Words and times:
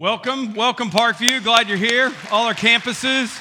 Welcome, 0.00 0.54
welcome 0.54 0.88
Parkview. 0.88 1.44
Glad 1.44 1.68
you're 1.68 1.76
here. 1.76 2.10
All 2.30 2.46
our 2.46 2.54
campuses. 2.54 3.38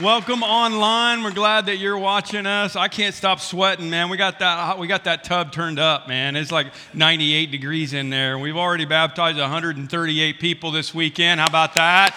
Welcome 0.00 0.42
online. 0.42 1.22
We're 1.22 1.30
glad 1.30 1.66
that 1.66 1.76
you're 1.76 1.96
watching 1.96 2.44
us. 2.44 2.74
I 2.74 2.88
can't 2.88 3.14
stop 3.14 3.38
sweating, 3.38 3.88
man. 3.88 4.10
We 4.10 4.16
got 4.16 4.40
that 4.40 4.80
we 4.80 4.88
got 4.88 5.04
that 5.04 5.22
tub 5.22 5.52
turned 5.52 5.78
up, 5.78 6.08
man. 6.08 6.34
It's 6.34 6.50
like 6.50 6.72
98 6.92 7.52
degrees 7.52 7.92
in 7.92 8.10
there. 8.10 8.36
We've 8.36 8.56
already 8.56 8.84
baptized 8.84 9.38
138 9.38 10.40
people 10.40 10.72
this 10.72 10.92
weekend. 10.92 11.38
How 11.38 11.46
about 11.46 11.74
that? 11.74 12.16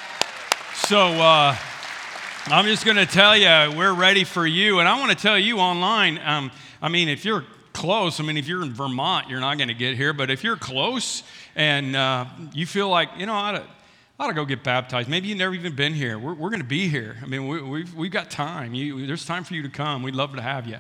So 0.74 0.98
uh, 0.98 1.56
I'm 2.48 2.66
just 2.66 2.86
going 2.86 2.98
to 2.98 3.06
tell 3.06 3.38
you, 3.38 3.78
we're 3.78 3.94
ready 3.94 4.24
for 4.24 4.48
you. 4.48 4.80
And 4.80 4.90
I 4.90 5.00
want 5.00 5.12
to 5.12 5.18
tell 5.18 5.38
you 5.38 5.60
online. 5.60 6.20
Um, 6.26 6.50
I 6.82 6.90
mean, 6.90 7.08
if 7.08 7.24
you're 7.24 7.46
close, 7.74 8.20
I 8.20 8.24
mean, 8.24 8.38
if 8.38 8.48
you're 8.48 8.64
in 8.64 8.74
Vermont, 8.74 9.30
you're 9.30 9.40
not 9.40 9.58
going 9.58 9.68
to 9.68 9.74
get 9.74 9.96
here. 9.96 10.14
But 10.14 10.30
if 10.30 10.44
you're 10.44 10.56
close 10.56 11.24
and 11.56 11.96
uh, 11.96 12.26
you 12.54 12.66
feel 12.66 12.90
like, 12.90 13.10
you 13.18 13.26
know, 13.26 13.34
I 13.34 13.64
ought 14.20 14.28
to 14.28 14.34
go 14.34 14.46
get 14.46 14.64
baptized. 14.64 15.10
Maybe 15.10 15.28
you've 15.28 15.38
never 15.38 15.54
even 15.54 15.76
been 15.76 15.94
here. 15.94 16.18
We're, 16.18 16.34
we're 16.34 16.50
going 16.50 16.62
to 16.62 16.68
be 16.68 16.88
here. 16.88 17.18
I 17.22 17.26
mean, 17.26 17.48
we, 17.48 17.62
we've, 17.62 17.94
we've 17.96 18.12
got 18.12 18.30
time. 18.30 18.74
You, 18.74 19.06
there's 19.08 19.26
time 19.26 19.44
for 19.44 19.56
you 19.56 19.64
to 19.64 19.70
come. 19.70 20.04
We'd 20.04 20.16
love 20.16 20.36
to 20.36 20.42
have 20.42 20.68
you. 20.68 20.78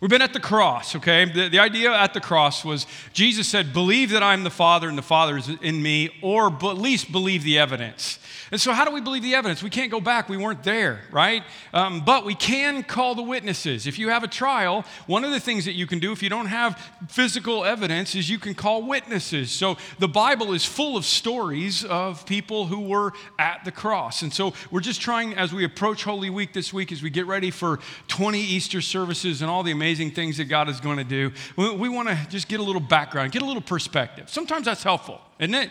We've 0.00 0.08
been 0.08 0.22
at 0.22 0.32
the 0.32 0.40
cross, 0.40 0.96
okay? 0.96 1.26
The, 1.26 1.48
the 1.50 1.58
idea 1.58 1.92
at 1.92 2.14
the 2.14 2.20
cross 2.20 2.64
was 2.64 2.86
Jesus 3.12 3.46
said, 3.46 3.74
Believe 3.74 4.10
that 4.10 4.22
I'm 4.22 4.44
the 4.44 4.50
Father 4.50 4.88
and 4.88 4.96
the 4.96 5.02
Father 5.02 5.36
is 5.36 5.50
in 5.60 5.82
me, 5.82 6.08
or 6.22 6.46
at 6.46 6.78
least 6.78 7.12
believe 7.12 7.44
the 7.44 7.58
evidence. 7.58 8.18
And 8.52 8.60
so, 8.60 8.72
how 8.72 8.84
do 8.84 8.90
we 8.90 9.00
believe 9.00 9.22
the 9.22 9.34
evidence? 9.34 9.62
We 9.62 9.70
can't 9.70 9.92
go 9.92 10.00
back. 10.00 10.28
We 10.28 10.36
weren't 10.36 10.64
there, 10.64 11.02
right? 11.12 11.44
Um, 11.72 12.04
but 12.04 12.24
we 12.24 12.34
can 12.34 12.82
call 12.82 13.14
the 13.14 13.22
witnesses. 13.22 13.86
If 13.86 13.98
you 13.98 14.08
have 14.08 14.24
a 14.24 14.28
trial, 14.28 14.84
one 15.06 15.24
of 15.24 15.30
the 15.30 15.38
things 15.38 15.66
that 15.66 15.74
you 15.74 15.86
can 15.86 16.00
do 16.00 16.10
if 16.10 16.22
you 16.22 16.28
don't 16.28 16.46
have 16.46 16.76
physical 17.08 17.64
evidence 17.64 18.16
is 18.16 18.28
you 18.28 18.38
can 18.38 18.54
call 18.54 18.82
witnesses. 18.82 19.52
So, 19.52 19.76
the 20.00 20.08
Bible 20.08 20.52
is 20.52 20.64
full 20.64 20.96
of 20.96 21.04
stories 21.04 21.84
of 21.84 22.26
people 22.26 22.66
who 22.66 22.80
were 22.80 23.12
at 23.38 23.64
the 23.64 23.70
cross. 23.70 24.22
And 24.22 24.32
so, 24.32 24.52
we're 24.72 24.80
just 24.80 25.00
trying, 25.00 25.34
as 25.34 25.52
we 25.52 25.64
approach 25.64 26.02
Holy 26.02 26.30
Week 26.30 26.52
this 26.52 26.72
week, 26.72 26.90
as 26.90 27.02
we 27.02 27.10
get 27.10 27.26
ready 27.26 27.52
for 27.52 27.78
20 28.08 28.40
Easter 28.40 28.80
services 28.80 29.42
and 29.42 29.50
all 29.50 29.62
the 29.62 29.72
amazing 29.72 30.10
things 30.10 30.38
that 30.38 30.46
God 30.46 30.68
is 30.68 30.80
going 30.80 30.98
to 30.98 31.04
do, 31.04 31.30
we, 31.56 31.72
we 31.72 31.88
want 31.88 32.08
to 32.08 32.18
just 32.28 32.48
get 32.48 32.58
a 32.58 32.64
little 32.64 32.80
background, 32.80 33.30
get 33.30 33.42
a 33.42 33.46
little 33.46 33.62
perspective. 33.62 34.28
Sometimes 34.28 34.64
that's 34.64 34.82
helpful, 34.82 35.20
isn't 35.38 35.54
it? 35.54 35.70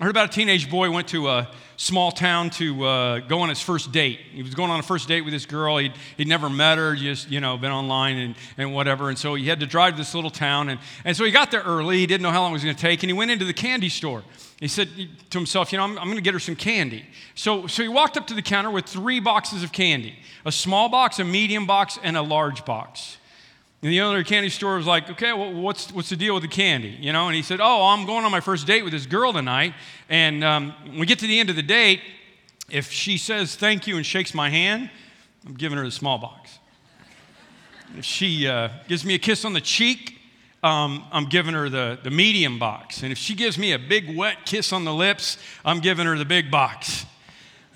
I 0.00 0.04
heard 0.04 0.10
about 0.10 0.30
a 0.30 0.32
teenage 0.32 0.70
boy 0.70 0.92
went 0.92 1.08
to 1.08 1.28
a 1.28 1.50
small 1.76 2.12
town 2.12 2.50
to 2.50 2.84
uh, 2.84 3.18
go 3.18 3.40
on 3.40 3.48
his 3.48 3.60
first 3.60 3.90
date. 3.90 4.20
He 4.30 4.44
was 4.44 4.54
going 4.54 4.70
on 4.70 4.78
a 4.78 4.82
first 4.84 5.08
date 5.08 5.22
with 5.22 5.32
this 5.32 5.44
girl. 5.44 5.78
He'd, 5.78 5.92
he'd 6.16 6.28
never 6.28 6.48
met 6.48 6.78
her, 6.78 6.94
just, 6.94 7.28
you 7.32 7.40
know, 7.40 7.58
been 7.58 7.72
online 7.72 8.16
and, 8.16 8.34
and 8.56 8.72
whatever. 8.72 9.08
And 9.08 9.18
so 9.18 9.34
he 9.34 9.48
had 9.48 9.58
to 9.58 9.66
drive 9.66 9.94
to 9.94 9.98
this 9.98 10.14
little 10.14 10.30
town. 10.30 10.68
And, 10.68 10.78
and 11.04 11.16
so 11.16 11.24
he 11.24 11.32
got 11.32 11.50
there 11.50 11.62
early. 11.62 11.98
He 11.98 12.06
didn't 12.06 12.22
know 12.22 12.30
how 12.30 12.42
long 12.42 12.52
it 12.52 12.54
was 12.54 12.62
going 12.62 12.76
to 12.76 12.80
take. 12.80 13.02
And 13.02 13.10
he 13.10 13.12
went 13.12 13.32
into 13.32 13.44
the 13.44 13.52
candy 13.52 13.88
store. 13.88 14.22
He 14.60 14.68
said 14.68 14.88
to 15.30 15.38
himself, 15.38 15.72
you 15.72 15.78
know, 15.78 15.84
I'm, 15.84 15.98
I'm 15.98 16.04
going 16.04 16.16
to 16.16 16.22
get 16.22 16.32
her 16.32 16.40
some 16.40 16.56
candy. 16.56 17.04
So, 17.34 17.66
so 17.66 17.82
he 17.82 17.88
walked 17.88 18.16
up 18.16 18.28
to 18.28 18.34
the 18.34 18.42
counter 18.42 18.70
with 18.70 18.86
three 18.86 19.18
boxes 19.18 19.64
of 19.64 19.72
candy 19.72 20.14
a 20.44 20.52
small 20.52 20.88
box, 20.88 21.18
a 21.18 21.24
medium 21.24 21.66
box, 21.66 21.98
and 22.04 22.16
a 22.16 22.22
large 22.22 22.64
box. 22.64 23.17
And 23.80 23.92
the 23.92 24.00
owner 24.00 24.18
of 24.18 24.24
the 24.24 24.28
candy 24.28 24.48
store 24.48 24.76
was 24.76 24.86
like, 24.86 25.08
okay, 25.08 25.32
well, 25.32 25.52
what's, 25.52 25.92
what's 25.92 26.08
the 26.08 26.16
deal 26.16 26.34
with 26.34 26.42
the 26.42 26.48
candy? 26.48 26.96
You 27.00 27.12
know, 27.12 27.28
and 27.28 27.36
he 27.36 27.42
said, 27.42 27.60
oh, 27.60 27.86
I'm 27.86 28.06
going 28.06 28.24
on 28.24 28.32
my 28.32 28.40
first 28.40 28.66
date 28.66 28.82
with 28.82 28.92
this 28.92 29.06
girl 29.06 29.32
tonight. 29.32 29.72
And 30.08 30.42
um, 30.42 30.74
when 30.84 30.98
we 30.98 31.06
get 31.06 31.20
to 31.20 31.28
the 31.28 31.38
end 31.38 31.48
of 31.48 31.54
the 31.54 31.62
date, 31.62 32.00
if 32.68 32.90
she 32.90 33.16
says 33.16 33.54
thank 33.54 33.86
you 33.86 33.96
and 33.96 34.04
shakes 34.04 34.34
my 34.34 34.50
hand, 34.50 34.90
I'm 35.46 35.54
giving 35.54 35.78
her 35.78 35.84
the 35.84 35.92
small 35.92 36.18
box. 36.18 36.58
If 37.96 38.04
she 38.04 38.48
uh, 38.48 38.68
gives 38.88 39.04
me 39.04 39.14
a 39.14 39.18
kiss 39.18 39.44
on 39.44 39.52
the 39.52 39.60
cheek, 39.60 40.18
um, 40.62 41.04
I'm 41.12 41.26
giving 41.26 41.54
her 41.54 41.68
the, 41.68 42.00
the 42.02 42.10
medium 42.10 42.58
box. 42.58 43.04
And 43.04 43.12
if 43.12 43.18
she 43.18 43.34
gives 43.34 43.56
me 43.56 43.72
a 43.72 43.78
big 43.78 44.14
wet 44.16 44.44
kiss 44.44 44.72
on 44.72 44.84
the 44.84 44.92
lips, 44.92 45.38
I'm 45.64 45.78
giving 45.78 46.04
her 46.06 46.18
the 46.18 46.24
big 46.24 46.50
box. 46.50 47.06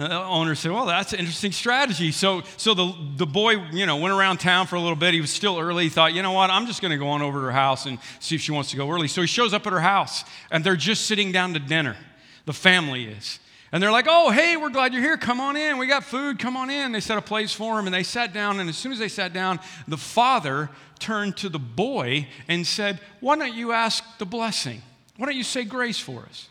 The 0.03 0.25
owner 0.25 0.55
said, 0.55 0.73
Well, 0.73 0.87
that's 0.87 1.13
an 1.13 1.21
interesting 1.21 1.53
strategy. 1.53 2.11
So, 2.13 2.43
so 2.57 2.75
the, 2.75 2.95
the 3.17 3.27
boy, 3.27 3.53
you 3.71 3.87
know, 3.87 3.97
went 3.97 4.13
around 4.13 4.39
town 4.39 4.67
for 4.67 4.77
a 4.77 4.81
little 4.81 4.97
bit. 4.97 5.15
He 5.15 5.21
was 5.21 5.31
still 5.31 5.59
early. 5.59 5.85
He 5.85 5.91
thought, 5.91 6.13
You 6.13 6.23
know 6.23 6.33
what? 6.33 6.51
I'm 6.51 6.67
just 6.67 6.83
going 6.83 6.91
to 6.91 6.99
go 6.99 7.09
on 7.09 7.23
over 7.23 7.39
to 7.39 7.45
her 7.45 7.53
house 7.53 7.87
and 7.87 7.99
see 8.19 8.35
if 8.35 8.41
she 8.41 8.53
wants 8.53 8.71
to 8.73 8.77
go 8.77 8.91
early. 8.91 9.09
So 9.09 9.21
he 9.21 9.27
shows 9.27 9.55
up 9.55 9.67
at 9.67 9.73
her 9.73 9.81
house, 9.81 10.25
and 10.51 10.65
they're 10.65 10.77
just 10.77 11.07
sitting 11.07 11.31
down 11.31 11.55
to 11.55 11.61
dinner. 11.61 11.97
The 12.45 12.53
family 12.53 13.05
is. 13.05 13.39
And 13.71 13.83
they're 13.83 13.93
like, 13.93 14.07
Oh, 14.09 14.31
hey, 14.31 14.57
we're 14.57 14.71
glad 14.71 14.93
you're 14.93 15.03
here. 15.03 15.17
Come 15.17 15.41
on 15.41 15.57
in. 15.57 15.79
We 15.79 15.87
got 15.87 16.05
food. 16.05 16.39
Come 16.39 16.57
on 16.57 16.69
in. 16.69 16.93
They 16.93 17.01
set 17.01 17.17
a 17.17 17.23
place 17.23 17.53
for 17.53 17.79
him, 17.79 17.87
and 17.87 17.95
they 17.95 18.03
sat 18.03 18.33
down. 18.33 18.61
And 18.61 18.69
as 18.69 18.77
soon 18.77 18.93
as 18.93 18.99
they 18.99 19.09
sat 19.09 19.33
down, 19.33 19.61
the 19.87 19.97
father 19.97 20.69
turned 20.99 21.37
to 21.39 21.49
the 21.49 21.59
boy 21.59 22.27
and 22.49 22.67
said, 22.67 23.01
Why 23.21 23.37
don't 23.37 23.55
you 23.55 23.73
ask 23.73 24.05
the 24.19 24.27
blessing? 24.27 24.83
Why 25.17 25.27
don't 25.27 25.37
you 25.37 25.45
say 25.45 25.65
grace 25.65 25.99
for 25.99 26.23
us? 26.23 26.49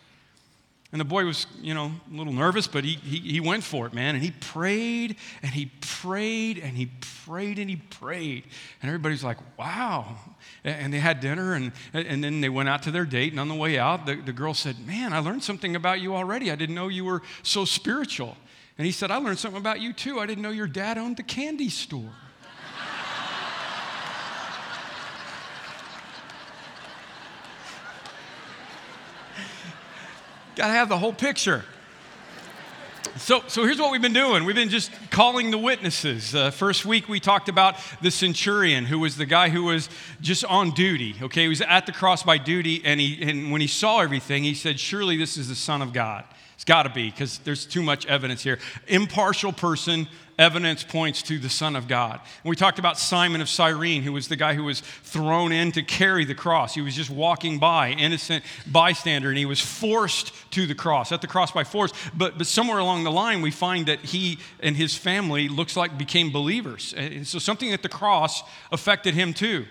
And 0.91 0.99
the 0.99 1.05
boy 1.05 1.23
was, 1.23 1.47
you 1.61 1.73
know, 1.73 1.93
a 2.11 2.17
little 2.17 2.33
nervous, 2.33 2.67
but 2.67 2.83
he, 2.83 2.95
he, 2.95 3.19
he 3.19 3.39
went 3.39 3.63
for 3.63 3.87
it, 3.87 3.93
man. 3.93 4.13
And 4.13 4.23
he 4.23 4.31
prayed 4.31 5.15
and 5.41 5.51
he 5.51 5.71
prayed 5.79 6.57
and 6.57 6.75
he 6.75 6.89
prayed 7.25 7.59
and 7.59 7.69
he 7.69 7.77
prayed. 7.77 8.43
And 8.81 8.89
everybody's 8.89 9.23
like, 9.23 9.37
wow. 9.57 10.17
And 10.65 10.93
they 10.93 10.99
had 10.99 11.21
dinner 11.21 11.53
and, 11.53 11.71
and 11.93 12.21
then 12.21 12.41
they 12.41 12.49
went 12.49 12.67
out 12.67 12.83
to 12.83 12.91
their 12.91 13.05
date. 13.05 13.31
And 13.31 13.39
on 13.39 13.47
the 13.47 13.55
way 13.55 13.79
out, 13.79 14.05
the, 14.05 14.15
the 14.15 14.33
girl 14.33 14.53
said, 14.53 14.85
Man, 14.85 15.13
I 15.13 15.19
learned 15.19 15.43
something 15.43 15.77
about 15.77 16.01
you 16.01 16.13
already. 16.13 16.51
I 16.51 16.55
didn't 16.55 16.75
know 16.75 16.89
you 16.89 17.05
were 17.05 17.21
so 17.41 17.63
spiritual. 17.63 18.35
And 18.77 18.85
he 18.85 18.91
said, 18.91 19.11
I 19.11 19.17
learned 19.17 19.39
something 19.39 19.61
about 19.61 19.79
you 19.79 19.93
too. 19.93 20.19
I 20.19 20.25
didn't 20.25 20.43
know 20.43 20.49
your 20.49 20.67
dad 20.67 20.97
owned 20.97 21.15
the 21.15 21.23
candy 21.23 21.69
store. 21.69 22.11
Got 30.55 30.67
to 30.67 30.73
have 30.73 30.89
the 30.89 30.97
whole 30.97 31.13
picture. 31.13 31.63
So, 33.17 33.43
so 33.47 33.65
here's 33.65 33.79
what 33.79 33.91
we've 33.91 34.01
been 34.01 34.13
doing. 34.13 34.45
We've 34.45 34.55
been 34.55 34.69
just 34.69 34.91
calling 35.09 35.51
the 35.51 35.57
witnesses. 35.57 36.33
Uh, 36.33 36.51
first 36.51 36.85
week, 36.85 37.09
we 37.09 37.19
talked 37.19 37.49
about 37.49 37.75
the 38.01 38.11
centurion, 38.11 38.85
who 38.85 38.99
was 38.99 39.17
the 39.17 39.25
guy 39.25 39.49
who 39.49 39.63
was 39.63 39.89
just 40.21 40.45
on 40.45 40.71
duty. 40.71 41.15
Okay, 41.21 41.43
he 41.43 41.47
was 41.47 41.61
at 41.61 41.85
the 41.85 41.91
cross 41.91 42.23
by 42.23 42.37
duty, 42.37 42.81
and, 42.85 42.99
he, 42.99 43.21
and 43.21 43.51
when 43.51 43.59
he 43.59 43.67
saw 43.67 43.99
everything, 43.99 44.43
he 44.43 44.53
said, 44.53 44.79
Surely 44.79 45.17
this 45.17 45.37
is 45.37 45.49
the 45.49 45.55
Son 45.55 45.81
of 45.81 45.93
God. 45.93 46.23
It's 46.61 46.65
got 46.67 46.83
to 46.83 46.89
be, 46.89 47.09
because 47.09 47.39
there's 47.39 47.65
too 47.65 47.81
much 47.81 48.05
evidence 48.05 48.43
here. 48.43 48.59
Impartial 48.85 49.51
person, 49.51 50.07
evidence 50.37 50.83
points 50.83 51.23
to 51.23 51.39
the 51.39 51.49
Son 51.49 51.75
of 51.75 51.87
God. 51.87 52.19
And 52.43 52.49
we 52.51 52.55
talked 52.55 52.77
about 52.77 52.99
Simon 52.99 53.41
of 53.41 53.49
Cyrene, 53.49 54.03
who 54.03 54.13
was 54.13 54.27
the 54.27 54.35
guy 54.35 54.53
who 54.53 54.65
was 54.65 54.81
thrown 54.81 55.51
in 55.51 55.71
to 55.71 55.81
carry 55.81 56.23
the 56.23 56.35
cross. 56.35 56.75
He 56.75 56.81
was 56.81 56.95
just 56.95 57.09
walking 57.09 57.57
by, 57.57 57.89
innocent 57.93 58.43
bystander, 58.67 59.29
and 59.29 59.39
he 59.39 59.45
was 59.47 59.59
forced 59.59 60.33
to 60.51 60.67
the 60.67 60.75
cross, 60.75 61.11
at 61.11 61.21
the 61.21 61.27
cross 61.27 61.51
by 61.51 61.63
force. 61.63 61.93
But, 62.15 62.37
but 62.37 62.45
somewhere 62.45 62.77
along 62.77 63.05
the 63.05 63.11
line, 63.11 63.41
we 63.41 63.49
find 63.49 63.87
that 63.87 64.01
he 64.01 64.37
and 64.59 64.75
his 64.75 64.95
family 64.95 65.49
looks 65.49 65.75
like 65.75 65.97
became 65.97 66.31
believers. 66.31 66.93
And 66.95 67.25
so 67.25 67.39
something 67.39 67.73
at 67.73 67.81
the 67.81 67.89
cross 67.89 68.43
affected 68.71 69.15
him 69.15 69.33
too. 69.33 69.65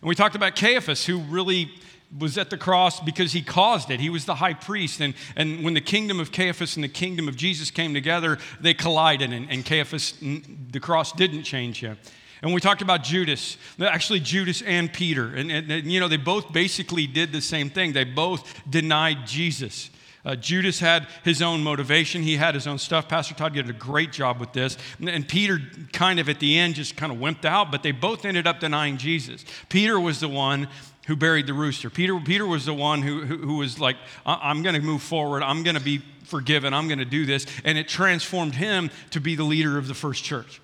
And 0.00 0.08
we 0.08 0.14
talked 0.14 0.36
about 0.36 0.56
Caiaphas, 0.56 1.04
who 1.04 1.18
really 1.18 1.70
was 2.18 2.36
at 2.36 2.50
the 2.50 2.56
cross 2.56 3.00
because 3.00 3.32
he 3.32 3.42
caused 3.42 3.90
it. 3.90 4.00
He 4.00 4.10
was 4.10 4.24
the 4.24 4.34
high 4.34 4.54
priest. 4.54 5.00
And, 5.00 5.14
and 5.36 5.62
when 5.62 5.74
the 5.74 5.80
kingdom 5.80 6.18
of 6.18 6.32
Caiaphas 6.32 6.76
and 6.76 6.82
the 6.82 6.88
kingdom 6.88 7.28
of 7.28 7.36
Jesus 7.36 7.70
came 7.70 7.94
together, 7.94 8.38
they 8.60 8.74
collided. 8.74 9.32
And, 9.32 9.50
and 9.50 9.64
Caiaphas, 9.64 10.14
the 10.20 10.80
cross 10.80 11.12
didn't 11.12 11.44
change 11.44 11.80
him. 11.80 11.98
And 12.42 12.54
we 12.54 12.60
talked 12.60 12.80
about 12.80 13.02
Judas, 13.02 13.58
actually, 13.78 14.20
Judas 14.20 14.62
and 14.62 14.92
Peter. 14.92 15.26
And, 15.34 15.52
and, 15.52 15.70
and, 15.70 15.92
you 15.92 16.00
know, 16.00 16.08
they 16.08 16.16
both 16.16 16.52
basically 16.52 17.06
did 17.06 17.32
the 17.32 17.42
same 17.42 17.68
thing. 17.68 17.92
They 17.92 18.04
both 18.04 18.62
denied 18.68 19.26
Jesus. 19.26 19.90
Uh, 20.24 20.36
Judas 20.36 20.80
had 20.80 21.06
his 21.22 21.40
own 21.40 21.62
motivation. 21.62 22.22
He 22.22 22.36
had 22.36 22.54
his 22.54 22.66
own 22.66 22.78
stuff. 22.78 23.08
Pastor 23.08 23.34
Todd 23.34 23.54
did 23.54 23.68
a 23.68 23.74
great 23.74 24.12
job 24.12 24.38
with 24.38 24.52
this. 24.52 24.76
And, 24.98 25.08
and 25.08 25.28
Peter, 25.28 25.60
kind 25.92 26.18
of 26.18 26.28
at 26.28 26.40
the 26.40 26.58
end, 26.58 26.74
just 26.74 26.96
kind 26.96 27.12
of 27.12 27.18
wimped 27.18 27.44
out, 27.44 27.70
but 27.70 27.82
they 27.82 27.92
both 27.92 28.24
ended 28.24 28.46
up 28.46 28.60
denying 28.60 28.96
Jesus. 28.96 29.44
Peter 29.68 29.98
was 29.98 30.20
the 30.20 30.28
one 30.28 30.68
who 31.10 31.16
buried 31.16 31.48
the 31.48 31.52
rooster. 31.52 31.90
Peter, 31.90 32.16
Peter 32.20 32.46
was 32.46 32.66
the 32.66 32.72
one 32.72 33.02
who, 33.02 33.22
who, 33.22 33.36
who 33.38 33.56
was 33.56 33.80
like, 33.80 33.96
I'm 34.24 34.62
going 34.62 34.76
to 34.76 34.80
move 34.80 35.02
forward. 35.02 35.42
I'm 35.42 35.64
going 35.64 35.74
to 35.74 35.82
be 35.82 36.02
forgiven. 36.22 36.72
I'm 36.72 36.86
going 36.86 37.00
to 37.00 37.04
do 37.04 37.26
this. 37.26 37.46
And 37.64 37.76
it 37.76 37.88
transformed 37.88 38.54
him 38.54 38.92
to 39.10 39.20
be 39.20 39.34
the 39.34 39.42
leader 39.42 39.76
of 39.76 39.88
the 39.88 39.94
first 39.94 40.22
church. 40.22 40.60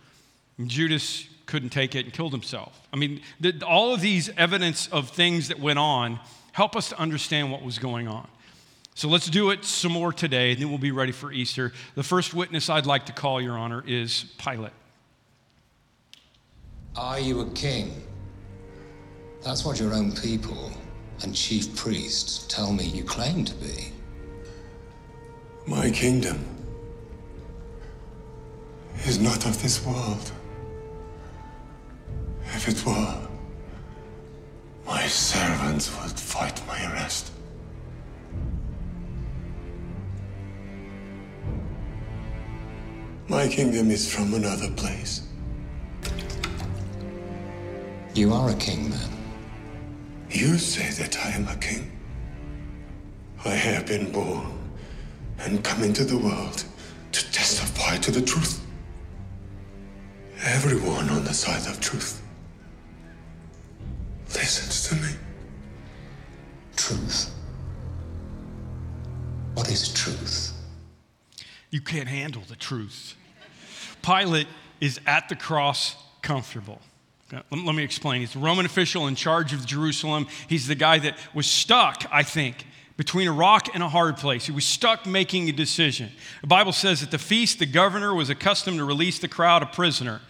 And 0.57 0.69
Judas 0.69 1.27
couldn't 1.47 1.71
take 1.71 1.97
it 1.97 2.05
and 2.05 2.15
killed 2.15 2.31
himself. 2.31 2.81
I 2.93 2.97
mean, 2.97 3.23
the, 3.41 3.61
all 3.67 3.93
of 3.93 4.01
these 4.01 4.29
evidence 4.37 4.87
of 4.93 5.11
things 5.11 5.49
that 5.49 5.59
went 5.59 5.81
on 5.81 6.21
help 6.53 6.77
us 6.77 6.91
to 6.91 6.97
understand 6.97 7.51
what 7.51 7.63
was 7.63 7.81
going 7.81 8.07
on. 8.07 8.29
So 8.95 9.09
let's 9.09 9.29
do 9.29 9.51
it 9.51 9.65
some 9.65 9.91
more 9.91 10.13
today, 10.13 10.53
and 10.53 10.61
then 10.61 10.69
we'll 10.69 10.79
be 10.79 10.93
ready 10.93 11.11
for 11.11 11.33
Easter. 11.33 11.73
The 11.97 12.05
first 12.05 12.35
witness 12.35 12.71
I'd 12.71 12.87
like 12.87 13.07
to 13.07 13.13
call, 13.13 13.41
Your 13.41 13.59
Honor, 13.59 13.83
is 13.85 14.27
Pilate. 14.39 14.71
Are 16.95 17.19
you 17.19 17.41
a 17.41 17.51
king? 17.51 18.05
That's 19.47 19.65
what 19.65 19.79
your 19.79 19.95
own 19.95 20.11
people 20.11 20.73
and 21.23 21.33
chief 21.33 21.77
priests 21.77 22.47
tell 22.49 22.73
me 22.73 22.83
you 22.83 23.05
claim 23.05 23.45
to 23.45 23.55
be. 23.55 23.93
My 25.69 25.89
kingdom 25.89 26.45
is 29.05 29.21
not 29.21 29.47
of 29.47 29.63
this 29.63 29.87
world. 29.87 30.33
If 32.47 32.67
it 32.67 32.85
were, 32.85 33.29
my 34.85 35.07
servants 35.07 35.97
would 36.03 36.19
fight 36.19 36.61
my 36.67 36.83
arrest. 36.91 37.31
My 43.29 43.47
kingdom 43.47 43.93
is 43.93 44.13
from 44.13 44.35
another 44.35 44.73
place. 44.73 45.23
You 48.13 48.33
are 48.33 48.51
a 48.51 48.55
king, 48.57 48.91
then. 48.91 49.16
You 50.31 50.59
say 50.59 50.91
that 51.03 51.19
I 51.25 51.31
am 51.31 51.49
a 51.49 51.57
king. 51.57 51.93
I 53.45 53.51
have 53.51 53.87
been 53.87 54.11
born 54.11 54.59
and 55.39 55.63
come 55.63 55.83
into 55.83 56.05
the 56.05 56.19
world 56.19 56.65
to 57.13 57.33
testify 57.33 57.97
to 57.99 58.11
the 58.11 58.23
truth. 58.23 58.65
Everyone 60.43 61.09
on 61.11 61.25
the 61.25 61.33
side 61.33 61.67
of 61.69 61.81
truth 61.81 62.23
listens 64.35 64.89
to 64.89 64.95
me. 64.97 65.13
Truth. 66.77 67.31
What 69.55 69.71
is 69.71 69.93
truth? 69.93 70.53
You 71.71 71.81
can't 71.81 72.09
handle 72.09 72.43
the 72.49 72.57
truth. 72.57 73.15
Pilate 74.03 74.49
is 74.81 75.01
at 75.07 75.29
the 75.29 75.37
cross 75.37 75.97
comfortable. 76.23 76.81
Uh, 77.33 77.41
let 77.51 77.75
me 77.75 77.83
explain. 77.83 78.21
He's 78.21 78.35
the 78.35 78.39
Roman 78.39 78.67
official 78.67 79.09
in 79.09 79.17
charge 79.17 79.53
of 79.53 79.67
Jerusalem. 79.67 80.29
He's 80.49 80.69
the 80.69 80.75
guy 80.75 80.99
that 81.01 81.19
was 81.35 81.47
stuck, 81.47 82.05
I 82.13 82.23
think, 82.23 82.67
between 82.97 83.27
a 83.27 83.33
rock 83.33 83.69
and 83.75 83.83
a 83.83 83.89
hard 83.89 84.17
place. 84.17 84.47
He 84.47 84.53
was 84.53 84.65
stuck 84.65 85.07
making 85.07 85.49
a 85.49 85.53
decision. 85.53 86.11
The 86.41 86.47
Bible 86.47 86.73
says 86.73 87.03
at 87.03 87.11
the 87.11 87.19
feast, 87.19 87.59
the 87.59 87.67
governor 87.67 88.15
was 88.15 88.31
accustomed 88.31 88.79
to 88.79 88.85
release 88.85 89.19
the 89.19 89.29
crowd 89.29 89.63
a 89.63 89.67
prisoner. 89.67 90.21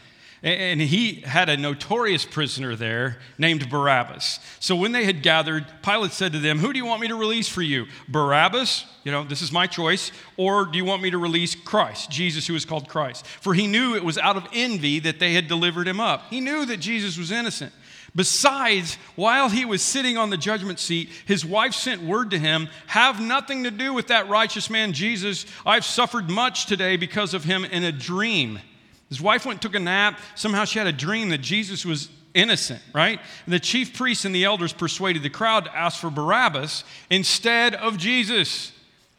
And 0.46 0.80
he 0.80 1.22
had 1.22 1.48
a 1.48 1.56
notorious 1.56 2.24
prisoner 2.24 2.76
there 2.76 3.18
named 3.36 3.68
Barabbas. 3.68 4.38
So 4.60 4.76
when 4.76 4.92
they 4.92 5.04
had 5.04 5.20
gathered, 5.20 5.66
Pilate 5.82 6.12
said 6.12 6.32
to 6.34 6.38
them, 6.38 6.60
Who 6.60 6.72
do 6.72 6.78
you 6.78 6.86
want 6.86 7.00
me 7.00 7.08
to 7.08 7.16
release 7.16 7.48
for 7.48 7.62
you? 7.62 7.86
Barabbas, 8.06 8.84
you 9.02 9.10
know, 9.10 9.24
this 9.24 9.42
is 9.42 9.50
my 9.50 9.66
choice, 9.66 10.12
or 10.36 10.64
do 10.66 10.78
you 10.78 10.84
want 10.84 11.02
me 11.02 11.10
to 11.10 11.18
release 11.18 11.56
Christ, 11.56 12.12
Jesus, 12.12 12.46
who 12.46 12.54
is 12.54 12.64
called 12.64 12.88
Christ? 12.88 13.26
For 13.26 13.54
he 13.54 13.66
knew 13.66 13.96
it 13.96 14.04
was 14.04 14.18
out 14.18 14.36
of 14.36 14.46
envy 14.52 15.00
that 15.00 15.18
they 15.18 15.32
had 15.32 15.48
delivered 15.48 15.88
him 15.88 15.98
up. 15.98 16.30
He 16.30 16.40
knew 16.40 16.64
that 16.66 16.76
Jesus 16.76 17.18
was 17.18 17.32
innocent. 17.32 17.72
Besides, 18.14 18.98
while 19.16 19.48
he 19.48 19.64
was 19.64 19.82
sitting 19.82 20.16
on 20.16 20.30
the 20.30 20.36
judgment 20.36 20.78
seat, 20.78 21.08
his 21.26 21.44
wife 21.44 21.74
sent 21.74 22.02
word 22.02 22.30
to 22.30 22.38
him 22.38 22.68
Have 22.86 23.20
nothing 23.20 23.64
to 23.64 23.72
do 23.72 23.92
with 23.92 24.06
that 24.06 24.28
righteous 24.28 24.70
man, 24.70 24.92
Jesus. 24.92 25.44
I've 25.66 25.84
suffered 25.84 26.30
much 26.30 26.66
today 26.66 26.96
because 26.96 27.34
of 27.34 27.42
him 27.42 27.64
in 27.64 27.82
a 27.82 27.90
dream. 27.90 28.60
His 29.08 29.20
wife 29.20 29.46
went 29.46 29.56
and 29.56 29.62
took 29.62 29.74
a 29.74 29.80
nap. 29.80 30.18
Somehow 30.34 30.64
she 30.64 30.78
had 30.78 30.88
a 30.88 30.92
dream 30.92 31.28
that 31.28 31.38
Jesus 31.38 31.84
was 31.84 32.08
innocent, 32.34 32.82
right? 32.92 33.18
And 33.44 33.52
the 33.54 33.60
chief 33.60 33.94
priests 33.94 34.24
and 34.24 34.34
the 34.34 34.44
elders 34.44 34.72
persuaded 34.72 35.22
the 35.22 35.30
crowd 35.30 35.64
to 35.64 35.76
ask 35.76 36.00
for 36.00 36.10
Barabbas 36.10 36.84
instead 37.08 37.74
of 37.74 37.96
Jesus. 37.96 38.72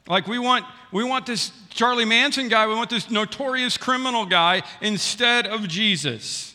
Like 0.07 0.27
we 0.27 0.39
want 0.39 0.65
we 0.91 1.03
want 1.03 1.25
this 1.25 1.51
Charlie 1.69 2.05
Manson 2.05 2.47
guy, 2.47 2.67
we 2.67 2.73
want 2.73 2.89
this 2.89 3.09
notorious 3.11 3.77
criminal 3.77 4.25
guy 4.25 4.63
instead 4.81 5.47
of 5.47 5.67
Jesus. 5.67 6.53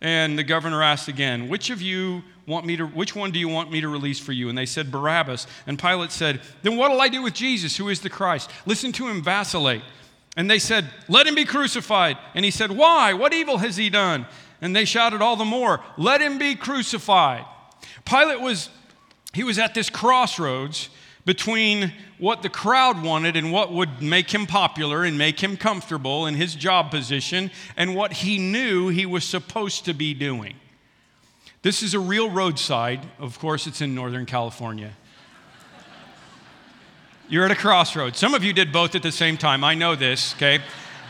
And 0.00 0.38
the 0.38 0.44
governor 0.44 0.82
asked 0.82 1.08
again, 1.08 1.48
"Which 1.48 1.70
of 1.70 1.80
you 1.80 2.22
want 2.46 2.66
me 2.66 2.76
to 2.76 2.86
which 2.86 3.14
one 3.14 3.30
do 3.30 3.38
you 3.38 3.48
want 3.48 3.70
me 3.70 3.80
to 3.80 3.88
release 3.88 4.18
for 4.18 4.32
you?" 4.32 4.48
And 4.48 4.58
they 4.58 4.66
said 4.66 4.90
Barabbas. 4.90 5.46
And 5.66 5.78
Pilate 5.78 6.12
said, 6.12 6.40
"Then 6.62 6.76
what'll 6.76 7.00
I 7.00 7.08
do 7.08 7.22
with 7.22 7.34
Jesus, 7.34 7.76
who 7.76 7.88
is 7.88 8.00
the 8.00 8.10
Christ?" 8.10 8.50
Listen 8.66 8.92
to 8.92 9.08
him 9.08 9.22
vacillate. 9.22 9.82
And 10.36 10.50
they 10.50 10.58
said, 10.58 10.88
Let 11.08 11.26
him 11.26 11.34
be 11.34 11.44
crucified. 11.44 12.16
And 12.34 12.44
he 12.44 12.50
said, 12.50 12.70
Why? 12.70 13.12
What 13.12 13.34
evil 13.34 13.58
has 13.58 13.76
he 13.76 13.90
done? 13.90 14.26
And 14.60 14.74
they 14.74 14.84
shouted 14.84 15.20
all 15.20 15.36
the 15.36 15.44
more, 15.44 15.80
Let 15.96 16.20
him 16.20 16.38
be 16.38 16.54
crucified. 16.54 17.44
Pilate 18.04 18.40
was, 18.40 18.70
he 19.34 19.44
was 19.44 19.58
at 19.58 19.74
this 19.74 19.90
crossroads 19.90 20.88
between 21.24 21.92
what 22.18 22.42
the 22.42 22.48
crowd 22.48 23.02
wanted 23.02 23.36
and 23.36 23.52
what 23.52 23.72
would 23.72 24.02
make 24.02 24.32
him 24.32 24.46
popular 24.46 25.04
and 25.04 25.16
make 25.16 25.40
him 25.40 25.56
comfortable 25.56 26.26
in 26.26 26.34
his 26.34 26.54
job 26.54 26.90
position 26.90 27.50
and 27.76 27.94
what 27.94 28.12
he 28.12 28.38
knew 28.38 28.88
he 28.88 29.06
was 29.06 29.24
supposed 29.24 29.84
to 29.84 29.94
be 29.94 30.14
doing. 30.14 30.54
This 31.62 31.82
is 31.82 31.94
a 31.94 32.00
real 32.00 32.28
roadside. 32.28 33.06
Of 33.20 33.38
course, 33.38 33.66
it's 33.68 33.80
in 33.80 33.94
Northern 33.94 34.26
California. 34.26 34.92
You're 37.32 37.46
at 37.46 37.50
a 37.50 37.54
crossroads. 37.54 38.18
Some 38.18 38.34
of 38.34 38.44
you 38.44 38.52
did 38.52 38.72
both 38.72 38.94
at 38.94 39.02
the 39.02 39.10
same 39.10 39.38
time. 39.38 39.64
I 39.64 39.72
know 39.72 39.94
this, 39.94 40.34
okay? 40.34 40.58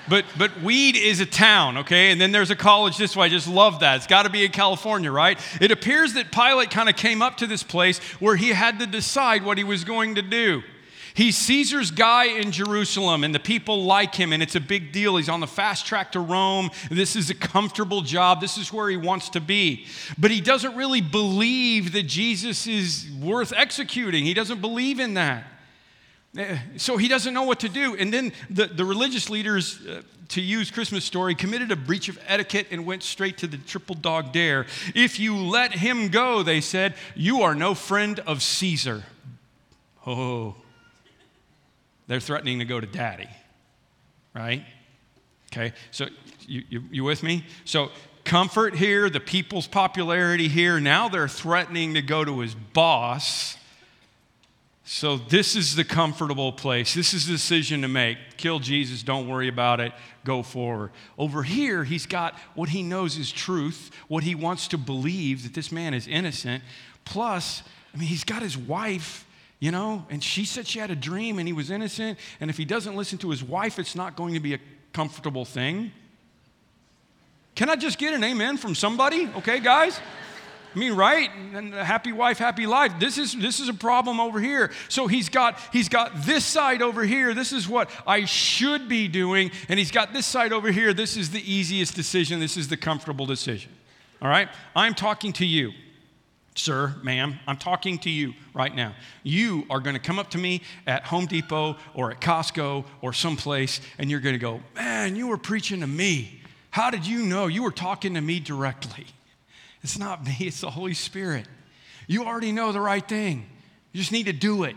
But, 0.08 0.24
but 0.38 0.62
Weed 0.62 0.94
is 0.94 1.18
a 1.18 1.26
town, 1.26 1.78
okay? 1.78 2.12
And 2.12 2.20
then 2.20 2.30
there's 2.30 2.52
a 2.52 2.54
college 2.54 2.96
this 2.96 3.16
way. 3.16 3.26
I 3.26 3.28
just 3.28 3.48
love 3.48 3.80
that. 3.80 3.96
It's 3.96 4.06
got 4.06 4.22
to 4.22 4.30
be 4.30 4.44
in 4.44 4.52
California, 4.52 5.10
right? 5.10 5.36
It 5.60 5.72
appears 5.72 6.14
that 6.14 6.30
Pilate 6.30 6.70
kind 6.70 6.88
of 6.88 6.94
came 6.94 7.22
up 7.22 7.38
to 7.38 7.48
this 7.48 7.64
place 7.64 7.98
where 8.20 8.36
he 8.36 8.50
had 8.50 8.78
to 8.78 8.86
decide 8.86 9.44
what 9.44 9.58
he 9.58 9.64
was 9.64 9.82
going 9.82 10.14
to 10.14 10.22
do. 10.22 10.62
He's 11.12 11.36
Caesar's 11.38 11.90
guy 11.90 12.26
in 12.26 12.52
Jerusalem, 12.52 13.24
and 13.24 13.34
the 13.34 13.40
people 13.40 13.82
like 13.82 14.14
him, 14.14 14.32
and 14.32 14.44
it's 14.44 14.54
a 14.54 14.60
big 14.60 14.92
deal. 14.92 15.16
He's 15.16 15.28
on 15.28 15.40
the 15.40 15.48
fast 15.48 15.86
track 15.86 16.12
to 16.12 16.20
Rome. 16.20 16.70
This 16.88 17.16
is 17.16 17.30
a 17.30 17.34
comfortable 17.34 18.00
job. 18.00 18.40
This 18.40 18.58
is 18.58 18.72
where 18.72 18.88
he 18.88 18.96
wants 18.96 19.28
to 19.30 19.40
be. 19.40 19.86
But 20.16 20.30
he 20.30 20.40
doesn't 20.40 20.76
really 20.76 21.00
believe 21.00 21.90
that 21.94 22.04
Jesus 22.04 22.68
is 22.68 23.08
worth 23.20 23.52
executing, 23.56 24.24
he 24.24 24.34
doesn't 24.34 24.60
believe 24.60 25.00
in 25.00 25.14
that. 25.14 25.46
Eh, 26.36 26.58
so 26.76 26.96
he 26.96 27.08
doesn't 27.08 27.34
know 27.34 27.42
what 27.42 27.60
to 27.60 27.68
do. 27.68 27.94
And 27.96 28.12
then 28.12 28.32
the, 28.48 28.66
the 28.66 28.84
religious 28.84 29.28
leaders, 29.28 29.84
uh, 29.86 30.02
to 30.28 30.40
use 30.40 30.70
Christmas 30.70 31.04
story, 31.04 31.34
committed 31.34 31.70
a 31.70 31.76
breach 31.76 32.08
of 32.08 32.18
etiquette 32.26 32.68
and 32.70 32.86
went 32.86 33.02
straight 33.02 33.36
to 33.38 33.46
the 33.46 33.58
triple 33.58 33.94
dog 33.94 34.32
dare. 34.32 34.66
If 34.94 35.20
you 35.20 35.36
let 35.36 35.72
him 35.72 36.08
go, 36.08 36.42
they 36.42 36.62
said, 36.62 36.94
you 37.14 37.42
are 37.42 37.54
no 37.54 37.74
friend 37.74 38.18
of 38.20 38.42
Caesar. 38.42 39.02
Oh, 40.06 40.54
they're 42.06 42.20
threatening 42.20 42.60
to 42.60 42.64
go 42.64 42.80
to 42.80 42.86
daddy, 42.86 43.28
right? 44.34 44.64
Okay, 45.52 45.74
so 45.90 46.06
you, 46.46 46.62
you, 46.70 46.82
you 46.90 47.04
with 47.04 47.22
me? 47.22 47.44
So 47.66 47.90
comfort 48.24 48.74
here, 48.74 49.10
the 49.10 49.20
people's 49.20 49.66
popularity 49.66 50.48
here. 50.48 50.80
Now 50.80 51.10
they're 51.10 51.28
threatening 51.28 51.92
to 51.94 52.02
go 52.02 52.24
to 52.24 52.40
his 52.40 52.54
boss 52.54 53.58
so, 54.84 55.16
this 55.16 55.54
is 55.54 55.76
the 55.76 55.84
comfortable 55.84 56.50
place. 56.52 56.92
This 56.92 57.14
is 57.14 57.26
the 57.26 57.34
decision 57.34 57.82
to 57.82 57.88
make. 57.88 58.18
Kill 58.36 58.58
Jesus, 58.58 59.04
don't 59.04 59.28
worry 59.28 59.46
about 59.46 59.78
it, 59.78 59.92
go 60.24 60.42
forward. 60.42 60.90
Over 61.16 61.44
here, 61.44 61.84
he's 61.84 62.04
got 62.04 62.34
what 62.54 62.68
he 62.68 62.82
knows 62.82 63.16
is 63.16 63.30
truth, 63.30 63.92
what 64.08 64.24
he 64.24 64.34
wants 64.34 64.66
to 64.68 64.78
believe 64.78 65.44
that 65.44 65.54
this 65.54 65.70
man 65.70 65.94
is 65.94 66.08
innocent. 66.08 66.64
Plus, 67.04 67.62
I 67.94 67.96
mean, 67.96 68.08
he's 68.08 68.24
got 68.24 68.42
his 68.42 68.58
wife, 68.58 69.24
you 69.60 69.70
know, 69.70 70.04
and 70.10 70.22
she 70.22 70.44
said 70.44 70.66
she 70.66 70.80
had 70.80 70.90
a 70.90 70.96
dream 70.96 71.38
and 71.38 71.46
he 71.46 71.52
was 71.52 71.70
innocent. 71.70 72.18
And 72.40 72.50
if 72.50 72.56
he 72.56 72.64
doesn't 72.64 72.96
listen 72.96 73.18
to 73.18 73.30
his 73.30 73.44
wife, 73.44 73.78
it's 73.78 73.94
not 73.94 74.16
going 74.16 74.34
to 74.34 74.40
be 74.40 74.54
a 74.54 74.58
comfortable 74.92 75.44
thing. 75.44 75.92
Can 77.54 77.70
I 77.70 77.76
just 77.76 77.98
get 77.98 78.14
an 78.14 78.24
amen 78.24 78.56
from 78.56 78.74
somebody? 78.74 79.28
Okay, 79.36 79.60
guys? 79.60 80.00
I 80.74 80.78
mean, 80.78 80.94
right? 80.94 81.30
And 81.54 81.74
happy 81.74 82.12
wife, 82.12 82.38
happy 82.38 82.66
life. 82.66 82.94
This 82.98 83.18
is 83.18 83.34
this 83.34 83.60
is 83.60 83.68
a 83.68 83.74
problem 83.74 84.20
over 84.20 84.40
here. 84.40 84.70
So 84.88 85.06
he's 85.06 85.28
got 85.28 85.58
he's 85.72 85.88
got 85.88 86.22
this 86.22 86.44
side 86.44 86.80
over 86.80 87.04
here. 87.04 87.34
This 87.34 87.52
is 87.52 87.68
what 87.68 87.90
I 88.06 88.24
should 88.24 88.88
be 88.88 89.08
doing, 89.08 89.50
and 89.68 89.78
he's 89.78 89.90
got 89.90 90.12
this 90.12 90.26
side 90.26 90.52
over 90.52 90.72
here. 90.72 90.94
This 90.94 91.16
is 91.16 91.30
the 91.30 91.52
easiest 91.52 91.94
decision. 91.94 92.40
This 92.40 92.56
is 92.56 92.68
the 92.68 92.76
comfortable 92.76 93.26
decision. 93.26 93.70
All 94.22 94.28
right? 94.28 94.48
I'm 94.74 94.94
talking 94.94 95.32
to 95.34 95.46
you. 95.46 95.72
Sir, 96.54 96.94
ma'am, 97.02 97.38
I'm 97.46 97.56
talking 97.56 97.98
to 98.00 98.10
you 98.10 98.34
right 98.52 98.74
now. 98.74 98.94
You 99.22 99.64
are 99.70 99.80
going 99.80 99.94
to 99.94 100.00
come 100.00 100.18
up 100.18 100.30
to 100.30 100.38
me 100.38 100.60
at 100.86 101.04
Home 101.06 101.24
Depot 101.24 101.78
or 101.94 102.10
at 102.10 102.20
Costco 102.20 102.84
or 103.00 103.14
someplace, 103.14 103.80
and 103.96 104.10
you're 104.10 104.20
going 104.20 104.34
to 104.34 104.38
go, 104.38 104.60
Man, 104.74 105.16
you 105.16 105.28
were 105.28 105.38
preaching 105.38 105.80
to 105.80 105.86
me. 105.86 106.40
How 106.70 106.90
did 106.90 107.06
you 107.06 107.24
know? 107.24 107.46
You 107.46 107.62
were 107.62 107.70
talking 107.70 108.14
to 108.14 108.20
me 108.20 108.38
directly. 108.38 109.06
It's 109.82 109.98
not 109.98 110.24
me, 110.24 110.36
it's 110.40 110.60
the 110.60 110.70
Holy 110.70 110.94
Spirit. 110.94 111.46
You 112.06 112.24
already 112.24 112.52
know 112.52 112.72
the 112.72 112.80
right 112.80 113.06
thing. 113.06 113.46
You 113.92 114.00
just 114.00 114.12
need 114.12 114.26
to 114.26 114.32
do 114.32 114.64
it. 114.64 114.76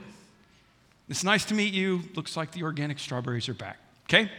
It's 1.10 1.24
nice 1.24 1.46
to 1.46 1.54
meet 1.54 1.74
you. 1.74 2.02
Looks 2.16 2.36
like 2.36 2.52
the 2.52 2.64
organic 2.64 3.00
strawberries 3.00 3.48
are 3.48 3.54
back. 3.54 3.78
Okay? 4.06 4.32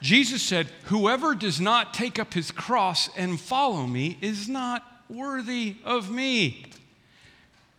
Jesus 0.00 0.42
said, 0.42 0.68
Whoever 0.84 1.34
does 1.34 1.60
not 1.60 1.92
take 1.92 2.18
up 2.18 2.32
his 2.34 2.50
cross 2.50 3.10
and 3.16 3.38
follow 3.38 3.86
me 3.86 4.18
is 4.20 4.48
not 4.48 4.84
worthy 5.08 5.76
of 5.84 6.10
me. 6.10 6.66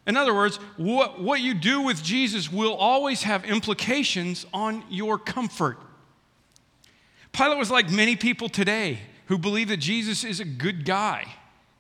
In 0.06 0.18
other 0.18 0.34
words, 0.34 0.58
what, 0.78 1.22
what 1.22 1.42
you 1.42 1.54
do 1.54 1.82
with 1.82 2.04
Jesus 2.04 2.52
will 2.52 2.74
always 2.74 3.24
have 3.24 3.46
implications 3.46 4.46
on 4.54 4.84
your 4.90 5.18
comfort. 5.18 5.78
Pilate 7.32 7.58
was 7.58 7.70
like 7.70 7.92
many 7.92 8.16
people 8.16 8.50
today 8.50 9.00
who 9.30 9.38
believe 9.38 9.70
that 9.70 9.78
Jesus 9.78 10.24
is 10.24 10.40
a 10.40 10.46
good 10.46 10.84
guy. 10.84 11.26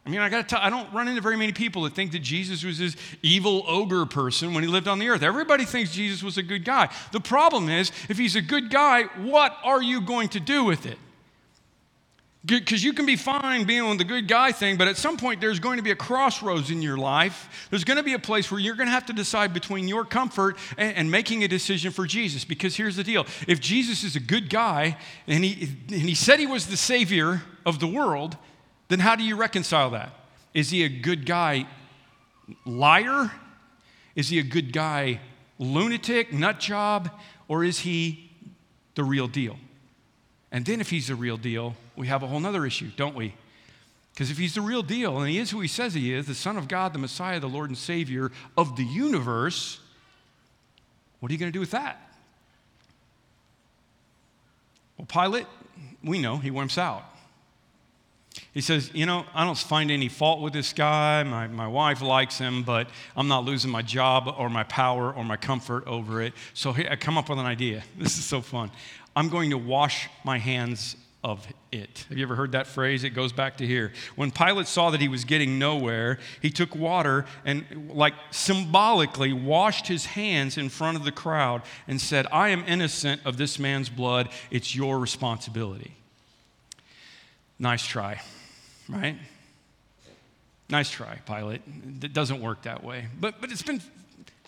I 0.06 0.10
mean, 0.10 0.22
I 0.22 0.29
got 0.29 0.48
to 0.48 0.56
tell, 0.56 0.60
I 0.63 0.70
don't 0.70 0.91
run 0.94 1.08
into 1.08 1.22
very 1.22 1.36
many 1.36 1.51
people 1.51 1.84
that 1.84 1.94
think 1.94 2.13
that 2.13 2.20
Jesus 2.20 2.63
was 2.63 2.79
this 2.79 2.96
evil 3.22 3.63
ogre 3.68 4.06
person 4.06 4.53
when 4.53 4.63
he 4.63 4.70
lived 4.70 4.88
on 4.88 4.98
the 4.98 5.10
earth. 5.10 5.24
Everybody 5.24 5.65
thinks 5.65 5.91
Jesus 5.91 6.24
was 6.24 6.38
a 6.38 6.44
good 6.44 6.63
guy. 6.63 6.89
The 7.12 7.20
problem 7.20 7.70
is, 7.70 7.91
if 8.08 8.18
he's 8.18 8.36
a 8.36 8.41
good 8.41 8.70
guy, 8.70 9.03
what 9.18 9.58
are 9.63 9.82
you 9.82 10.00
going 10.00 10.29
to 10.29 10.39
do 10.39 10.63
with 10.63 10.86
it? 10.86 10.98
Because 12.46 12.81
you 12.81 12.93
can 12.93 13.05
be 13.05 13.17
fine 13.17 13.65
being 13.65 13.81
on 13.81 13.98
the 13.98 14.05
good 14.05 14.29
guy 14.29 14.53
thing, 14.53 14.77
but 14.77 14.88
at 14.88 14.96
some 14.96 15.17
point 15.17 15.41
there's 15.41 15.60
going 15.60 15.75
to 15.75 15.84
be 15.84 15.91
a 15.91 15.96
crossroads 15.96 16.72
in 16.72 16.81
your 16.81 16.98
life. 16.98 17.67
There's 17.69 17.84
going 17.84 17.98
to 17.98 18.03
be 18.03 18.13
a 18.13 18.19
place 18.19 18.50
where 18.50 18.62
you're 18.62 18.75
going 18.75 18.88
to 18.88 18.93
have 18.93 19.08
to 19.08 19.13
decide 19.13 19.53
between 19.53 19.89
your 19.89 20.05
comfort 20.05 20.58
and, 20.77 20.96
and, 20.96 21.12
making 21.12 21.43
a 21.43 21.50
decision 21.50 21.91
for 21.91 22.08
Jesus. 22.08 22.46
Because 22.46 22.77
here's 22.77 22.96
the 22.96 23.03
deal 23.03 23.25
if 23.46 23.60
Jesus 23.60 24.05
is 24.05 24.15
a 24.15 24.22
good 24.22 24.50
guy 24.50 24.98
and 25.27 25.43
he, 25.43 25.69
and 25.89 26.03
he 26.03 26.15
said 26.15 26.39
he 26.39 26.48
was 26.48 26.67
the 26.67 26.77
savior 26.77 27.41
of 27.65 27.79
the 27.81 27.88
world, 27.88 28.38
then 28.88 29.00
how 29.00 29.17
do 29.17 29.24
you 29.24 29.36
reconcile 29.36 29.89
that? 29.89 30.13
Is 30.53 30.69
he 30.69 30.86
a 30.86 30.89
good 30.89 31.25
guy 31.25 31.67
liar? 32.65 33.31
Is 34.15 34.29
he 34.29 34.39
a 34.39 34.43
good 34.43 34.72
guy 34.72 35.19
lunatic, 35.58 36.31
nut 36.31 36.62
job? 36.62 37.12
Or 37.50 37.65
is 37.65 37.79
he 37.79 38.31
the 38.96 39.03
real 39.03 39.27
deal? 39.27 39.58
And 40.51 40.65
then 40.65 40.81
if 40.81 40.89
he's 40.89 41.08
the 41.08 41.15
real 41.15 41.38
deal, 41.38 41.75
we 42.00 42.08
have 42.08 42.24
a 42.24 42.27
whole 42.27 42.44
other 42.46 42.65
issue, 42.65 42.89
don't 42.96 43.13
we? 43.13 43.34
Because 44.13 44.32
if 44.32 44.38
he's 44.38 44.56
the 44.56 44.62
real 44.62 44.82
deal, 44.82 45.20
and 45.20 45.29
he 45.29 45.38
is 45.38 45.51
who 45.51 45.60
he 45.60 45.68
says 45.68 45.94
he 45.94 46.13
is, 46.13 46.27
the 46.27 46.34
Son 46.34 46.56
of 46.56 46.70
God, 46.70 46.94
the 46.94 47.00
Messiah, 47.00 47.41
the 47.41 47.50
Lord 47.50 47.70
and 47.70 47.77
Savior 47.77 48.32
of 48.58 48.77
the 48.77 48.86
universe, 48.86 49.82
what 51.20 51.29
are 51.29 51.34
you 51.34 51.38
going 51.38 51.51
to 51.51 51.53
do 51.56 51.60
with 51.60 51.72
that? 51.72 52.00
Well, 54.98 55.08
Pilate, 55.08 55.46
we 56.01 56.20
know 56.20 56.38
he 56.38 56.50
wimps 56.51 56.77
out. 56.77 57.03
He 58.53 58.62
says, 58.62 58.91
You 58.94 59.06
know, 59.06 59.25
I 59.34 59.44
don't 59.44 59.58
find 59.58 59.91
any 59.91 60.08
fault 60.08 60.39
with 60.39 60.53
this 60.53 60.72
guy. 60.72 61.24
My, 61.24 61.48
my 61.48 61.68
wife 61.68 62.01
likes 62.01 62.38
him, 62.38 62.63
but 62.63 62.88
I'm 63.18 63.27
not 63.27 63.44
losing 63.44 63.72
my 63.72 63.82
job 63.82 64.34
or 64.38 64.50
my 64.50 64.63
power 64.63 65.12
or 65.12 65.25
my 65.25 65.36
comfort 65.36 65.86
over 65.86 66.22
it. 66.22 66.32
So 66.53 66.72
I 66.72 66.96
come 66.96 67.18
up 67.18 67.27
with 67.27 67.39
an 67.39 67.46
idea. 67.46 67.84
This 67.98 68.18
is 68.18 68.24
so 68.24 68.39
fun. 68.39 68.72
I'm 69.18 69.27
going 69.27 69.50
to 69.50 69.58
wash 69.58 70.08
my 70.24 70.38
hands 70.38 70.96
of 71.24 71.46
it. 71.72 72.06
Have 72.08 72.18
you 72.18 72.24
ever 72.24 72.36
heard 72.36 72.54
that 72.54 72.66
phrase? 72.66 73.04
It 73.04 73.10
goes 73.10 73.34
back 73.34 73.58
to 73.58 73.68
here. 73.68 73.92
When 74.16 74.32
Pilate 74.32 74.68
saw 74.68 74.90
that 74.92 75.02
he 75.02 75.10
was 75.10 75.26
getting 75.26 75.60
nowhere, 75.60 76.18
he 76.42 76.50
took 76.50 76.76
water 76.76 77.26
and, 77.44 77.92
like, 77.94 78.14
symbolically 78.32 79.34
washed 79.34 79.88
his 79.88 80.06
hands 80.06 80.58
in 80.58 80.70
front 80.70 80.96
of 80.96 81.04
the 81.04 81.12
crowd 81.12 81.62
and 81.88 82.00
said, 82.00 82.26
I 82.32 82.50
am 82.50 82.64
innocent 82.66 83.22
of 83.26 83.36
this 83.36 83.60
man's 83.60 83.90
blood. 83.90 84.30
It's 84.50 84.74
your 84.74 84.98
responsibility. 84.98 85.96
Nice 87.60 87.86
try, 87.86 88.22
right? 88.88 89.18
Nice 90.70 90.90
try, 90.90 91.18
Pilate. 91.26 91.62
It 92.02 92.14
doesn't 92.14 92.42
work 92.42 92.62
that 92.62 92.82
way. 92.84 93.08
But, 93.20 93.42
but 93.42 93.52
it's 93.52 93.64
been 93.64 93.82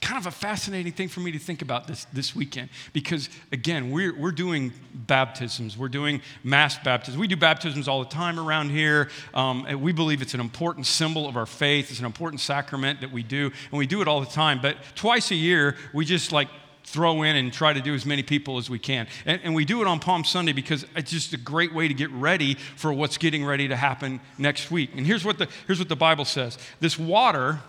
kind 0.01 0.19
of 0.19 0.25
a 0.25 0.31
fascinating 0.31 0.91
thing 0.91 1.07
for 1.07 1.19
me 1.19 1.31
to 1.31 1.39
think 1.39 1.61
about 1.61 1.87
this, 1.87 2.05
this 2.11 2.35
weekend 2.35 2.69
because, 2.91 3.29
again, 3.51 3.91
we're, 3.91 4.17
we're 4.17 4.31
doing 4.31 4.73
baptisms. 4.93 5.77
We're 5.77 5.89
doing 5.89 6.21
mass 6.43 6.77
baptisms. 6.79 7.19
We 7.19 7.27
do 7.27 7.37
baptisms 7.37 7.87
all 7.87 8.03
the 8.03 8.09
time 8.09 8.39
around 8.39 8.71
here. 8.71 9.09
Um, 9.33 9.65
we 9.79 9.91
believe 9.91 10.21
it's 10.21 10.33
an 10.33 10.39
important 10.39 10.87
symbol 10.87 11.29
of 11.29 11.37
our 11.37 11.45
faith, 11.45 11.91
it's 11.91 11.99
an 11.99 12.05
important 12.05 12.41
sacrament 12.41 13.01
that 13.01 13.11
we 13.11 13.21
do, 13.21 13.51
and 13.71 13.77
we 13.77 13.85
do 13.85 14.01
it 14.01 14.07
all 14.07 14.19
the 14.19 14.25
time. 14.25 14.59
But 14.59 14.77
twice 14.95 15.29
a 15.31 15.35
year, 15.35 15.77
we 15.93 16.03
just 16.03 16.31
like 16.31 16.49
throw 16.83 17.21
in 17.21 17.35
and 17.35 17.53
try 17.53 17.71
to 17.71 17.79
do 17.79 17.93
as 17.93 18.05
many 18.05 18.23
people 18.23 18.57
as 18.57 18.69
we 18.69 18.79
can. 18.79 19.07
And, 19.25 19.39
and, 19.43 19.55
we 19.55 19.65
do 19.65 19.81
it 19.81 19.87
on 19.87 19.99
Palm 19.99 20.23
Sunday 20.23 20.51
because 20.51 20.85
it's 20.95 21.11
just 21.11 21.31
a 21.31 21.37
great 21.37 21.73
way 21.73 21.87
to 21.87 21.93
get 21.93 22.09
ready 22.11 22.55
for 22.55 22.91
what's 22.91 23.17
getting 23.17 23.45
ready 23.45 23.67
to 23.67 23.75
happen 23.75 24.19
next 24.39 24.71
week. 24.71 24.89
And 24.97 25.05
here's 25.05 25.23
what 25.23 25.37
the, 25.37 25.47
here's 25.67 25.79
what 25.79 25.89
the 25.89 25.95
Bible 25.95 26.25
says 26.25 26.57
this 26.79 26.97
water 26.97 27.59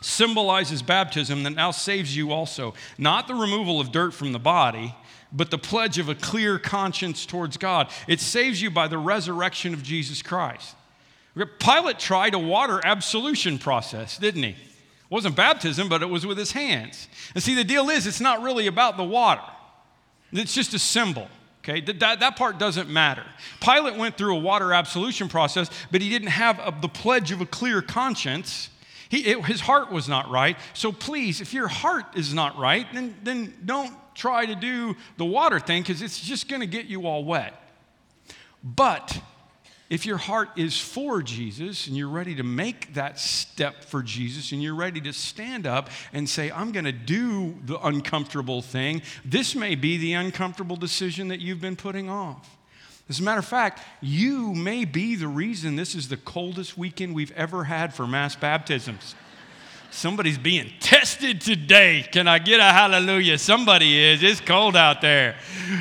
symbolizes 0.00 0.82
baptism 0.82 1.42
that 1.42 1.50
now 1.50 1.70
saves 1.70 2.16
you 2.16 2.32
also. 2.32 2.74
Not 2.96 3.28
the 3.28 3.34
removal 3.34 3.80
of 3.80 3.92
dirt 3.92 4.12
from 4.12 4.32
the 4.32 4.38
body, 4.38 4.94
but 5.32 5.50
the 5.50 5.58
pledge 5.58 5.98
of 5.98 6.08
a 6.08 6.14
clear 6.14 6.58
conscience 6.58 7.26
towards 7.26 7.56
God. 7.56 7.90
It 8.06 8.20
saves 8.20 8.62
you 8.62 8.70
by 8.70 8.88
the 8.88 8.98
resurrection 8.98 9.74
of 9.74 9.82
Jesus 9.82 10.22
Christ. 10.22 10.74
Pilate 11.58 11.98
tried 11.98 12.34
a 12.34 12.38
water 12.38 12.80
absolution 12.84 13.58
process, 13.58 14.18
didn't 14.18 14.42
he? 14.42 14.50
It 14.50 14.56
wasn't 15.10 15.36
baptism, 15.36 15.88
but 15.88 16.02
it 16.02 16.08
was 16.08 16.26
with 16.26 16.38
his 16.38 16.52
hands. 16.52 17.08
And 17.34 17.42
see, 17.42 17.54
the 17.54 17.64
deal 17.64 17.90
is, 17.90 18.06
it's 18.06 18.20
not 18.20 18.42
really 18.42 18.66
about 18.66 18.96
the 18.96 19.04
water, 19.04 19.42
it's 20.32 20.54
just 20.54 20.74
a 20.74 20.78
symbol. 20.78 21.28
Okay, 21.64 21.80
that, 21.82 22.20
that 22.20 22.36
part 22.36 22.58
doesn't 22.58 22.88
matter. 22.88 23.24
Pilate 23.60 23.96
went 23.96 24.16
through 24.16 24.36
a 24.36 24.38
water 24.38 24.72
absolution 24.72 25.28
process, 25.28 25.68
but 25.90 26.00
he 26.00 26.08
didn't 26.08 26.28
have 26.28 26.58
a, 26.60 26.74
the 26.80 26.88
pledge 26.88 27.30
of 27.30 27.42
a 27.42 27.46
clear 27.46 27.82
conscience. 27.82 28.70
He, 29.08 29.26
it, 29.26 29.44
his 29.44 29.60
heart 29.60 29.90
was 29.90 30.08
not 30.08 30.30
right. 30.30 30.56
So 30.74 30.92
please, 30.92 31.40
if 31.40 31.54
your 31.54 31.68
heart 31.68 32.04
is 32.14 32.34
not 32.34 32.58
right, 32.58 32.86
then, 32.92 33.14
then 33.22 33.54
don't 33.64 33.94
try 34.14 34.46
to 34.46 34.54
do 34.54 34.96
the 35.16 35.24
water 35.24 35.60
thing 35.60 35.82
because 35.82 36.02
it's 36.02 36.20
just 36.20 36.48
going 36.48 36.60
to 36.60 36.66
get 36.66 36.86
you 36.86 37.06
all 37.06 37.24
wet. 37.24 37.54
But 38.62 39.20
if 39.88 40.04
your 40.04 40.18
heart 40.18 40.50
is 40.56 40.78
for 40.78 41.22
Jesus 41.22 41.86
and 41.86 41.96
you're 41.96 42.08
ready 42.08 42.34
to 42.34 42.42
make 42.42 42.92
that 42.94 43.18
step 43.18 43.84
for 43.84 44.02
Jesus 44.02 44.52
and 44.52 44.62
you're 44.62 44.74
ready 44.74 45.00
to 45.00 45.12
stand 45.12 45.66
up 45.66 45.88
and 46.12 46.28
say, 46.28 46.50
I'm 46.50 46.72
going 46.72 46.84
to 46.84 46.92
do 46.92 47.56
the 47.64 47.78
uncomfortable 47.80 48.60
thing, 48.60 49.00
this 49.24 49.54
may 49.54 49.74
be 49.74 49.96
the 49.96 50.12
uncomfortable 50.12 50.76
decision 50.76 51.28
that 51.28 51.40
you've 51.40 51.60
been 51.60 51.76
putting 51.76 52.10
off. 52.10 52.57
As 53.08 53.20
a 53.20 53.22
matter 53.22 53.38
of 53.38 53.46
fact, 53.46 53.80
you 54.02 54.52
may 54.54 54.84
be 54.84 55.14
the 55.14 55.28
reason 55.28 55.76
this 55.76 55.94
is 55.94 56.08
the 56.08 56.18
coldest 56.18 56.76
weekend 56.76 57.14
we've 57.14 57.32
ever 57.32 57.64
had 57.64 57.94
for 57.94 58.06
mass 58.06 58.36
baptisms. 58.36 59.14
Somebody's 59.90 60.36
being 60.36 60.70
tested 60.80 61.40
today. 61.40 62.06
Can 62.12 62.28
I 62.28 62.38
get 62.38 62.60
a 62.60 62.64
hallelujah? 62.64 63.38
Somebody 63.38 63.98
is. 63.98 64.22
It's 64.22 64.40
cold 64.40 64.76
out 64.76 65.00
there. 65.00 65.36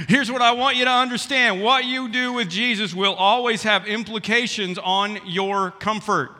Here's 0.07 0.31
what 0.31 0.41
I 0.41 0.53
want 0.53 0.77
you 0.77 0.85
to 0.85 0.91
understand 0.91 1.61
what 1.61 1.83
you 1.83 2.07
do 2.07 2.31
with 2.31 2.49
Jesus 2.49 2.93
will 2.93 3.13
always 3.13 3.63
have 3.63 3.85
implications 3.85 4.77
on 4.77 5.19
your 5.25 5.71
comfort. 5.71 6.31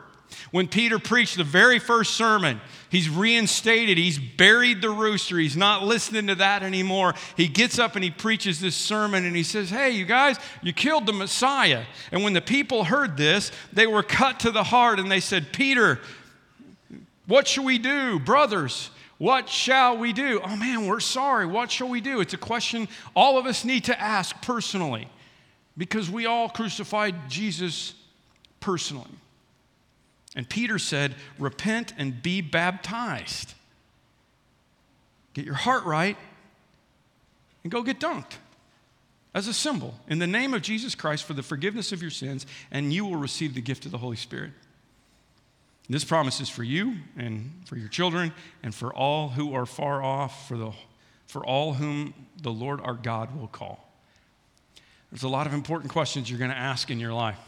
When 0.50 0.66
Peter 0.66 0.98
preached 0.98 1.36
the 1.36 1.44
very 1.44 1.78
first 1.78 2.14
sermon, 2.14 2.60
he's 2.90 3.08
reinstated, 3.08 3.98
he's 3.98 4.18
buried 4.18 4.82
the 4.82 4.90
rooster, 4.90 5.38
he's 5.38 5.56
not 5.56 5.82
listening 5.82 6.26
to 6.28 6.34
that 6.36 6.62
anymore. 6.62 7.14
He 7.36 7.48
gets 7.48 7.78
up 7.78 7.94
and 7.94 8.04
he 8.04 8.10
preaches 8.10 8.60
this 8.60 8.76
sermon 8.76 9.24
and 9.24 9.34
he 9.36 9.42
says, 9.42 9.70
Hey, 9.70 9.90
you 9.90 10.04
guys, 10.04 10.36
you 10.62 10.72
killed 10.72 11.06
the 11.06 11.12
Messiah. 11.12 11.84
And 12.12 12.22
when 12.22 12.32
the 12.32 12.40
people 12.40 12.84
heard 12.84 13.16
this, 13.16 13.52
they 13.72 13.86
were 13.86 14.02
cut 14.02 14.40
to 14.40 14.50
the 14.50 14.64
heart 14.64 14.98
and 14.98 15.10
they 15.10 15.20
said, 15.20 15.52
Peter, 15.52 16.00
what 17.26 17.46
shall 17.46 17.64
we 17.64 17.78
do? 17.78 18.18
Brothers, 18.18 18.90
what 19.18 19.48
shall 19.48 19.98
we 19.98 20.12
do? 20.12 20.40
Oh 20.42 20.56
man, 20.56 20.86
we're 20.86 21.00
sorry. 21.00 21.46
What 21.46 21.70
shall 21.70 21.88
we 21.88 22.00
do? 22.00 22.20
It's 22.20 22.34
a 22.34 22.38
question 22.38 22.88
all 23.14 23.36
of 23.36 23.46
us 23.46 23.64
need 23.64 23.84
to 23.84 24.00
ask 24.00 24.40
personally 24.42 25.08
because 25.76 26.10
we 26.10 26.26
all 26.26 26.48
crucified 26.48 27.28
Jesus 27.28 27.94
personally. 28.60 29.10
And 30.38 30.48
Peter 30.48 30.78
said, 30.78 31.16
Repent 31.36 31.92
and 31.98 32.22
be 32.22 32.40
baptized. 32.40 33.54
Get 35.34 35.44
your 35.44 35.56
heart 35.56 35.84
right 35.84 36.16
and 37.64 37.72
go 37.72 37.82
get 37.82 37.98
dunked 37.98 38.36
as 39.34 39.48
a 39.48 39.52
symbol 39.52 39.94
in 40.06 40.20
the 40.20 40.28
name 40.28 40.54
of 40.54 40.62
Jesus 40.62 40.94
Christ 40.94 41.24
for 41.24 41.32
the 41.32 41.42
forgiveness 41.42 41.90
of 41.90 42.00
your 42.02 42.12
sins, 42.12 42.46
and 42.70 42.92
you 42.92 43.04
will 43.04 43.16
receive 43.16 43.54
the 43.54 43.60
gift 43.60 43.84
of 43.84 43.90
the 43.90 43.98
Holy 43.98 44.16
Spirit. 44.16 44.52
This 45.90 46.04
promise 46.04 46.40
is 46.40 46.48
for 46.48 46.62
you 46.62 46.94
and 47.16 47.50
for 47.64 47.76
your 47.76 47.88
children 47.88 48.32
and 48.62 48.72
for 48.72 48.94
all 48.94 49.30
who 49.30 49.54
are 49.54 49.66
far 49.66 50.04
off, 50.04 50.46
for, 50.46 50.56
the, 50.56 50.70
for 51.26 51.44
all 51.44 51.74
whom 51.74 52.14
the 52.40 52.52
Lord 52.52 52.80
our 52.82 52.94
God 52.94 53.36
will 53.36 53.48
call. 53.48 53.92
There's 55.10 55.24
a 55.24 55.28
lot 55.28 55.48
of 55.48 55.52
important 55.52 55.90
questions 55.90 56.30
you're 56.30 56.38
going 56.38 56.52
to 56.52 56.56
ask 56.56 56.92
in 56.92 57.00
your 57.00 57.12
life. 57.12 57.40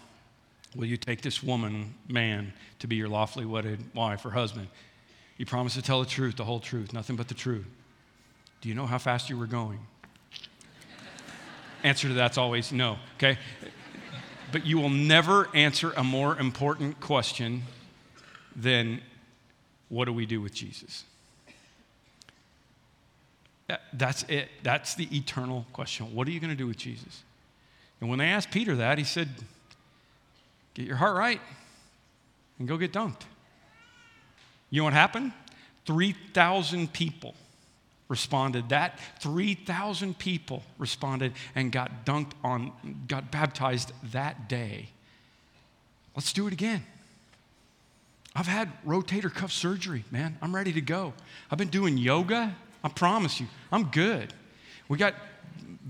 Will 0.77 0.87
you 0.87 0.97
take 0.97 1.23
this 1.23 1.43
woman, 1.43 1.95
man, 2.09 2.53
to 2.79 2.87
be 2.87 2.97
your 2.97 3.09
lawfully 3.09 3.45
wedded 3.45 3.81
wife 3.95 4.25
or 4.25 4.31
husband? 4.31 4.69
You 5.37 5.47
promise 5.47 5.75
to 5.75 5.83
tell 5.83 6.01
the 6.01 6.09
truth, 6.09 6.37
the 6.37 6.45
whole 6.45 6.61
truth, 6.61 6.93
nothing 6.93 7.17
but 7.17 7.29
the 7.29 7.35
truth. 7.35 7.67
Do 8.61 8.69
you 8.69 8.75
know 8.75 8.87
how 8.87 8.99
fast 8.99 9.31
you 9.31 9.39
were 9.39 9.47
going? 9.47 9.81
Answer 11.83 12.09
to 12.09 12.15
that's 12.15 12.37
always 12.37 12.73
no, 12.73 12.99
okay? 13.17 13.39
But 14.53 14.67
you 14.67 14.79
will 14.79 14.91
never 14.91 15.49
answer 15.55 15.93
a 15.97 16.05
more 16.05 16.39
important 16.39 17.01
question 17.01 17.63
than 18.55 19.01
what 19.89 20.05
do 20.05 20.13
we 20.13 20.27
do 20.27 20.41
with 20.41 20.53
Jesus? 20.53 21.05
That's 23.93 24.25
it. 24.25 24.49
That's 24.63 24.95
the 24.95 25.09
eternal 25.17 25.65
question. 25.73 26.15
What 26.15 26.29
are 26.29 26.33
you 26.33 26.41
going 26.41 26.51
to 26.51 26.57
do 26.57 26.67
with 26.67 26.77
Jesus? 26.77 27.23
And 28.01 28.11
when 28.11 28.19
they 28.19 28.27
asked 28.27 28.51
Peter 28.51 28.77
that, 28.77 28.99
he 28.99 29.05
said, 29.05 29.29
Get 30.75 30.87
your 30.87 30.97
heart 30.97 31.17
right 31.17 31.41
and 32.59 32.69
go 32.69 32.77
get 32.77 32.93
dunked. 32.93 33.23
You 34.71 34.81
know 34.81 34.85
what 34.85 34.93
happened? 34.93 35.33
3,000 35.87 36.93
people 36.93 37.35
responded. 38.09 38.69
That 38.69 38.99
3,000 39.21 40.19
people 40.19 40.63
responded 40.79 41.33
and 41.55 41.73
got 41.73 42.05
dunked 42.05 42.33
on, 42.45 42.73
got 43.09 43.31
baptized 43.31 43.93
that 44.13 44.49
day. 44.49 44.91
Let's 46.15 46.33
do 46.33 46.47
it 46.47 46.53
again. 46.53 46.85
I've 48.35 48.47
had 48.47 48.71
rotator 48.85 49.33
cuff 49.33 49.51
surgery, 49.51 50.05
man. 50.11 50.37
I'm 50.41 50.55
ready 50.55 50.73
to 50.73 50.81
go. 50.81 51.15
I've 51.51 51.59
been 51.59 51.69
doing 51.69 51.99
yoga. 51.99 52.55
I 52.85 52.89
promise 52.89 53.41
you, 53.41 53.47
I'm 53.73 53.85
good. 53.85 54.33
We 54.89 54.99
got 54.99 55.15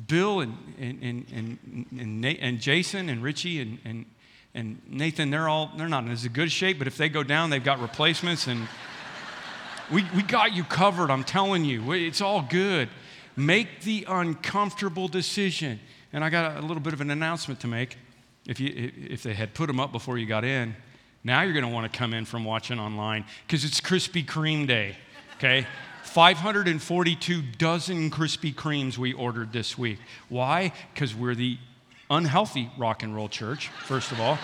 Bill 0.06 0.40
and, 0.40 0.56
and, 0.78 1.02
and, 1.02 1.26
and, 1.32 1.86
and, 1.98 2.20
Nate, 2.20 2.38
and 2.40 2.60
Jason 2.60 3.08
and 3.08 3.22
Richie 3.22 3.60
and, 3.60 3.78
and, 3.84 4.06
and 4.54 4.80
Nathan, 4.88 5.30
they're 5.30 5.48
all, 5.48 5.70
they're 5.76 5.88
not 5.88 6.04
in 6.04 6.10
as 6.10 6.26
good 6.28 6.50
shape, 6.50 6.78
but 6.78 6.86
if 6.86 6.96
they 6.96 7.08
go 7.08 7.22
down, 7.22 7.50
they've 7.50 7.62
got 7.62 7.80
replacements 7.80 8.46
and 8.46 8.66
we, 9.92 10.04
we 10.14 10.22
got 10.22 10.52
you 10.54 10.64
covered, 10.64 11.10
I'm 11.10 11.24
telling 11.24 11.64
you. 11.64 11.92
It's 11.92 12.20
all 12.20 12.42
good. 12.42 12.88
Make 13.36 13.82
the 13.82 14.06
uncomfortable 14.08 15.08
decision. 15.08 15.78
And 16.12 16.24
I 16.24 16.30
got 16.30 16.56
a 16.56 16.60
little 16.60 16.82
bit 16.82 16.92
of 16.92 17.00
an 17.00 17.10
announcement 17.10 17.60
to 17.60 17.68
make. 17.68 17.96
If, 18.46 18.58
you, 18.58 18.90
if 18.96 19.22
they 19.22 19.34
had 19.34 19.54
put 19.54 19.66
them 19.68 19.78
up 19.78 19.92
before 19.92 20.18
you 20.18 20.26
got 20.26 20.44
in, 20.44 20.74
now 21.22 21.42
you're 21.42 21.52
going 21.52 21.64
to 21.64 21.70
want 21.70 21.90
to 21.90 21.96
come 21.96 22.14
in 22.14 22.24
from 22.24 22.44
watching 22.44 22.80
online 22.80 23.24
because 23.46 23.64
it's 23.64 23.80
Krispy 23.80 24.24
Kreme 24.24 24.66
Day, 24.66 24.96
okay? 25.36 25.66
542 26.04 27.42
dozen 27.56 28.10
Krispy 28.10 28.52
Kremes 28.52 28.98
we 28.98 29.12
ordered 29.12 29.52
this 29.52 29.78
week. 29.78 29.98
Why? 30.28 30.72
Because 30.92 31.14
we're 31.14 31.36
the 31.36 31.58
unhealthy 32.10 32.70
rock 32.76 33.02
and 33.02 33.14
roll 33.14 33.28
church, 33.28 33.68
first 33.68 34.12
of 34.12 34.20
all. 34.20 34.38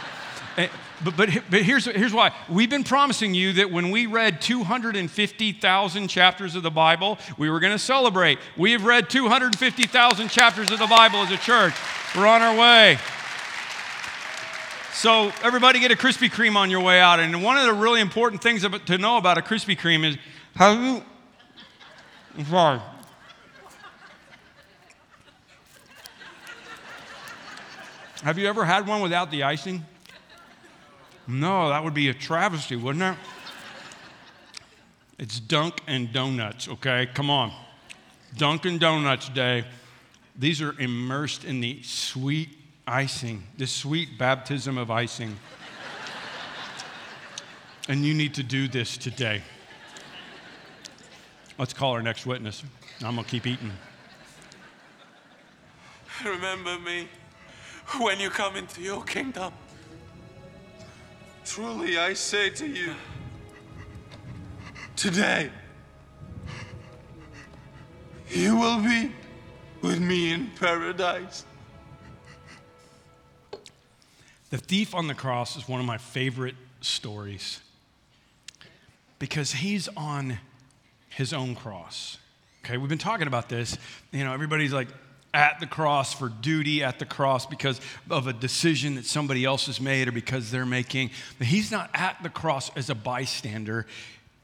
Eh, 0.56 0.68
but, 1.04 1.16
but, 1.16 1.28
but 1.50 1.62
here's, 1.62 1.84
here's 1.84 2.14
why. 2.14 2.32
We've 2.48 2.70
been 2.70 2.84
promising 2.84 3.34
you 3.34 3.52
that 3.54 3.70
when 3.70 3.90
we 3.90 4.06
read 4.06 4.40
250,000 4.40 6.08
chapters 6.08 6.54
of 6.54 6.62
the 6.62 6.70
Bible, 6.70 7.18
we 7.36 7.50
were 7.50 7.60
going 7.60 7.72
to 7.72 7.78
celebrate. 7.78 8.38
We 8.56 8.72
have 8.72 8.84
read 8.84 9.10
250,000 9.10 10.28
chapters 10.28 10.70
of 10.70 10.78
the 10.78 10.86
Bible 10.86 11.18
as 11.18 11.30
a 11.30 11.36
church. 11.36 11.74
We're 12.16 12.26
on 12.26 12.40
our 12.40 12.56
way. 12.56 12.98
So, 14.94 15.30
everybody 15.42 15.78
get 15.78 15.90
a 15.90 15.94
Krispy 15.94 16.30
Kreme 16.30 16.56
on 16.56 16.70
your 16.70 16.80
way 16.80 17.00
out. 17.00 17.20
And 17.20 17.42
one 17.42 17.58
of 17.58 17.66
the 17.66 17.74
really 17.74 18.00
important 18.00 18.42
things 18.42 18.66
to 18.86 18.96
know 18.96 19.18
about 19.18 19.36
a 19.36 19.42
Krispy 19.42 19.76
Kreme 19.76 20.06
is 20.06 20.16
how 20.54 20.72
you. 20.72 21.02
I'm 22.38 22.44
sorry. 22.46 22.80
Have 28.26 28.38
you 28.38 28.48
ever 28.48 28.64
had 28.64 28.88
one 28.88 29.02
without 29.02 29.30
the 29.30 29.44
icing? 29.44 29.84
No, 31.28 31.68
that 31.68 31.84
would 31.84 31.94
be 31.94 32.08
a 32.08 32.12
travesty, 32.12 32.74
wouldn't 32.74 33.04
it? 33.04 33.16
It's 35.16 35.38
Dunk 35.38 35.80
and 35.86 36.12
Donuts, 36.12 36.66
okay? 36.66 37.08
Come 37.14 37.30
on. 37.30 37.52
Dunkin' 38.36 38.78
Donuts 38.78 39.28
Day. 39.28 39.64
These 40.36 40.60
are 40.60 40.74
immersed 40.80 41.44
in 41.44 41.60
the 41.60 41.80
sweet 41.84 42.48
icing, 42.84 43.44
the 43.58 43.66
sweet 43.68 44.18
baptism 44.18 44.76
of 44.76 44.90
icing. 44.90 45.36
and 47.88 48.04
you 48.04 48.12
need 48.12 48.34
to 48.34 48.42
do 48.42 48.66
this 48.66 48.98
today. 48.98 49.40
Let's 51.60 51.72
call 51.72 51.92
our 51.92 52.02
next 52.02 52.26
witness. 52.26 52.64
I'm 53.04 53.14
going 53.14 53.24
to 53.24 53.30
keep 53.30 53.46
eating. 53.46 53.70
Remember 56.24 56.76
me 56.80 57.06
when 57.98 58.20
you 58.20 58.30
come 58.30 58.56
into 58.56 58.82
your 58.82 59.02
kingdom. 59.04 59.52
Truly, 61.44 61.98
I 61.98 62.14
say 62.14 62.50
to 62.50 62.66
you, 62.66 62.94
today, 64.96 65.50
you 68.28 68.56
will 68.56 68.80
be 68.80 69.12
with 69.82 70.00
me 70.00 70.32
in 70.32 70.50
paradise. 70.58 71.44
The 74.50 74.58
thief 74.58 74.94
on 74.94 75.06
the 75.06 75.14
cross 75.14 75.56
is 75.56 75.68
one 75.68 75.80
of 75.80 75.86
my 75.86 75.98
favorite 75.98 76.56
stories 76.80 77.60
because 79.18 79.52
he's 79.52 79.88
on 79.96 80.38
his 81.08 81.32
own 81.32 81.54
cross. 81.54 82.18
Okay, 82.64 82.76
we've 82.76 82.88
been 82.88 82.98
talking 82.98 83.26
about 83.26 83.48
this. 83.48 83.78
You 84.10 84.24
know, 84.24 84.32
everybody's 84.32 84.72
like, 84.72 84.88
at 85.36 85.60
the 85.60 85.66
cross 85.66 86.14
for 86.14 86.30
duty 86.30 86.82
at 86.82 86.98
the 86.98 87.04
cross 87.04 87.44
because 87.44 87.78
of 88.08 88.26
a 88.26 88.32
decision 88.32 88.94
that 88.94 89.04
somebody 89.04 89.44
else 89.44 89.66
has 89.66 89.78
made 89.78 90.08
or 90.08 90.12
because 90.12 90.50
they're 90.50 90.64
making. 90.64 91.10
But 91.36 91.46
he's 91.46 91.70
not 91.70 91.90
at 91.92 92.16
the 92.22 92.30
cross 92.30 92.70
as 92.74 92.88
a 92.88 92.94
bystander, 92.94 93.86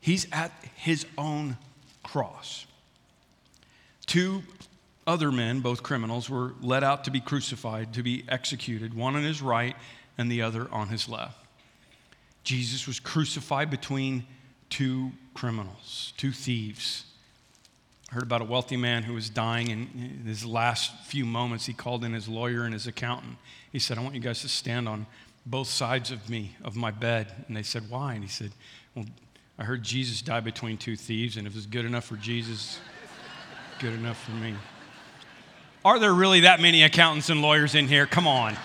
he's 0.01 0.27
at 0.31 0.53
his 0.77 1.07
own 1.17 1.57
cross. 2.03 2.67
Two 4.05 4.43
other 5.07 5.33
men, 5.33 5.61
both 5.61 5.83
criminals, 5.83 6.29
were 6.29 6.53
led 6.61 6.85
out 6.85 7.05
to 7.05 7.11
be 7.11 7.21
crucified, 7.21 7.95
to 7.95 8.03
be 8.03 8.25
executed, 8.29 8.93
one 8.93 9.17
on 9.17 9.23
his 9.23 9.40
right 9.40 9.75
and 10.19 10.31
the 10.31 10.43
other 10.43 10.69
on 10.71 10.88
his 10.88 11.09
left. 11.09 11.38
Jesus 12.45 12.87
was 12.87 13.01
crucified 13.01 13.71
between 13.71 14.27
two 14.69 15.12
criminals, 15.33 16.12
two 16.19 16.33
thieves 16.33 17.07
heard 18.12 18.25
about 18.25 18.42
a 18.42 18.44
wealthy 18.44 18.77
man 18.77 19.03
who 19.03 19.14
was 19.14 19.31
dying, 19.31 19.70
and 19.70 19.88
in 19.94 20.27
his 20.27 20.44
last 20.44 20.92
few 21.07 21.25
moments, 21.25 21.64
he 21.64 21.72
called 21.72 22.05
in 22.05 22.12
his 22.12 22.29
lawyer 22.29 22.64
and 22.64 22.75
his 22.75 22.87
accountant. 22.87 23.38
He 23.72 23.79
said, 23.79 23.96
I 23.96 24.03
want 24.03 24.14
you 24.14 24.20
guys 24.20 24.42
to 24.42 24.51
stand 24.51 24.87
on 24.87 25.07
both 25.46 25.68
sides 25.68 26.11
of 26.11 26.29
me, 26.29 26.55
of 26.62 26.77
my 26.77 26.90
bed. 26.90 27.33
And 27.48 27.57
they 27.57 27.62
said, 27.62 27.88
Why? 27.88 28.12
And 28.12 28.22
he 28.22 28.29
said, 28.29 28.51
Well, 28.94 29.07
I 29.59 29.64
heard 29.64 29.83
Jesus 29.83 30.20
die 30.20 30.40
between 30.40 30.77
two 30.77 30.94
thieves, 30.94 31.38
and 31.38 31.46
if 31.46 31.57
it's 31.57 31.64
good 31.64 31.87
enough 31.87 32.05
for 32.05 32.16
Jesus, 32.16 32.79
good 33.79 33.94
enough 33.94 34.22
for 34.22 34.33
me. 34.33 34.55
Are 35.83 35.98
there 35.98 36.12
really 36.12 36.40
that 36.40 36.61
many 36.61 36.83
accountants 36.83 37.31
and 37.31 37.40
lawyers 37.40 37.75
in 37.75 37.88
here? 37.88 38.07
Come 38.07 38.27
on. 38.27 38.57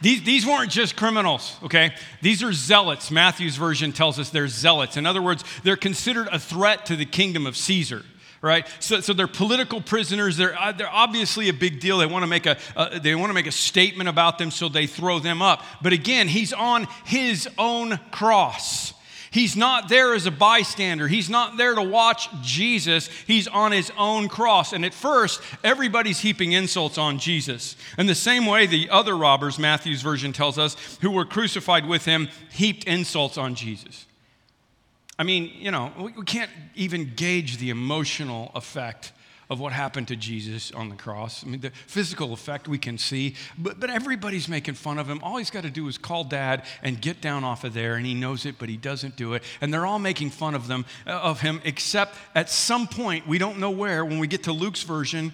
These, 0.00 0.22
these 0.22 0.46
weren't 0.46 0.70
just 0.70 0.96
criminals, 0.96 1.56
okay? 1.64 1.94
These 2.22 2.42
are 2.42 2.52
zealots. 2.52 3.10
Matthew's 3.10 3.56
version 3.56 3.92
tells 3.92 4.18
us 4.18 4.30
they're 4.30 4.48
zealots. 4.48 4.96
In 4.96 5.06
other 5.06 5.20
words, 5.20 5.42
they're 5.64 5.76
considered 5.76 6.28
a 6.30 6.38
threat 6.38 6.86
to 6.86 6.96
the 6.96 7.06
kingdom 7.06 7.46
of 7.46 7.56
Caesar 7.56 8.04
right? 8.40 8.68
So, 8.78 9.00
so 9.00 9.12
they're 9.12 9.26
political 9.26 9.80
prisoners. 9.80 10.36
They're, 10.36 10.56
uh, 10.56 10.72
they're 10.72 10.88
obviously 10.88 11.48
a 11.48 11.52
big 11.52 11.80
deal. 11.80 11.98
They 11.98 12.06
want 12.06 12.22
to 12.22 12.28
make 12.28 12.46
a 12.46 12.56
uh, 12.76 12.98
they 12.98 13.14
want 13.14 13.30
to 13.30 13.34
make 13.34 13.46
a 13.48 13.52
statement 13.52 14.08
about 14.08 14.38
them, 14.38 14.50
so 14.50 14.68
they 14.68 14.86
throw 14.86 15.18
them 15.18 15.42
up. 15.42 15.64
But 15.82 15.92
again, 15.92 16.28
he's 16.28 16.52
on 16.52 16.86
his 17.04 17.48
own 17.58 17.98
cross. 18.10 18.94
He's 19.30 19.56
not 19.56 19.88
there 19.88 20.14
as 20.14 20.26
a 20.26 20.30
bystander. 20.30 21.08
He's 21.08 21.28
not 21.28 21.56
there 21.56 21.74
to 21.74 21.82
watch 21.82 22.28
Jesus. 22.42 23.08
He's 23.26 23.46
on 23.48 23.72
his 23.72 23.92
own 23.96 24.28
cross. 24.28 24.72
And 24.72 24.84
at 24.84 24.94
first, 24.94 25.42
everybody's 25.62 26.20
heaping 26.20 26.52
insults 26.52 26.98
on 26.98 27.18
Jesus. 27.18 27.76
In 27.98 28.06
the 28.06 28.14
same 28.14 28.46
way, 28.46 28.66
the 28.66 28.88
other 28.90 29.16
robbers, 29.16 29.58
Matthew's 29.58 30.02
version 30.02 30.32
tells 30.32 30.58
us, 30.58 30.76
who 31.00 31.10
were 31.10 31.24
crucified 31.24 31.86
with 31.86 32.04
him, 32.04 32.28
heaped 32.50 32.84
insults 32.84 33.36
on 33.36 33.54
Jesus. 33.54 34.06
I 35.18 35.24
mean, 35.24 35.50
you 35.54 35.70
know, 35.70 35.92
we 35.98 36.24
can't 36.24 36.50
even 36.74 37.12
gauge 37.16 37.58
the 37.58 37.70
emotional 37.70 38.52
effect 38.54 39.12
of 39.50 39.60
what 39.60 39.72
happened 39.72 40.08
to 40.08 40.16
Jesus 40.16 40.70
on 40.72 40.90
the 40.90 40.94
cross. 40.94 41.42
I 41.42 41.48
mean, 41.48 41.60
the 41.60 41.70
physical 41.86 42.32
effect 42.32 42.68
we 42.68 42.76
can 42.78 42.98
see, 42.98 43.34
but, 43.56 43.80
but 43.80 43.88
everybody's 43.88 44.48
making 44.48 44.74
fun 44.74 44.98
of 44.98 45.08
him. 45.08 45.20
All 45.22 45.38
he's 45.38 45.50
got 45.50 45.62
to 45.62 45.70
do 45.70 45.88
is 45.88 45.96
call 45.96 46.24
dad 46.24 46.64
and 46.82 47.00
get 47.00 47.20
down 47.20 47.44
off 47.44 47.64
of 47.64 47.72
there, 47.72 47.94
and 47.94 48.04
he 48.04 48.14
knows 48.14 48.44
it, 48.44 48.56
but 48.58 48.68
he 48.68 48.76
doesn't 48.76 49.16
do 49.16 49.32
it. 49.34 49.42
And 49.60 49.72
they're 49.72 49.86
all 49.86 49.98
making 49.98 50.30
fun 50.30 50.54
of 50.54 50.66
them, 50.68 50.84
uh, 51.06 51.12
of 51.12 51.40
him, 51.40 51.62
except 51.64 52.14
at 52.34 52.50
some 52.50 52.86
point, 52.86 53.26
we 53.26 53.38
don't 53.38 53.58
know 53.58 53.70
where, 53.70 54.04
when 54.04 54.18
we 54.18 54.26
get 54.26 54.44
to 54.44 54.52
Luke's 54.52 54.82
version, 54.82 55.32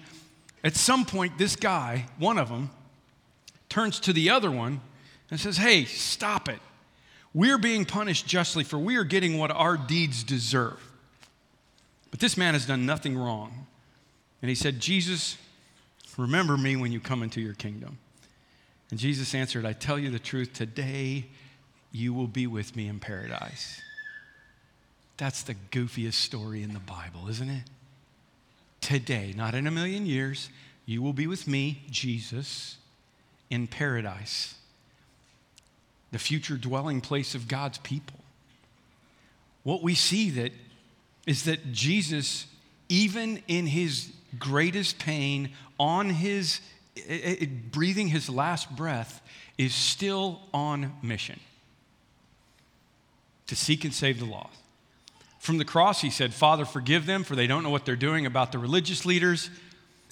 at 0.63 0.75
some 0.75 1.05
point, 1.05 1.37
this 1.37 1.55
guy, 1.55 2.05
one 2.17 2.37
of 2.37 2.49
them, 2.49 2.69
turns 3.69 3.99
to 3.99 4.13
the 4.13 4.29
other 4.29 4.49
one 4.49 4.79
and 5.29 5.39
says, 5.39 5.57
Hey, 5.57 5.85
stop 5.85 6.47
it. 6.47 6.59
We're 7.33 7.57
being 7.57 7.83
punished 7.83 8.25
justly, 8.25 8.63
for 8.63 8.79
we 8.79 8.95
are 8.95 9.03
getting 9.03 9.37
what 9.37 9.51
our 9.51 9.75
deeds 9.75 10.23
deserve. 10.23 10.79
But 12.09 12.21
this 12.21 12.37
man 12.37 12.53
has 12.53 12.65
done 12.65 12.85
nothing 12.85 13.17
wrong. 13.17 13.67
And 14.45 14.49
he 14.51 14.53
said, 14.53 14.79
Jesus, 14.79 15.39
remember 16.17 16.55
me 16.55 16.75
when 16.75 16.91
you 16.91 16.99
come 16.99 17.23
into 17.23 17.41
your 17.41 17.55
kingdom. 17.55 17.97
And 18.91 18.99
Jesus 18.99 19.33
answered, 19.33 19.65
I 19.65 19.73
tell 19.73 19.97
you 19.97 20.11
the 20.11 20.19
truth, 20.19 20.53
today 20.53 21.25
you 21.91 22.13
will 22.13 22.27
be 22.27 22.45
with 22.45 22.75
me 22.75 22.87
in 22.87 22.99
paradise. 22.99 23.81
That's 25.17 25.41
the 25.41 25.55
goofiest 25.71 26.13
story 26.13 26.61
in 26.61 26.75
the 26.75 26.79
Bible, 26.79 27.27
isn't 27.27 27.49
it? 27.49 27.63
Today, 28.81 29.33
not 29.35 29.55
in 29.55 29.65
a 29.65 29.71
million 29.71 30.05
years, 30.05 30.49
you 30.85 31.01
will 31.01 31.11
be 31.11 31.25
with 31.25 31.47
me, 31.47 31.81
Jesus, 31.89 32.77
in 33.49 33.65
paradise, 33.65 34.53
the 36.11 36.19
future 36.19 36.57
dwelling 36.57 37.01
place 37.01 37.33
of 37.33 37.47
God's 37.47 37.79
people. 37.79 38.19
What 39.63 39.81
we 39.81 39.95
see 39.95 40.29
that 40.29 40.51
is 41.25 41.45
that 41.45 41.71
Jesus, 41.71 42.45
even 42.89 43.41
in 43.47 43.65
his 43.65 44.11
greatest 44.39 44.99
pain 44.99 45.51
on 45.79 46.09
his 46.09 46.61
it, 46.95 47.41
it, 47.41 47.71
breathing 47.71 48.07
his 48.07 48.29
last 48.29 48.73
breath 48.75 49.21
is 49.57 49.73
still 49.73 50.41
on 50.53 50.93
mission 51.01 51.39
to 53.47 53.55
seek 53.55 53.83
and 53.83 53.93
save 53.93 54.19
the 54.19 54.25
lost. 54.25 54.57
From 55.39 55.57
the 55.57 55.65
cross, 55.65 56.01
he 56.01 56.09
said, 56.09 56.33
Father, 56.33 56.65
forgive 56.65 57.05
them, 57.05 57.23
for 57.23 57.35
they 57.35 57.47
don't 57.47 57.63
know 57.63 57.69
what 57.69 57.85
they're 57.85 57.95
doing 57.95 58.25
about 58.25 58.51
the 58.51 58.57
religious 58.57 59.05
leaders. 59.05 59.49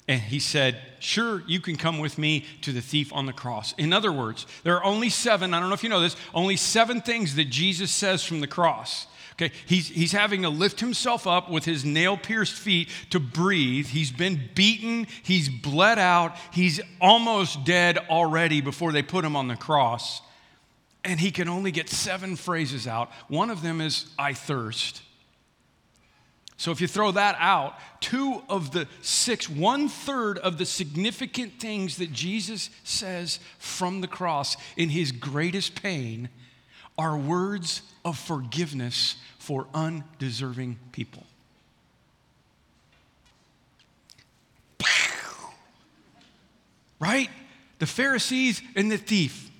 And 0.06 0.20
he 0.20 0.38
said, 0.38 0.78
Sure, 1.00 1.42
you 1.46 1.60
can 1.60 1.76
come 1.76 1.98
with 1.98 2.18
me 2.18 2.44
to 2.62 2.72
the 2.72 2.80
thief 2.80 3.12
on 3.12 3.26
the 3.26 3.32
cross. 3.32 3.72
In 3.78 3.92
other 3.92 4.12
words, 4.12 4.46
there 4.62 4.76
are 4.76 4.84
only 4.84 5.08
seven, 5.08 5.52
I 5.52 5.60
don't 5.60 5.70
know 5.70 5.74
if 5.74 5.82
you 5.82 5.88
know 5.88 6.00
this, 6.00 6.16
only 6.34 6.56
seven 6.56 7.00
things 7.00 7.34
that 7.36 7.46
Jesus 7.46 7.90
says 7.90 8.22
from 8.22 8.40
the 8.40 8.46
cross. 8.46 9.06
Okay, 9.34 9.52
he's, 9.66 9.88
he's 9.88 10.12
having 10.12 10.42
to 10.42 10.48
lift 10.48 10.78
himself 10.78 11.26
up 11.26 11.50
with 11.50 11.64
his 11.64 11.84
nail 11.84 12.16
pierced 12.16 12.54
feet 12.54 12.88
to 13.10 13.18
breathe. 13.18 13.88
He's 13.88 14.12
been 14.12 14.40
beaten, 14.54 15.08
he's 15.24 15.48
bled 15.48 15.98
out, 15.98 16.36
he's 16.52 16.80
almost 17.00 17.64
dead 17.64 17.98
already 18.08 18.60
before 18.60 18.92
they 18.92 19.02
put 19.02 19.24
him 19.24 19.34
on 19.34 19.48
the 19.48 19.56
cross. 19.56 20.22
And 21.02 21.18
he 21.18 21.32
can 21.32 21.48
only 21.48 21.72
get 21.72 21.88
seven 21.88 22.36
phrases 22.36 22.86
out. 22.86 23.10
One 23.26 23.50
of 23.50 23.60
them 23.60 23.80
is, 23.80 24.06
I 24.16 24.34
thirst. 24.34 25.02
So 26.56 26.70
if 26.70 26.80
you 26.80 26.86
throw 26.86 27.10
that 27.10 27.36
out, 27.40 27.74
two 28.00 28.40
of 28.48 28.70
the 28.70 28.86
six, 29.02 29.50
one 29.50 29.88
third 29.88 30.38
of 30.38 30.58
the 30.58 30.64
significant 30.64 31.58
things 31.58 31.96
that 31.96 32.12
Jesus 32.12 32.70
says 32.84 33.40
from 33.58 34.00
the 34.00 34.06
cross 34.06 34.56
in 34.76 34.90
his 34.90 35.10
greatest 35.10 35.74
pain 35.74 36.28
are 36.96 37.16
words 37.16 37.82
of 38.04 38.18
forgiveness 38.18 39.16
for 39.38 39.66
undeserving 39.74 40.78
people. 40.92 41.24
Right? 47.00 47.28
The 47.80 47.86
Pharisees 47.86 48.62
and 48.76 48.90
the 48.90 48.96
thief 48.96 49.50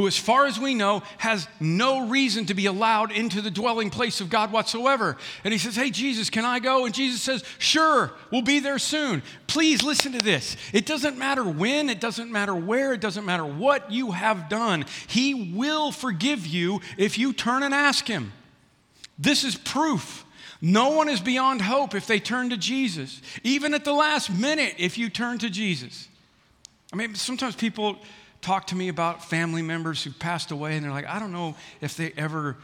who, 0.00 0.06
as 0.06 0.16
far 0.16 0.46
as 0.46 0.58
we 0.58 0.74
know, 0.74 1.02
has 1.18 1.46
no 1.60 2.08
reason 2.08 2.46
to 2.46 2.54
be 2.54 2.64
allowed 2.64 3.12
into 3.12 3.42
the 3.42 3.50
dwelling 3.50 3.90
place 3.90 4.22
of 4.22 4.30
God 4.30 4.50
whatsoever. 4.50 5.18
And 5.44 5.52
he 5.52 5.58
says, 5.58 5.76
Hey, 5.76 5.90
Jesus, 5.90 6.30
can 6.30 6.46
I 6.46 6.58
go? 6.58 6.86
And 6.86 6.94
Jesus 6.94 7.20
says, 7.20 7.44
Sure, 7.58 8.10
we'll 8.32 8.40
be 8.40 8.60
there 8.60 8.78
soon. 8.78 9.22
Please 9.46 9.82
listen 9.82 10.12
to 10.12 10.18
this. 10.18 10.56
It 10.72 10.86
doesn't 10.86 11.18
matter 11.18 11.44
when, 11.44 11.90
it 11.90 12.00
doesn't 12.00 12.32
matter 12.32 12.54
where, 12.54 12.94
it 12.94 13.02
doesn't 13.02 13.26
matter 13.26 13.44
what 13.44 13.92
you 13.92 14.12
have 14.12 14.48
done. 14.48 14.86
He 15.06 15.52
will 15.52 15.92
forgive 15.92 16.46
you 16.46 16.80
if 16.96 17.18
you 17.18 17.34
turn 17.34 17.62
and 17.62 17.74
ask 17.74 18.06
Him. 18.06 18.32
This 19.18 19.44
is 19.44 19.54
proof. 19.54 20.24
No 20.62 20.92
one 20.92 21.10
is 21.10 21.20
beyond 21.20 21.60
hope 21.60 21.94
if 21.94 22.06
they 22.06 22.20
turn 22.20 22.48
to 22.48 22.56
Jesus. 22.56 23.20
Even 23.42 23.74
at 23.74 23.84
the 23.84 23.92
last 23.92 24.30
minute, 24.30 24.76
if 24.78 24.96
you 24.96 25.10
turn 25.10 25.36
to 25.40 25.50
Jesus. 25.50 26.08
I 26.90 26.96
mean, 26.96 27.14
sometimes 27.14 27.54
people 27.54 27.98
talk 28.40 28.68
to 28.68 28.76
me 28.76 28.88
about 28.88 29.24
family 29.24 29.62
members 29.62 30.02
who 30.02 30.10
passed 30.10 30.50
away 30.50 30.76
and 30.76 30.84
they're 30.84 30.92
like, 30.92 31.06
I 31.06 31.18
don't 31.18 31.32
know 31.32 31.56
if 31.80 31.96
they 31.96 32.12
ever, 32.16 32.56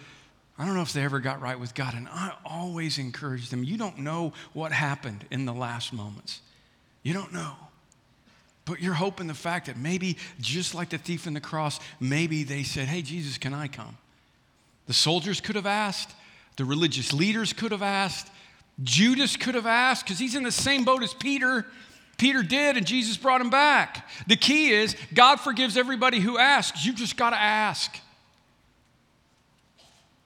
I 0.59 0.65
don't 0.65 0.75
know 0.75 0.83
if 0.83 0.93
they 0.93 1.03
ever 1.03 1.21
got 1.21 1.41
right 1.41 1.59
with 1.59 1.75
God. 1.75 1.95
And 1.95 2.09
I 2.09 2.33
always 2.45 2.99
encourage 2.99 3.51
them, 3.51 3.63
you 3.63 3.77
don't 3.77 3.99
know 3.99 4.33
what 4.53 4.73
happened 4.73 5.25
in 5.31 5.45
the 5.45 5.53
last 5.53 5.93
moments. 5.93 6.41
You 7.03 7.13
don't 7.13 7.33
know. 7.33 7.53
But 8.65 8.81
you're 8.81 8.95
hoping 8.95 9.29
the 9.29 9.35
fact 9.35 9.67
that 9.67 9.77
maybe, 9.77 10.17
just 10.41 10.75
like 10.75 10.91
the 10.91 10.99
thief 10.99 11.27
in 11.29 11.35
the 11.35 11.41
cross, 11.41 11.79
maybe 12.01 12.43
they 12.43 12.65
said, 12.65 12.89
Hey, 12.89 13.01
Jesus, 13.01 13.39
can 13.39 13.55
I 13.55 13.69
come? 13.69 13.97
The 14.87 14.93
soldiers 14.93 15.41
could 15.41 15.55
have 15.55 15.67
asked, 15.67 16.15
the 16.57 16.65
religious 16.65 17.13
leaders 17.13 17.53
could 17.53 17.71
have 17.71 17.83
asked, 17.83 18.29
Judas 18.83 19.37
could 19.37 19.55
have 19.55 19.67
asked, 19.67 20.05
because 20.05 20.19
he's 20.19 20.35
in 20.35 20.43
the 20.43 20.53
same 20.53 20.85
boat 20.85 21.03
as 21.03 21.15
Peter. 21.15 21.65
Peter 22.17 22.43
did, 22.43 22.77
and 22.77 22.87
Jesus 22.87 23.17
brought 23.17 23.41
him 23.41 23.51
back. 23.51 24.09
The 24.27 24.37
key 24.37 24.71
is 24.71 24.97
God 25.13 25.37
forgives 25.37 25.77
everybody 25.77 26.21
who 26.21 26.39
asks. 26.39 26.85
You 26.85 26.95
just 26.95 27.17
got 27.17 27.31
to 27.31 27.37
ask. 27.37 27.99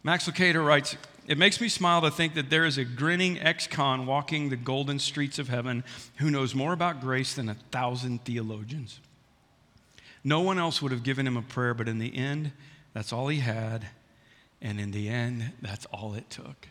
Max 0.02 0.28
Lucado 0.28 0.64
writes, 0.64 0.96
It 1.26 1.36
makes 1.36 1.60
me 1.60 1.68
smile 1.68 2.00
to 2.02 2.10
think 2.10 2.34
that 2.34 2.48
there 2.48 2.64
is 2.64 2.78
a 2.78 2.84
grinning 2.84 3.40
ex 3.40 3.66
con 3.66 4.06
walking 4.06 4.48
the 4.48 4.56
golden 4.56 4.98
streets 4.98 5.38
of 5.38 5.48
heaven 5.48 5.84
who 6.16 6.30
knows 6.30 6.54
more 6.54 6.72
about 6.72 7.00
grace 7.00 7.34
than 7.34 7.48
a 7.48 7.56
thousand 7.72 8.24
theologians. 8.24 9.00
No 10.22 10.40
one 10.40 10.58
else 10.58 10.80
would 10.80 10.92
have 10.92 11.02
given 11.02 11.26
him 11.26 11.36
a 11.36 11.42
prayer, 11.42 11.74
but 11.74 11.88
in 11.88 11.98
the 11.98 12.16
end, 12.16 12.52
that's 12.94 13.12
all 13.12 13.28
he 13.28 13.40
had. 13.40 13.88
And 14.62 14.78
in 14.78 14.90
the 14.90 15.08
end, 15.08 15.52
that's 15.62 15.86
all 15.86 16.14
it 16.14 16.28
took. 16.30 16.68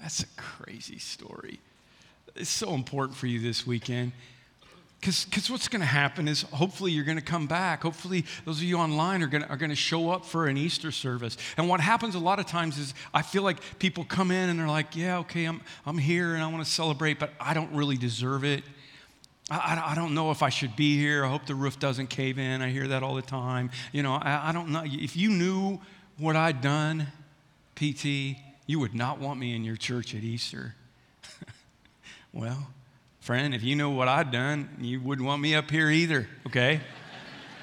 That's 0.00 0.22
a 0.22 0.26
crazy 0.36 0.98
story 0.98 1.60
is 2.36 2.48
so 2.48 2.74
important 2.74 3.16
for 3.16 3.26
you 3.26 3.40
this 3.40 3.66
weekend. 3.66 4.12
Because 5.00 5.50
what's 5.50 5.68
going 5.68 5.80
to 5.80 5.86
happen 5.86 6.26
is 6.26 6.42
hopefully 6.42 6.90
you're 6.90 7.04
going 7.04 7.18
to 7.18 7.24
come 7.24 7.46
back. 7.46 7.82
Hopefully, 7.82 8.24
those 8.46 8.56
of 8.56 8.64
you 8.64 8.78
online 8.78 9.22
are 9.22 9.26
going 9.26 9.44
are 9.44 9.58
to 9.58 9.74
show 9.74 10.08
up 10.08 10.24
for 10.24 10.46
an 10.46 10.56
Easter 10.56 10.90
service. 10.90 11.36
And 11.58 11.68
what 11.68 11.80
happens 11.80 12.14
a 12.14 12.18
lot 12.18 12.38
of 12.38 12.46
times 12.46 12.78
is 12.78 12.94
I 13.12 13.20
feel 13.20 13.42
like 13.42 13.58
people 13.78 14.04
come 14.04 14.30
in 14.30 14.48
and 14.48 14.58
they're 14.58 14.66
like, 14.66 14.96
yeah, 14.96 15.18
okay, 15.18 15.44
I'm, 15.44 15.60
I'm 15.84 15.98
here 15.98 16.32
and 16.32 16.42
I 16.42 16.46
want 16.46 16.64
to 16.64 16.70
celebrate, 16.70 17.18
but 17.18 17.32
I 17.38 17.52
don't 17.52 17.74
really 17.74 17.98
deserve 17.98 18.44
it. 18.44 18.64
I, 19.50 19.90
I, 19.92 19.94
don't 19.94 20.14
know 20.14 20.30
if 20.30 20.42
I 20.42 20.48
should 20.48 20.74
be 20.74 20.96
here. 20.96 21.22
I 21.22 21.28
hope 21.28 21.44
the 21.44 21.54
roof 21.54 21.78
doesn't 21.78 22.06
cave 22.06 22.38
in. 22.38 22.62
I 22.62 22.70
hear 22.70 22.88
that 22.88 23.02
all 23.02 23.14
the 23.14 23.20
time. 23.20 23.70
You 23.92 24.02
know, 24.02 24.14
I, 24.14 24.48
I 24.48 24.52
don't 24.52 24.70
know. 24.70 24.84
If 24.86 25.18
you 25.18 25.28
knew 25.28 25.80
what 26.16 26.34
I'd 26.34 26.62
done, 26.62 27.08
PT, 27.76 28.38
you 28.66 28.78
would 28.78 28.94
not 28.94 29.18
want 29.18 29.38
me 29.38 29.54
in 29.54 29.62
your 29.62 29.76
church 29.76 30.14
at 30.14 30.22
Easter. 30.22 30.74
Well, 32.34 32.66
friend, 33.20 33.54
if 33.54 33.62
you 33.62 33.76
know 33.76 33.90
what 33.90 34.08
I've 34.08 34.32
done, 34.32 34.68
you 34.80 35.00
wouldn't 35.00 35.24
want 35.24 35.40
me 35.40 35.54
up 35.54 35.70
here 35.70 35.88
either, 35.88 36.28
okay? 36.48 36.80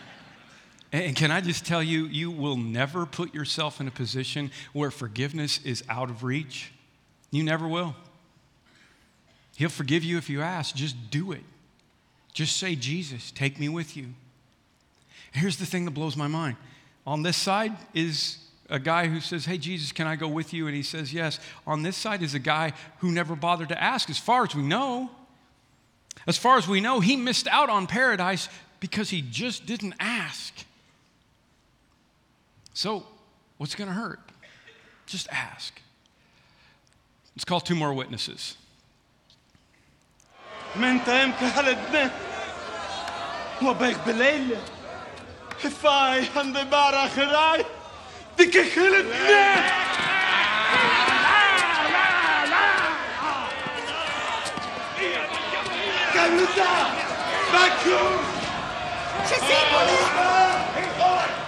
and 0.93 1.13
can 1.13 1.29
I 1.29 1.41
just 1.41 1.65
tell 1.65 1.83
you, 1.83 2.05
you 2.05 2.31
will 2.31 2.55
never 2.55 3.05
put 3.05 3.33
yourself 3.33 3.81
in 3.81 3.89
a 3.89 3.91
position 3.91 4.49
where 4.71 4.89
forgiveness 4.89 5.59
is 5.65 5.83
out 5.89 6.09
of 6.09 6.23
reach. 6.23 6.71
You 7.31 7.43
never 7.43 7.67
will. 7.67 7.97
He'll 9.57 9.67
forgive 9.67 10.05
you 10.05 10.17
if 10.17 10.29
you 10.29 10.41
ask. 10.41 10.73
Just 10.73 11.11
do 11.11 11.33
it. 11.33 11.43
Just 12.31 12.55
say, 12.55 12.75
Jesus, 12.75 13.29
take 13.31 13.59
me 13.59 13.67
with 13.67 13.97
you. 13.97 14.05
Here's 15.33 15.57
the 15.57 15.65
thing 15.65 15.83
that 15.83 15.91
blows 15.91 16.15
my 16.15 16.27
mind. 16.27 16.55
On 17.05 17.23
this 17.23 17.35
side 17.35 17.75
is 17.93 18.37
a 18.71 18.79
guy 18.79 19.07
who 19.07 19.19
says, 19.19 19.45
Hey, 19.45 19.57
Jesus, 19.57 19.91
can 19.91 20.07
I 20.07 20.15
go 20.15 20.27
with 20.27 20.53
you? 20.53 20.65
And 20.65 20.75
he 20.75 20.81
says, 20.81 21.13
Yes. 21.13 21.39
On 21.67 21.83
this 21.83 21.95
side 21.95 22.23
is 22.23 22.33
a 22.33 22.39
guy 22.39 22.73
who 22.99 23.11
never 23.11 23.35
bothered 23.35 23.69
to 23.69 23.81
ask, 23.81 24.09
as 24.09 24.17
far 24.17 24.43
as 24.43 24.55
we 24.55 24.63
know. 24.63 25.11
As 26.27 26.37
far 26.37 26.57
as 26.57 26.67
we 26.67 26.81
know, 26.81 26.99
he 26.99 27.15
missed 27.15 27.47
out 27.47 27.69
on 27.69 27.87
paradise 27.87 28.47
because 28.79 29.09
he 29.09 29.21
just 29.21 29.65
didn't 29.65 29.93
ask. 29.99 30.53
So, 32.73 33.05
what's 33.57 33.75
going 33.75 33.87
to 33.87 33.93
hurt? 33.93 34.19
Just 35.05 35.27
ask. 35.29 35.81
Let's 37.35 37.45
call 37.45 37.59
two 37.59 37.75
more 37.75 37.93
witnesses. 37.93 38.55
Dikkat 48.41 48.75
kalın. 48.75 49.05
Caluta! 56.13 56.91
Vacuum! 57.53 58.21
Je 59.29 59.35
sais, 59.35 59.65
mon 59.71 61.40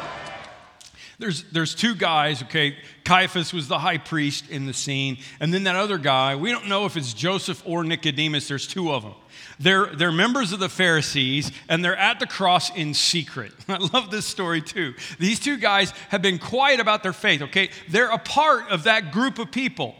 There's, 1.23 1.43
there's 1.43 1.73
two 1.73 1.95
guys, 1.95 2.43
okay? 2.43 2.75
Caiaphas 3.05 3.53
was 3.53 3.69
the 3.69 3.79
high 3.79 3.97
priest 3.97 4.49
in 4.49 4.65
the 4.65 4.73
scene. 4.73 5.19
And 5.39 5.53
then 5.53 5.63
that 5.63 5.77
other 5.77 5.97
guy, 5.97 6.35
we 6.35 6.51
don't 6.51 6.67
know 6.67 6.83
if 6.83 6.97
it's 6.97 7.13
Joseph 7.13 7.63
or 7.65 7.85
Nicodemus, 7.85 8.49
there's 8.49 8.67
two 8.67 8.91
of 8.91 9.03
them. 9.03 9.13
They're, 9.57 9.85
they're 9.85 10.11
members 10.11 10.51
of 10.51 10.59
the 10.59 10.67
Pharisees 10.67 11.53
and 11.69 11.81
they're 11.81 11.95
at 11.95 12.19
the 12.19 12.27
cross 12.27 12.75
in 12.75 12.93
secret. 12.93 13.53
I 13.69 13.77
love 13.77 14.11
this 14.11 14.25
story 14.25 14.61
too. 14.61 14.95
These 15.17 15.39
two 15.39 15.55
guys 15.55 15.91
have 16.09 16.21
been 16.21 16.39
quiet 16.39 16.81
about 16.81 17.03
their 17.03 17.13
faith, 17.13 17.41
okay? 17.43 17.69
They're 17.87 18.11
a 18.11 18.17
part 18.17 18.69
of 18.69 18.83
that 18.83 19.13
group 19.13 19.39
of 19.39 19.49
people 19.49 19.95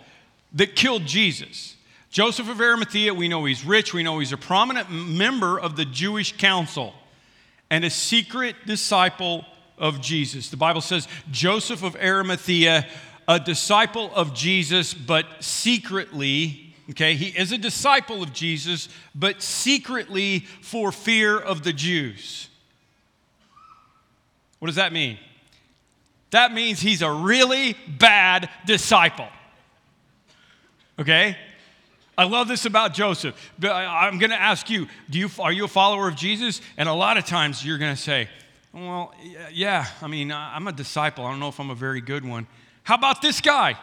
that 0.55 0.75
killed 0.75 1.05
Jesus. 1.05 1.77
Joseph 2.09 2.49
of 2.49 2.59
Arimathea, 2.59 3.13
we 3.13 3.29
know 3.29 3.45
he's 3.45 3.63
rich, 3.63 3.93
we 3.93 4.03
know 4.03 4.19
he's 4.19 4.33
a 4.33 4.38
prominent 4.38 4.91
member 4.91 5.57
of 5.57 5.77
the 5.77 5.86
Jewish 5.86 6.36
council 6.36 6.93
and 7.69 7.86
a 7.86 7.89
secret 7.89 8.57
disciple 8.65 9.45
of 9.77 10.01
Jesus. 10.01 10.49
The 10.49 10.57
Bible 10.57 10.81
says 10.81 11.07
Joseph 11.31 11.83
of 11.83 11.95
Arimathea, 11.95 12.88
a 13.27 13.39
disciple 13.39 14.13
of 14.13 14.33
Jesus, 14.33 14.93
but 14.93 15.25
secretly 15.39 16.63
Okay, 16.89 17.15
he 17.15 17.27
is 17.27 17.51
a 17.51 17.57
disciple 17.57 18.21
of 18.21 18.33
Jesus, 18.33 18.89
but 19.15 19.41
secretly 19.41 20.39
for 20.62 20.91
fear 20.91 21.39
of 21.39 21.63
the 21.63 21.71
Jews. 21.71 22.49
What 24.59 24.67
does 24.67 24.75
that 24.75 24.91
mean? 24.91 25.17
That 26.31 26.53
means 26.53 26.81
he's 26.81 27.01
a 27.01 27.12
really 27.12 27.77
bad 27.88 28.49
disciple. 28.65 29.27
Okay? 30.99 31.38
I 32.17 32.25
love 32.25 32.47
this 32.47 32.65
about 32.65 32.93
Joseph. 32.93 33.36
I'm 33.62 34.19
going 34.19 34.31
to 34.31 34.41
ask 34.41 34.69
you, 34.69 34.88
do 35.09 35.19
you 35.19 35.29
are 35.39 35.51
you 35.51 35.65
a 35.65 35.69
follower 35.69 36.07
of 36.07 36.15
Jesus? 36.15 36.62
And 36.77 36.89
a 36.89 36.93
lot 36.93 37.17
of 37.17 37.25
times 37.25 37.65
you're 37.65 37.77
going 37.77 37.95
to 37.95 38.01
say, 38.01 38.29
"Well, 38.73 39.13
yeah, 39.51 39.86
I 40.01 40.07
mean, 40.07 40.31
I'm 40.31 40.67
a 40.67 40.71
disciple. 40.71 41.25
I 41.25 41.31
don't 41.31 41.39
know 41.39 41.49
if 41.49 41.59
I'm 41.59 41.69
a 41.69 41.75
very 41.75 42.01
good 42.01 42.25
one." 42.25 42.47
How 42.83 42.95
about 42.95 43.21
this 43.21 43.39
guy? 43.39 43.77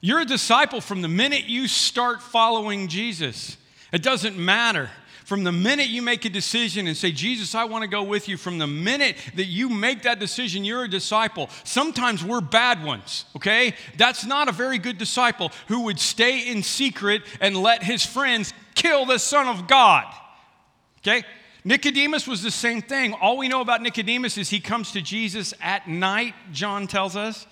You're 0.00 0.20
a 0.20 0.26
disciple 0.26 0.80
from 0.80 1.02
the 1.02 1.08
minute 1.08 1.44
you 1.44 1.68
start 1.68 2.22
following 2.22 2.88
Jesus. 2.88 3.56
It 3.92 4.02
doesn't 4.02 4.36
matter. 4.36 4.90
From 5.24 5.42
the 5.42 5.50
minute 5.50 5.88
you 5.88 6.02
make 6.02 6.24
a 6.24 6.30
decision 6.30 6.86
and 6.86 6.96
say, 6.96 7.10
Jesus, 7.10 7.56
I 7.56 7.64
want 7.64 7.82
to 7.82 7.88
go 7.88 8.04
with 8.04 8.28
you, 8.28 8.36
from 8.36 8.58
the 8.58 8.66
minute 8.68 9.16
that 9.34 9.46
you 9.46 9.68
make 9.68 10.02
that 10.02 10.20
decision, 10.20 10.64
you're 10.64 10.84
a 10.84 10.88
disciple. 10.88 11.50
Sometimes 11.64 12.24
we're 12.24 12.40
bad 12.40 12.84
ones, 12.84 13.24
okay? 13.34 13.74
That's 13.96 14.24
not 14.24 14.48
a 14.48 14.52
very 14.52 14.78
good 14.78 14.98
disciple 14.98 15.50
who 15.66 15.80
would 15.80 15.98
stay 15.98 16.48
in 16.48 16.62
secret 16.62 17.22
and 17.40 17.56
let 17.56 17.82
his 17.82 18.06
friends 18.06 18.54
kill 18.76 19.04
the 19.04 19.18
Son 19.18 19.48
of 19.48 19.66
God, 19.66 20.06
okay? 20.98 21.24
Nicodemus 21.66 22.28
was 22.28 22.44
the 22.44 22.50
same 22.52 22.80
thing. 22.80 23.12
All 23.14 23.36
we 23.36 23.48
know 23.48 23.60
about 23.60 23.82
Nicodemus 23.82 24.38
is 24.38 24.48
he 24.48 24.60
comes 24.60 24.92
to 24.92 25.02
Jesus 25.02 25.52
at 25.60 25.88
night, 25.88 26.32
John 26.52 26.86
tells 26.86 27.16
us. 27.16 27.44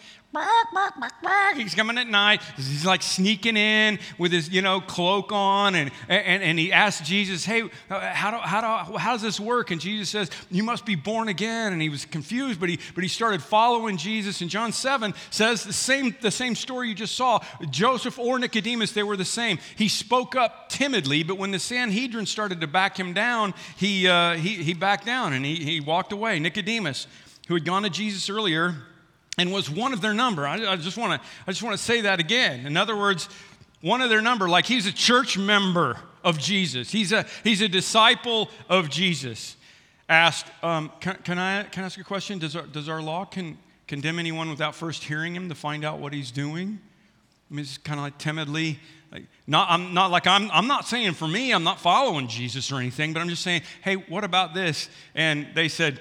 He's 1.56 1.74
coming 1.74 1.98
at 1.98 2.08
night. 2.08 2.42
He's 2.56 2.84
like 2.84 3.02
sneaking 3.02 3.56
in 3.56 3.98
with 4.18 4.32
his, 4.32 4.48
you 4.48 4.62
know, 4.62 4.80
cloak 4.80 5.32
on, 5.32 5.74
and, 5.74 5.90
and, 6.08 6.42
and 6.42 6.58
he 6.58 6.72
asks 6.72 7.06
Jesus, 7.06 7.44
"Hey, 7.44 7.68
how, 7.88 8.30
do, 8.30 8.36
how, 8.38 8.60
do, 8.60 8.98
how 8.98 9.12
does 9.12 9.22
this 9.22 9.38
work?" 9.38 9.70
And 9.70 9.80
Jesus 9.80 10.08
says, 10.08 10.30
"You 10.50 10.62
must 10.62 10.84
be 10.84 10.94
born 10.94 11.28
again." 11.28 11.72
And 11.72 11.80
he 11.80 11.88
was 11.88 12.04
confused, 12.04 12.60
but 12.60 12.68
he, 12.68 12.78
but 12.94 13.02
he 13.02 13.08
started 13.08 13.42
following 13.42 13.96
Jesus. 13.96 14.40
And 14.40 14.50
John 14.50 14.72
7 14.72 15.14
says 15.30 15.64
the 15.64 15.72
same, 15.72 16.14
the 16.20 16.30
same 16.30 16.54
story 16.54 16.88
you 16.88 16.94
just 16.94 17.14
saw. 17.14 17.40
Joseph 17.70 18.18
or 18.18 18.38
Nicodemus, 18.38 18.92
they 18.92 19.02
were 19.02 19.16
the 19.16 19.24
same. 19.24 19.58
He 19.76 19.88
spoke 19.88 20.34
up 20.36 20.68
timidly, 20.68 21.22
but 21.22 21.38
when 21.38 21.50
the 21.50 21.58
Sanhedrin 21.58 22.26
started 22.26 22.60
to 22.60 22.66
back 22.66 22.98
him 22.98 23.12
down, 23.12 23.54
he, 23.76 24.08
uh, 24.08 24.34
he, 24.34 24.62
he 24.62 24.74
backed 24.74 25.06
down 25.06 25.32
and 25.32 25.44
he, 25.44 25.56
he 25.56 25.80
walked 25.80 26.12
away. 26.12 26.38
Nicodemus, 26.38 27.06
who 27.48 27.54
had 27.54 27.64
gone 27.64 27.82
to 27.82 27.90
Jesus 27.90 28.28
earlier, 28.30 28.74
and 29.38 29.52
was 29.52 29.68
one 29.70 29.92
of 29.92 30.00
their 30.00 30.14
number. 30.14 30.46
I, 30.46 30.72
I 30.72 30.76
just 30.76 30.96
want 30.96 31.20
to 31.20 31.28
I 31.46 31.50
just 31.50 31.62
want 31.62 31.76
to 31.76 31.82
say 31.82 32.02
that 32.02 32.20
again. 32.20 32.66
In 32.66 32.76
other 32.76 32.96
words, 32.96 33.28
one 33.80 34.00
of 34.00 34.10
their 34.10 34.22
number, 34.22 34.48
like 34.48 34.66
he's 34.66 34.86
a 34.86 34.92
church 34.92 35.36
member 35.36 35.98
of 36.22 36.38
Jesus. 36.38 36.90
He's 36.90 37.12
a 37.12 37.26
he's 37.42 37.60
a 37.60 37.68
disciple 37.68 38.48
of 38.68 38.88
Jesus. 38.90 39.56
Asked, 40.06 40.46
um, 40.62 40.92
can, 41.00 41.16
can, 41.24 41.38
I 41.38 41.64
can 41.64 41.82
I 41.82 41.86
ask 41.86 41.98
a 41.98 42.04
question? 42.04 42.38
Does 42.38 42.54
our, 42.54 42.62
does 42.62 42.88
our 42.88 43.00
law 43.00 43.24
can, 43.24 43.56
condemn 43.86 44.18
anyone 44.18 44.50
without 44.50 44.74
first 44.74 45.04
hearing 45.04 45.34
him 45.34 45.48
to 45.48 45.54
find 45.54 45.84
out 45.84 45.98
what 45.98 46.12
he's 46.12 46.30
doing? 46.30 46.78
I 47.50 47.54
mean, 47.54 47.62
it's 47.62 47.78
kind 47.78 47.98
of 47.98 48.04
like 48.04 48.18
timidly. 48.18 48.78
Not, 49.46 49.68
I'm 49.70 49.94
not 49.94 50.10
like 50.10 50.26
I'm, 50.26 50.50
I'm 50.50 50.66
not 50.66 50.86
saying 50.86 51.12
for 51.12 51.28
me, 51.28 51.52
I'm 51.52 51.62
not 51.62 51.78
following 51.78 52.26
Jesus 52.26 52.72
or 52.72 52.80
anything, 52.80 53.12
but 53.12 53.20
I'm 53.20 53.28
just 53.28 53.42
saying, 53.42 53.62
hey, 53.82 53.94
what 53.94 54.24
about 54.24 54.54
this? 54.54 54.88
And 55.14 55.46
they 55.54 55.68
said, 55.68 56.00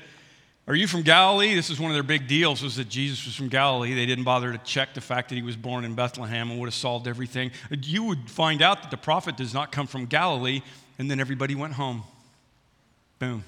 are 0.65 0.75
you 0.75 0.87
from 0.87 1.01
Galilee? 1.01 1.55
This 1.55 1.69
is 1.69 1.79
one 1.79 1.91
of 1.91 1.95
their 1.95 2.03
big 2.03 2.27
deals 2.27 2.63
was 2.63 2.77
that 2.77 2.87
Jesus 2.87 3.25
was 3.25 3.35
from 3.35 3.49
Galilee. 3.49 3.93
They 3.93 4.05
didn't 4.05 4.23
bother 4.23 4.51
to 4.51 4.57
check 4.59 4.93
the 4.93 5.01
fact 5.01 5.29
that 5.29 5.35
he 5.35 5.41
was 5.41 5.57
born 5.57 5.83
in 5.83 5.93
Bethlehem 5.93 6.49
and 6.49 6.59
would 6.59 6.67
have 6.67 6.73
solved 6.73 7.05
everything. 7.05 7.51
You 7.69 8.05
would 8.05 8.29
find 8.29 8.61
out 8.61 8.81
that 8.81 8.89
the 8.89 8.97
prophet 8.97 9.35
does 9.35 9.53
not 9.53 9.73
come 9.73 9.87
from 9.87 10.05
Galilee, 10.05 10.61
and 10.97 11.11
then 11.11 11.19
everybody 11.19 11.53
went 11.53 11.73
home. 11.73 12.03
Boom. 13.19 13.43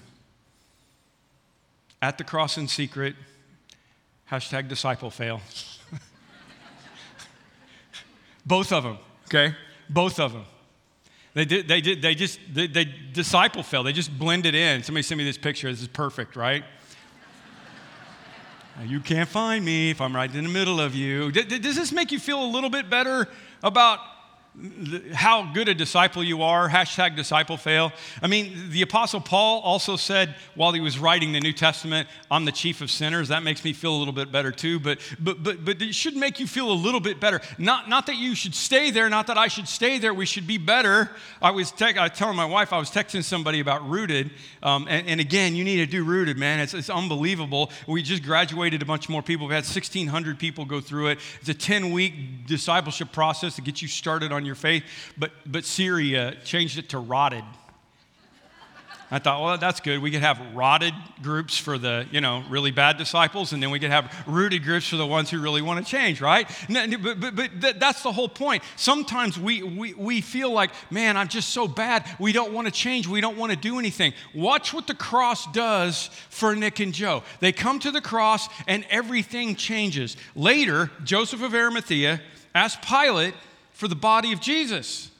At 2.01 2.17
the 2.17 2.25
cross 2.25 2.57
in 2.57 2.67
secret, 2.67 3.15
hashtag 4.29 4.67
disciple 4.67 5.09
fail. 5.09 5.39
Both 8.45 8.73
of 8.73 8.83
them, 8.83 8.97
okay? 9.27 9.55
Both 9.89 10.19
of 10.19 10.33
them. 10.33 10.43
They 11.33 11.45
did, 11.45 11.67
they 11.67 11.79
did, 11.79 12.01
they 12.01 12.13
just, 12.13 12.39
they, 12.53 12.67
they 12.67 12.85
disciple 12.85 13.63
fail. 13.63 13.83
They 13.83 13.93
just 13.93 14.17
blended 14.17 14.53
in. 14.53 14.83
Somebody 14.83 15.03
sent 15.03 15.17
me 15.17 15.23
this 15.23 15.37
picture. 15.37 15.69
This 15.69 15.81
is 15.81 15.87
perfect, 15.87 16.35
right? 16.35 16.63
You 18.83 18.99
can't 18.99 19.29
find 19.29 19.63
me 19.63 19.89
if 19.89 20.01
I'm 20.01 20.15
right 20.15 20.33
in 20.33 20.43
the 20.43 20.49
middle 20.49 20.81
of 20.81 20.93
you. 20.93 21.31
Does 21.31 21.75
this 21.75 21.91
make 21.91 22.11
you 22.11 22.19
feel 22.19 22.43
a 22.43 22.49
little 22.49 22.69
bit 22.69 22.89
better 22.89 23.27
about 23.63 23.99
how 25.13 25.51
good 25.53 25.67
a 25.67 25.73
disciple 25.73 26.23
you 26.23 26.41
are, 26.41 26.69
hashtag 26.69 27.15
disciple 27.15 27.57
fail. 27.57 27.91
I 28.21 28.27
mean, 28.27 28.69
the 28.69 28.83
Apostle 28.83 29.19
Paul 29.19 29.59
also 29.61 29.97
said 29.97 30.35
while 30.55 30.71
he 30.71 30.79
was 30.79 30.97
writing 30.97 31.33
the 31.33 31.41
New 31.41 31.51
Testament, 31.51 32.07
I'm 32.31 32.45
the 32.45 32.53
chief 32.53 32.79
of 32.79 32.89
sinners. 32.89 33.27
That 33.27 33.43
makes 33.43 33.63
me 33.65 33.73
feel 33.73 33.93
a 33.93 33.99
little 33.99 34.13
bit 34.13 34.31
better 34.31 34.51
too, 34.51 34.79
but, 34.79 34.99
but, 35.19 35.43
but, 35.43 35.65
but 35.65 35.81
it 35.81 35.93
should 35.93 36.15
make 36.15 36.39
you 36.39 36.47
feel 36.47 36.71
a 36.71 36.73
little 36.73 37.01
bit 37.01 37.19
better. 37.19 37.41
Not, 37.57 37.89
not 37.89 38.05
that 38.05 38.15
you 38.15 38.33
should 38.33 38.55
stay 38.55 38.91
there, 38.91 39.09
not 39.09 39.27
that 39.27 39.37
I 39.37 39.47
should 39.47 39.67
stay 39.67 39.97
there, 39.97 40.13
we 40.13 40.25
should 40.25 40.47
be 40.47 40.57
better. 40.57 41.11
I 41.41 41.51
was, 41.51 41.71
te- 41.71 41.97
I 41.97 42.03
was 42.03 42.17
telling 42.17 42.37
my 42.37 42.45
wife, 42.45 42.71
I 42.71 42.77
was 42.77 42.89
texting 42.89 43.23
somebody 43.23 43.59
about 43.59 43.87
Rooted, 43.89 44.31
um, 44.63 44.87
and, 44.89 45.07
and, 45.07 45.19
again, 45.19 45.55
you 45.55 45.63
need 45.63 45.77
to 45.77 45.85
do 45.85 46.03
Rooted, 46.03 46.37
man. 46.37 46.59
It's, 46.59 46.73
it's 46.73 46.89
unbelievable. 46.89 47.71
We 47.87 48.01
just 48.01 48.23
graduated 48.23 48.81
a 48.81 48.85
bunch 48.85 49.09
more 49.09 49.21
people. 49.21 49.47
We've 49.47 49.55
had 49.55 49.63
1,600 49.65 50.39
people 50.39 50.65
go 50.65 50.79
through 50.79 51.07
it. 51.07 51.19
It's 51.41 51.49
a 51.49 51.53
10 51.53 51.91
week 51.91 52.45
discipleship 52.47 53.11
process 53.11 53.55
to 53.55 53.61
get 53.61 53.81
you 53.81 53.87
started 53.87 54.31
on 54.31 54.44
your 54.45 54.55
faith. 54.55 54.83
But, 55.17 55.31
but 55.45 55.65
Siri 55.65 56.17
uh, 56.17 56.31
changed 56.43 56.77
it 56.77 56.89
to 56.89 56.99
rotted. 56.99 57.43
I 59.11 59.19
thought, 59.19 59.43
well, 59.43 59.57
that's 59.59 59.81
good. 59.81 60.01
We 60.01 60.09
could 60.09 60.21
have 60.21 60.41
rotted 60.55 60.93
groups 61.21 61.57
for 61.57 61.77
the, 61.77 62.07
you 62.11 62.21
know, 62.21 62.43
really 62.49 62.71
bad 62.71 62.97
disciples, 62.97 63.53
and 63.53 63.61
then 63.61 63.69
we 63.69 63.79
could 63.79 63.91
have 63.91 64.11
rooted 64.25 64.63
groups 64.63 64.89
for 64.89 64.95
the 64.95 65.05
ones 65.05 65.29
who 65.29 65.39
really 65.39 65.61
want 65.61 65.85
to 65.85 65.89
change, 65.89 66.21
right? 66.21 66.49
But, 66.67 67.19
but, 67.19 67.35
but 67.35 67.79
that's 67.79 68.01
the 68.01 68.11
whole 68.11 68.27
point. 68.27 68.63
Sometimes 68.75 69.39
we, 69.39 69.61
we, 69.61 69.93
we 69.93 70.21
feel 70.21 70.51
like, 70.51 70.71
man, 70.89 71.17
I'm 71.17 71.27
just 71.27 71.49
so 71.49 71.67
bad. 71.67 72.03
We 72.19 72.31
don't 72.31 72.51
want 72.51 72.65
to 72.65 72.73
change. 72.73 73.07
We 73.07 73.21
don't 73.21 73.37
want 73.37 73.51
to 73.51 73.57
do 73.57 73.77
anything. 73.77 74.13
Watch 74.33 74.73
what 74.73 74.87
the 74.87 74.95
cross 74.95 75.49
does 75.51 76.09
for 76.29 76.55
Nick 76.55 76.79
and 76.79 76.91
Joe. 76.91 77.21
They 77.41 77.51
come 77.51 77.79
to 77.81 77.91
the 77.91 78.01
cross, 78.01 78.49
and 78.67 78.85
everything 78.89 79.55
changes. 79.55 80.17
Later, 80.35 80.89
Joseph 81.03 81.43
of 81.43 81.53
Arimathea 81.53 82.21
asked 82.55 82.81
Pilate 82.81 83.35
for 83.75 83.87
the 83.87 83.95
body 83.95 84.31
of 84.31 84.39
Jesus. 84.39 85.11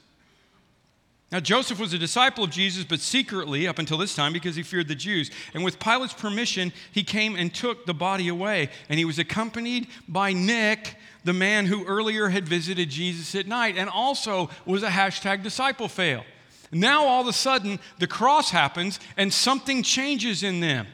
Now, 1.30 1.40
Joseph 1.40 1.78
was 1.78 1.92
a 1.92 1.98
disciple 1.98 2.44
of 2.44 2.50
Jesus, 2.50 2.84
but 2.84 3.00
secretly 3.00 3.66
up 3.66 3.78
until 3.78 3.98
this 3.98 4.14
time 4.14 4.32
because 4.32 4.56
he 4.56 4.62
feared 4.62 4.88
the 4.88 4.94
Jews. 4.94 5.30
And 5.54 5.64
with 5.64 5.78
Pilate's 5.78 6.14
permission, 6.14 6.72
he 6.92 7.02
came 7.02 7.36
and 7.36 7.52
took 7.52 7.84
the 7.84 7.94
body 7.94 8.28
away. 8.28 8.70
And 8.88 8.98
he 8.98 9.04
was 9.04 9.18
accompanied 9.18 9.88
by 10.08 10.32
Nick, 10.32 10.96
the 11.24 11.32
man 11.32 11.66
who 11.66 11.84
earlier 11.84 12.28
had 12.28 12.48
visited 12.48 12.88
Jesus 12.88 13.34
at 13.34 13.46
night 13.46 13.76
and 13.76 13.90
also 13.90 14.48
was 14.64 14.82
a 14.84 14.88
hashtag 14.88 15.42
disciple 15.42 15.88
fail. 15.88 16.24
Now, 16.70 17.04
all 17.04 17.20
of 17.20 17.26
a 17.26 17.32
sudden, 17.32 17.80
the 17.98 18.06
cross 18.06 18.50
happens 18.50 19.00
and 19.16 19.32
something 19.32 19.82
changes 19.82 20.42
in 20.42 20.60
them. 20.60 20.86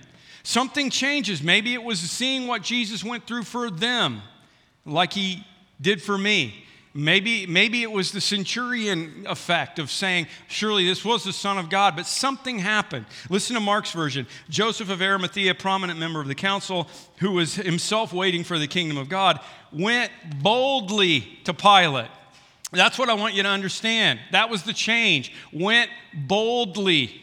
Something 0.43 0.91
changes. 0.91 1.43
Maybe 1.43 1.75
it 1.75 1.83
was 1.83 2.01
seeing 2.01 2.47
what 2.47 2.63
Jesus 2.63 3.05
went 3.05 3.27
through 3.27 3.45
for 3.45 3.71
them, 3.71 4.23
like 4.85 5.13
he 5.13 5.47
did 5.81 6.03
for 6.03 6.19
me. 6.19 6.65
Maybe, 6.95 7.47
maybe 7.47 7.83
it 7.83 7.91
was 7.91 8.13
the 8.13 8.21
centurion 8.21 9.25
effect 9.27 9.79
of 9.79 9.91
saying, 9.91 10.27
surely 10.49 10.85
this 10.85 11.05
was 11.05 11.25
the 11.25 11.33
Son 11.33 11.57
of 11.57 11.71
God, 11.71 11.97
but 11.97 12.05
something 12.05 12.59
happened. 12.59 13.07
Listen 13.31 13.55
to 13.55 13.61
Mark's 13.61 13.93
version. 13.93 14.27
Joseph 14.51 14.91
of 14.91 15.01
Arimathea, 15.01 15.55
prominent 15.55 15.99
member 15.99 16.21
of 16.21 16.29
the 16.29 16.35
council, 16.35 16.89
who 17.17 17.33
was 17.33 17.55
himself 17.55 18.13
waiting 18.13 18.45
for 18.45 18.59
the 18.59 18.67
kingdom 18.67 18.99
of 18.99 19.09
God, 19.09 19.41
went 19.73 20.13
boldly 20.43 21.21
to 21.45 21.55
Pilate. 21.55 22.11
That's 22.73 22.99
what 22.99 23.09
I 23.09 23.15
want 23.15 23.35
you 23.35 23.43
to 23.43 23.49
understand. 23.49 24.19
That 24.33 24.51
was 24.51 24.63
the 24.63 24.75
change. 24.75 25.33
Went 25.51 25.91
boldly. 26.13 27.21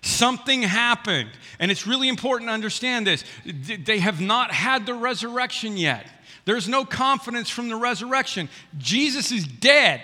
Something 0.00 0.62
happened. 0.62 1.30
And 1.60 1.70
it's 1.70 1.86
really 1.86 2.08
important 2.08 2.48
to 2.48 2.54
understand 2.54 3.06
this. 3.06 3.24
They 3.44 4.00
have 4.00 4.20
not 4.20 4.52
had 4.52 4.84
the 4.84 4.94
resurrection 4.94 5.76
yet. 5.76 6.06
There's 6.44 6.68
no 6.68 6.84
confidence 6.84 7.48
from 7.48 7.68
the 7.68 7.76
resurrection. 7.76 8.48
Jesus 8.78 9.30
is 9.30 9.46
dead. 9.46 10.02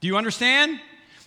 Do 0.00 0.08
you 0.08 0.16
understand? 0.16 0.80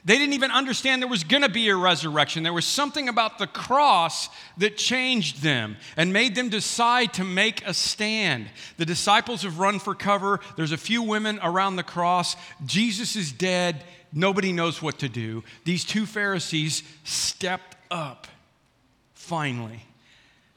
They 0.03 0.17
didn't 0.17 0.33
even 0.33 0.49
understand 0.49 1.01
there 1.01 1.09
was 1.09 1.23
going 1.23 1.43
to 1.43 1.49
be 1.49 1.69
a 1.69 1.75
resurrection. 1.75 2.41
There 2.41 2.53
was 2.53 2.65
something 2.65 3.07
about 3.07 3.37
the 3.37 3.45
cross 3.45 4.29
that 4.57 4.75
changed 4.75 5.43
them 5.43 5.77
and 5.95 6.11
made 6.11 6.33
them 6.33 6.49
decide 6.49 7.13
to 7.13 7.23
make 7.23 7.65
a 7.65 7.73
stand. 7.73 8.47
The 8.77 8.85
disciples 8.85 9.43
have 9.43 9.59
run 9.59 9.79
for 9.79 9.93
cover. 9.93 10.39
There's 10.55 10.71
a 10.71 10.77
few 10.77 11.03
women 11.03 11.39
around 11.43 11.75
the 11.75 11.83
cross. 11.83 12.35
Jesus 12.65 13.15
is 13.15 13.31
dead. 13.31 13.83
Nobody 14.11 14.51
knows 14.51 14.81
what 14.81 14.99
to 14.99 15.09
do. 15.09 15.43
These 15.65 15.85
two 15.85 16.07
Pharisees 16.07 16.81
stepped 17.03 17.77
up 17.91 18.27
finally. 19.13 19.85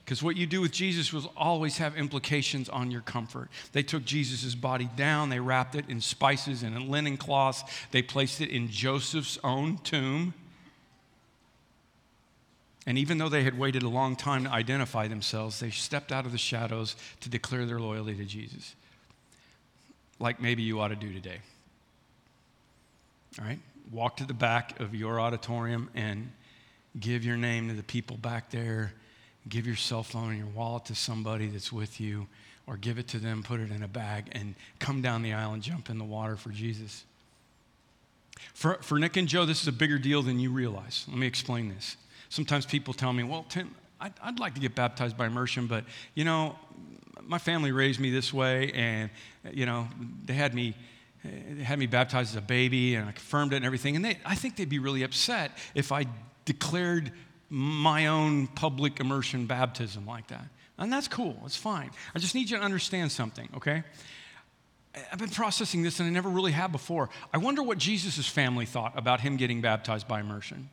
Because 0.05 0.23
what 0.23 0.37
you 0.37 0.47
do 0.47 0.61
with 0.61 0.73
Jesus 0.73 1.13
will 1.15 1.33
always 1.35 1.79
have 1.79 1.97
implications 1.97 2.69
on 2.69 2.91
your 2.91 3.01
comfort. 3.01 3.49
They 3.73 3.83
took 3.83 4.05
Jesus' 4.05 4.55
body 4.55 4.89
down, 4.97 5.31
they 5.31 5.41
wrapped 5.41 5.75
it 5.75 5.89
in 5.89 6.01
spices 6.01 6.63
and 6.63 6.77
in 6.77 6.91
linen 6.91 7.17
cloths, 7.17 7.65
they 7.91 8.03
placed 8.03 8.43
it 8.43 8.51
in 8.51 8.69
Joseph's 8.69 9.39
own 9.43 9.79
tomb. 9.79 10.35
And 12.87 12.99
even 12.99 13.17
though 13.17 13.31
they 13.31 13.45
had 13.45 13.59
waited 13.59 13.83
a 13.83 13.89
long 13.89 14.15
time 14.15 14.45
to 14.45 14.51
identify 14.51 15.09
themselves, 15.09 15.59
they 15.59 15.71
stepped 15.71 16.13
out 16.13 16.27
of 16.27 16.33
the 16.33 16.39
shadows 16.39 16.97
to 17.21 17.31
declare 17.31 17.65
their 17.65 17.81
loyalty 17.81 18.15
to 18.15 18.27
Jesus, 18.27 18.75
like 20.19 20.39
maybe 20.39 20.63
you 20.63 20.81
ought 20.81 20.89
to 20.89 20.97
do 20.97 21.15
today. 21.15 21.39
All 23.39 23.47
right? 23.47 23.59
Walk 23.91 24.19
to 24.19 24.27
the 24.27 24.35
back 24.35 24.81
of 24.81 24.95
your 24.95 25.19
auditorium 25.19 25.89
and 25.95 26.31
give 27.01 27.25
your 27.25 27.39
name 27.39 27.69
to 27.69 27.75
the 27.75 27.83
people 27.83 28.19
back 28.19 28.51
there 28.51 28.93
give 29.49 29.67
your 29.67 29.77
cell 29.77 30.03
phone 30.03 30.31
and 30.31 30.39
your 30.39 30.49
wallet 30.49 30.87
to 30.87 30.95
somebody 30.95 31.47
that's 31.49 31.73
with 31.73 32.01
you, 32.01 32.27
or 32.67 32.77
give 32.77 32.99
it 32.99 33.09
to 33.09 33.19
them, 33.19 33.43
put 33.43 33.61
it 33.61 33.71
in 33.71 33.83
a 33.83 33.89
bag, 33.89 34.29
and 34.33 34.55
come 34.79 35.03
down 35.03 35.23
the 35.23 35.33
aisle 35.33 35.53
and 35.53 35.63
jump 35.63 35.91
in 35.91 35.99
the 35.99 36.05
water 36.05 36.37
for 36.37 36.51
Jesus. 36.51 37.05
For, 38.55 38.75
for 38.83 38.99
Nick 38.99 39.17
and 39.17 39.29
Joe, 39.29 39.45
this 39.45 39.61
is 39.63 39.69
a 39.69 39.73
bigger 39.73 39.99
deal 39.99 40.23
than 40.23 40.41
you 40.41 40.51
realize. 40.51 41.05
Let 41.09 41.19
me 41.19 41.27
explain 41.27 41.69
this. 41.69 41.97
Sometimes 42.31 42.67
people 42.67 42.95
tell 42.95 43.13
me, 43.13 43.23
well, 43.23 43.45
Tim, 43.49 43.75
I'd, 44.01 44.15
I'd 44.23 44.39
like 44.41 44.55
to 44.55 44.61
get 44.61 44.75
baptized 44.75 45.17
by 45.17 45.27
immersion, 45.27 45.67
but, 45.67 45.85
you 46.15 46.25
know, 46.25 46.57
my 47.23 47.39
family 47.39 47.73
raised 47.73 48.01
me 48.01 48.11
this 48.11 48.33
way, 48.33 48.73
and, 48.73 49.11
you 49.53 49.67
know, 49.67 49.89
they 50.25 50.35
had 50.35 50.55
me 50.55 50.75
they 51.25 51.63
had 51.63 51.79
me 51.79 51.87
baptized 51.87 52.33
as 52.33 52.37
a 52.37 52.43
baby 52.43 52.97
and 52.97 53.09
I 53.09 53.13
confirmed 53.13 53.55
it 53.55 53.57
and 53.57 53.65
everything. 53.65 53.97
And 53.97 54.05
they, 54.05 54.19
I 54.27 54.35
think 54.35 54.57
they'd 54.57 54.69
be 54.69 54.79
really 54.79 55.05
upset 55.05 55.53
if 55.75 55.91
I 55.91 56.05
declared 56.45 57.13
my 57.55 58.09
own 58.09 58.49
public 58.49 58.99
immersion 58.99 59.47
baptism 59.47 60.05
like 60.07 60.27
that. 60.27 60.45
And 60.77 60.93
that's 60.93 61.07
cool, 61.07 61.41
it's 61.47 61.57
fine. 61.57 61.93
I 62.13 62.19
just 62.19 62.35
need 62.35 62.51
you 62.51 62.57
to 62.57 62.63
understand 62.63 63.13
something, 63.13 63.49
okay? 63.57 63.85
I've 65.13 65.21
been 65.21 65.31
processing 65.31 65.83
this 65.83 66.01
and 66.01 66.09
I 66.09 66.11
never 66.11 66.29
really 66.29 66.51
have 66.51 66.73
before. 66.73 67.11
I 67.33 67.39
wonder 67.39 67.63
what 67.63 67.79
Jesus' 67.79 68.29
family 68.29 68.67
thought 68.67 68.93
about 68.99 69.21
him 69.21 69.37
getting 69.37 69.61
baptized 69.61 70.09
by 70.09 70.19
immersion. 70.19 70.69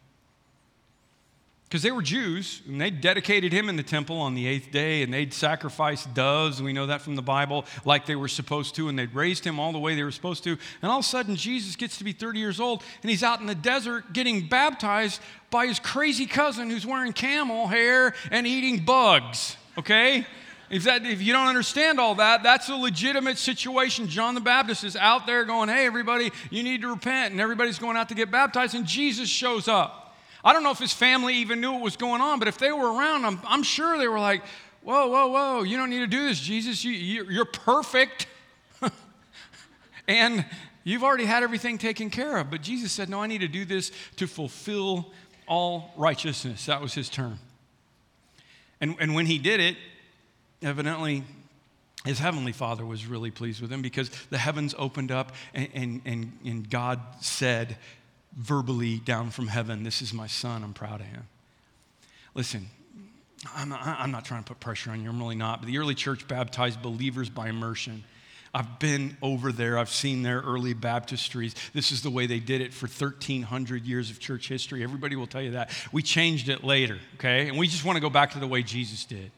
Because 1.71 1.83
they 1.83 1.91
were 1.91 2.01
Jews, 2.01 2.61
and 2.67 2.81
they 2.81 2.89
dedicated 2.89 3.53
him 3.53 3.69
in 3.69 3.77
the 3.77 3.83
temple 3.83 4.17
on 4.17 4.35
the 4.35 4.45
eighth 4.45 4.71
day, 4.71 5.03
and 5.03 5.13
they'd 5.13 5.33
sacrificed 5.33 6.13
doves, 6.13 6.61
we 6.61 6.73
know 6.73 6.87
that 6.87 7.01
from 7.01 7.15
the 7.15 7.21
Bible, 7.21 7.63
like 7.85 8.05
they 8.05 8.17
were 8.17 8.27
supposed 8.27 8.75
to, 8.75 8.89
and 8.89 8.99
they'd 8.99 9.15
raised 9.15 9.45
him 9.45 9.57
all 9.57 9.71
the 9.71 9.79
way 9.79 9.95
they 9.95 10.03
were 10.03 10.11
supposed 10.11 10.43
to. 10.43 10.57
And 10.81 10.91
all 10.91 10.99
of 10.99 11.05
a 11.05 11.07
sudden, 11.07 11.37
Jesus 11.37 11.77
gets 11.77 11.97
to 11.99 12.03
be 12.03 12.11
30 12.11 12.39
years 12.39 12.59
old, 12.59 12.83
and 13.01 13.09
he's 13.09 13.23
out 13.23 13.39
in 13.39 13.45
the 13.45 13.55
desert 13.55 14.11
getting 14.11 14.49
baptized 14.49 15.21
by 15.49 15.65
his 15.65 15.79
crazy 15.79 16.25
cousin 16.25 16.69
who's 16.69 16.85
wearing 16.85 17.13
camel 17.13 17.67
hair 17.67 18.15
and 18.31 18.45
eating 18.45 18.83
bugs, 18.83 19.55
okay? 19.77 20.27
If, 20.69 20.83
that, 20.83 21.05
if 21.05 21.21
you 21.21 21.31
don't 21.31 21.47
understand 21.47 22.01
all 22.01 22.15
that, 22.15 22.43
that's 22.43 22.67
a 22.67 22.75
legitimate 22.75 23.37
situation. 23.37 24.09
John 24.09 24.35
the 24.35 24.41
Baptist 24.41 24.83
is 24.83 24.97
out 24.97 25.25
there 25.25 25.45
going, 25.45 25.69
hey, 25.69 25.85
everybody, 25.85 26.33
you 26.49 26.63
need 26.63 26.81
to 26.81 26.89
repent. 26.89 27.31
And 27.31 27.39
everybody's 27.39 27.79
going 27.79 27.95
out 27.95 28.09
to 28.09 28.15
get 28.15 28.29
baptized, 28.29 28.75
and 28.75 28.85
Jesus 28.85 29.29
shows 29.29 29.69
up. 29.69 30.00
I 30.43 30.53
don't 30.53 30.63
know 30.63 30.71
if 30.71 30.79
his 30.79 30.93
family 30.93 31.35
even 31.35 31.61
knew 31.61 31.71
what 31.73 31.81
was 31.81 31.97
going 31.97 32.21
on, 32.21 32.39
but 32.39 32.47
if 32.47 32.57
they 32.57 32.71
were 32.71 32.91
around, 32.91 33.25
I'm, 33.25 33.39
I'm 33.45 33.63
sure 33.63 33.97
they 33.97 34.07
were 34.07 34.19
like, 34.19 34.43
whoa, 34.83 35.07
whoa, 35.07 35.27
whoa, 35.27 35.63
you 35.63 35.77
don't 35.77 35.89
need 35.89 35.99
to 35.99 36.07
do 36.07 36.25
this, 36.27 36.39
Jesus. 36.39 36.83
You, 36.83 36.91
you're 37.29 37.45
perfect. 37.45 38.27
and 40.07 40.45
you've 40.83 41.03
already 41.03 41.25
had 41.25 41.43
everything 41.43 41.77
taken 41.77 42.09
care 42.09 42.37
of. 42.37 42.49
But 42.49 42.61
Jesus 42.61 42.91
said, 42.91 43.09
no, 43.09 43.21
I 43.21 43.27
need 43.27 43.41
to 43.41 43.47
do 43.47 43.65
this 43.65 43.91
to 44.17 44.27
fulfill 44.27 45.11
all 45.47 45.93
righteousness. 45.95 46.65
That 46.65 46.81
was 46.81 46.93
his 46.93 47.09
term. 47.09 47.39
And, 48.79 48.95
and 48.99 49.13
when 49.13 49.27
he 49.27 49.37
did 49.37 49.59
it, 49.59 49.77
evidently 50.63 51.23
his 52.05 52.17
heavenly 52.17 52.51
father 52.51 52.83
was 52.83 53.05
really 53.05 53.29
pleased 53.29 53.61
with 53.61 53.71
him 53.71 53.83
because 53.83 54.09
the 54.29 54.39
heavens 54.39 54.73
opened 54.77 55.11
up 55.11 55.33
and, 55.53 55.69
and, 55.73 56.01
and, 56.05 56.39
and 56.43 56.69
God 56.69 56.99
said, 57.19 57.77
verbally 58.35 58.99
down 58.99 59.29
from 59.29 59.47
heaven, 59.47 59.83
This 59.83 60.01
is 60.01 60.13
my 60.13 60.27
son, 60.27 60.63
I'm 60.63 60.73
proud 60.73 61.01
of 61.01 61.07
him. 61.07 61.27
Listen, 62.33 62.67
I'm 63.55 63.69
not, 63.69 63.81
I'm 63.83 64.11
not 64.11 64.25
trying 64.25 64.43
to 64.43 64.47
put 64.47 64.59
pressure 64.59 64.91
on 64.91 65.03
you, 65.03 65.09
I'm 65.09 65.19
really 65.19 65.35
not, 65.35 65.61
but 65.61 65.67
the 65.67 65.77
early 65.77 65.95
church 65.95 66.27
baptized 66.27 66.81
believers 66.81 67.29
by 67.29 67.49
immersion. 67.49 68.03
I've 68.53 68.79
been 68.79 69.15
over 69.21 69.51
there. 69.51 69.77
I've 69.77 69.89
seen 69.89 70.23
their 70.23 70.41
early 70.41 70.73
baptistries. 70.73 71.55
This 71.71 71.91
is 71.91 72.01
the 72.01 72.09
way 72.09 72.27
they 72.27 72.39
did 72.39 72.59
it 72.59 72.73
for 72.73 72.85
1,300 72.87 73.85
years 73.85 74.09
of 74.09 74.19
church 74.19 74.49
history. 74.49 74.83
Everybody 74.83 75.15
will 75.15 75.27
tell 75.27 75.41
you 75.41 75.51
that. 75.51 75.71
We 75.93 76.01
changed 76.01 76.49
it 76.49 76.63
later, 76.63 76.99
okay? 77.15 77.47
And 77.47 77.57
we 77.57 77.67
just 77.67 77.85
want 77.85 77.95
to 77.95 78.01
go 78.01 78.09
back 78.09 78.31
to 78.31 78.39
the 78.39 78.47
way 78.47 78.61
Jesus 78.61 79.05
did. 79.05 79.31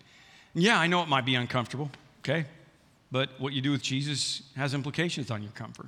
And 0.56 0.64
yeah, 0.64 0.80
I 0.80 0.88
know 0.88 1.04
it 1.04 1.10
might 1.10 1.26
be 1.26 1.36
uncomfortable, 1.36 1.92
okay? 2.22 2.46
But 3.12 3.30
what 3.40 3.54
you 3.54 3.62
do 3.62 3.72
with 3.72 3.84
Jesus 3.84 4.42
has 4.56 4.74
implications 4.74 5.30
on 5.30 5.44
your 5.44 5.52
comfort. 5.52 5.88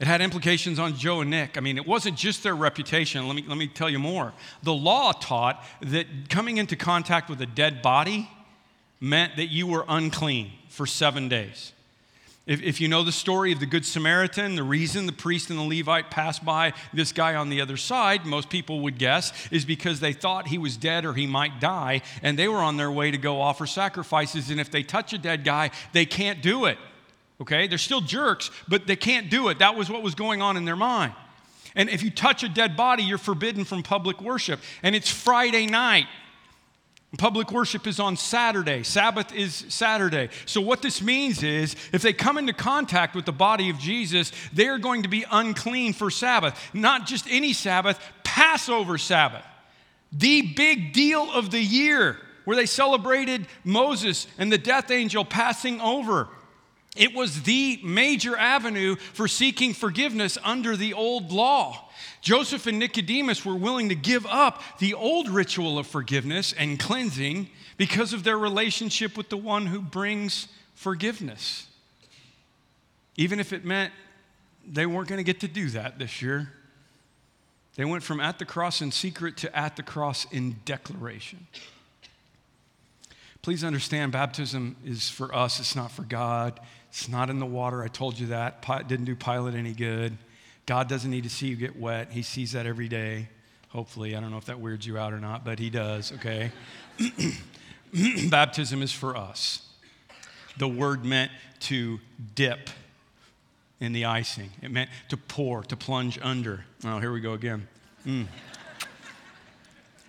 It 0.00 0.06
had 0.06 0.20
implications 0.20 0.78
on 0.78 0.96
Joe 0.96 1.20
and 1.20 1.30
Nick. 1.30 1.56
I 1.56 1.60
mean, 1.60 1.76
it 1.76 1.86
wasn't 1.86 2.16
just 2.16 2.42
their 2.42 2.56
reputation. 2.56 3.26
Let 3.26 3.36
me, 3.36 3.44
let 3.46 3.56
me 3.56 3.68
tell 3.68 3.88
you 3.88 3.98
more. 3.98 4.32
The 4.62 4.74
law 4.74 5.12
taught 5.12 5.64
that 5.82 6.28
coming 6.28 6.56
into 6.56 6.74
contact 6.74 7.30
with 7.30 7.40
a 7.40 7.46
dead 7.46 7.80
body 7.80 8.28
meant 9.00 9.36
that 9.36 9.46
you 9.46 9.66
were 9.66 9.84
unclean 9.88 10.50
for 10.68 10.86
seven 10.86 11.28
days. 11.28 11.72
If, 12.46 12.60
if 12.62 12.80
you 12.80 12.88
know 12.88 13.02
the 13.02 13.12
story 13.12 13.52
of 13.52 13.60
the 13.60 13.66
Good 13.66 13.86
Samaritan, 13.86 14.54
the 14.54 14.62
reason 14.62 15.06
the 15.06 15.12
priest 15.12 15.48
and 15.48 15.58
the 15.58 15.62
Levite 15.62 16.10
passed 16.10 16.44
by 16.44 16.74
this 16.92 17.10
guy 17.10 17.36
on 17.36 17.48
the 17.48 17.60
other 17.62 17.78
side, 17.78 18.26
most 18.26 18.50
people 18.50 18.80
would 18.80 18.98
guess, 18.98 19.32
is 19.50 19.64
because 19.64 20.00
they 20.00 20.12
thought 20.12 20.48
he 20.48 20.58
was 20.58 20.76
dead 20.76 21.06
or 21.06 21.14
he 21.14 21.26
might 21.26 21.58
die, 21.58 22.02
and 22.22 22.38
they 22.38 22.48
were 22.48 22.58
on 22.58 22.76
their 22.76 22.92
way 22.92 23.10
to 23.10 23.16
go 23.16 23.40
offer 23.40 23.66
sacrifices. 23.66 24.50
And 24.50 24.60
if 24.60 24.70
they 24.70 24.82
touch 24.82 25.14
a 25.14 25.18
dead 25.18 25.42
guy, 25.42 25.70
they 25.92 26.04
can't 26.04 26.42
do 26.42 26.66
it. 26.66 26.76
Okay? 27.40 27.66
They're 27.66 27.78
still 27.78 28.00
jerks, 28.00 28.50
but 28.68 28.86
they 28.86 28.96
can't 28.96 29.30
do 29.30 29.48
it. 29.48 29.58
That 29.58 29.76
was 29.76 29.90
what 29.90 30.02
was 30.02 30.14
going 30.14 30.42
on 30.42 30.56
in 30.56 30.64
their 30.64 30.76
mind. 30.76 31.14
And 31.74 31.88
if 31.88 32.02
you 32.02 32.10
touch 32.10 32.42
a 32.42 32.48
dead 32.48 32.76
body, 32.76 33.02
you're 33.02 33.18
forbidden 33.18 33.64
from 33.64 33.82
public 33.82 34.20
worship. 34.20 34.60
And 34.82 34.94
it's 34.94 35.10
Friday 35.10 35.66
night. 35.66 36.06
Public 37.18 37.52
worship 37.52 37.86
is 37.86 38.00
on 38.00 38.16
Saturday. 38.16 38.82
Sabbath 38.82 39.32
is 39.34 39.64
Saturday. 39.68 40.30
So, 40.46 40.60
what 40.60 40.82
this 40.82 41.00
means 41.00 41.42
is 41.44 41.76
if 41.92 42.02
they 42.02 42.12
come 42.12 42.38
into 42.38 42.52
contact 42.52 43.14
with 43.14 43.24
the 43.24 43.32
body 43.32 43.70
of 43.70 43.78
Jesus, 43.78 44.32
they 44.52 44.66
are 44.66 44.78
going 44.78 45.04
to 45.04 45.08
be 45.08 45.24
unclean 45.30 45.92
for 45.92 46.10
Sabbath. 46.10 46.58
Not 46.74 47.06
just 47.06 47.26
any 47.30 47.52
Sabbath, 47.52 48.00
Passover 48.24 48.98
Sabbath. 48.98 49.44
The 50.10 50.42
big 50.42 50.92
deal 50.92 51.30
of 51.32 51.50
the 51.50 51.60
year 51.60 52.18
where 52.44 52.56
they 52.56 52.66
celebrated 52.66 53.46
Moses 53.62 54.26
and 54.38 54.50
the 54.50 54.58
death 54.58 54.90
angel 54.90 55.24
passing 55.24 55.80
over. 55.80 56.28
It 56.94 57.14
was 57.14 57.42
the 57.42 57.80
major 57.82 58.36
avenue 58.36 58.96
for 58.96 59.26
seeking 59.26 59.74
forgiveness 59.74 60.38
under 60.44 60.76
the 60.76 60.94
old 60.94 61.32
law. 61.32 61.88
Joseph 62.20 62.66
and 62.66 62.78
Nicodemus 62.78 63.44
were 63.44 63.56
willing 63.56 63.88
to 63.88 63.94
give 63.94 64.24
up 64.26 64.62
the 64.78 64.94
old 64.94 65.28
ritual 65.28 65.78
of 65.78 65.86
forgiveness 65.86 66.54
and 66.56 66.78
cleansing 66.78 67.48
because 67.76 68.12
of 68.12 68.22
their 68.22 68.38
relationship 68.38 69.16
with 69.16 69.28
the 69.28 69.36
one 69.36 69.66
who 69.66 69.80
brings 69.80 70.48
forgiveness. 70.74 71.66
Even 73.16 73.40
if 73.40 73.52
it 73.52 73.64
meant 73.64 73.92
they 74.66 74.86
weren't 74.86 75.08
going 75.08 75.18
to 75.18 75.24
get 75.24 75.40
to 75.40 75.48
do 75.48 75.68
that 75.70 75.98
this 75.98 76.22
year. 76.22 76.50
They 77.76 77.84
went 77.84 78.02
from 78.02 78.20
at 78.20 78.38
the 78.38 78.44
cross 78.44 78.80
in 78.80 78.92
secret 78.92 79.36
to 79.38 79.56
at 79.56 79.76
the 79.76 79.82
cross 79.82 80.26
in 80.30 80.56
declaration. 80.64 81.46
Please 83.42 83.62
understand, 83.64 84.12
baptism 84.12 84.76
is 84.84 85.10
for 85.10 85.34
us, 85.34 85.60
it's 85.60 85.76
not 85.76 85.90
for 85.90 86.02
God. 86.02 86.58
It's 86.94 87.08
not 87.08 87.28
in 87.28 87.40
the 87.40 87.46
water. 87.46 87.82
I 87.82 87.88
told 87.88 88.20
you 88.20 88.28
that. 88.28 88.64
Didn't 88.86 89.06
do 89.06 89.16
Pilate 89.16 89.56
any 89.56 89.72
good. 89.72 90.16
God 90.64 90.88
doesn't 90.88 91.10
need 91.10 91.24
to 91.24 91.28
see 91.28 91.48
you 91.48 91.56
get 91.56 91.76
wet. 91.76 92.12
He 92.12 92.22
sees 92.22 92.52
that 92.52 92.66
every 92.66 92.86
day. 92.86 93.30
Hopefully. 93.70 94.14
I 94.14 94.20
don't 94.20 94.30
know 94.30 94.36
if 94.36 94.44
that 94.44 94.60
weirds 94.60 94.86
you 94.86 94.96
out 94.96 95.12
or 95.12 95.18
not, 95.18 95.44
but 95.44 95.58
He 95.58 95.70
does, 95.70 96.12
okay? 96.12 96.52
Baptism 98.30 98.80
is 98.80 98.92
for 98.92 99.16
us. 99.16 99.68
The 100.56 100.68
word 100.68 101.04
meant 101.04 101.32
to 101.62 101.98
dip 102.36 102.70
in 103.80 103.92
the 103.92 104.04
icing, 104.04 104.50
it 104.62 104.70
meant 104.70 104.88
to 105.08 105.16
pour, 105.16 105.64
to 105.64 105.76
plunge 105.76 106.16
under. 106.22 106.64
Oh, 106.84 107.00
here 107.00 107.12
we 107.12 107.20
go 107.20 107.32
again. 107.32 107.66
Mm. 108.06 108.26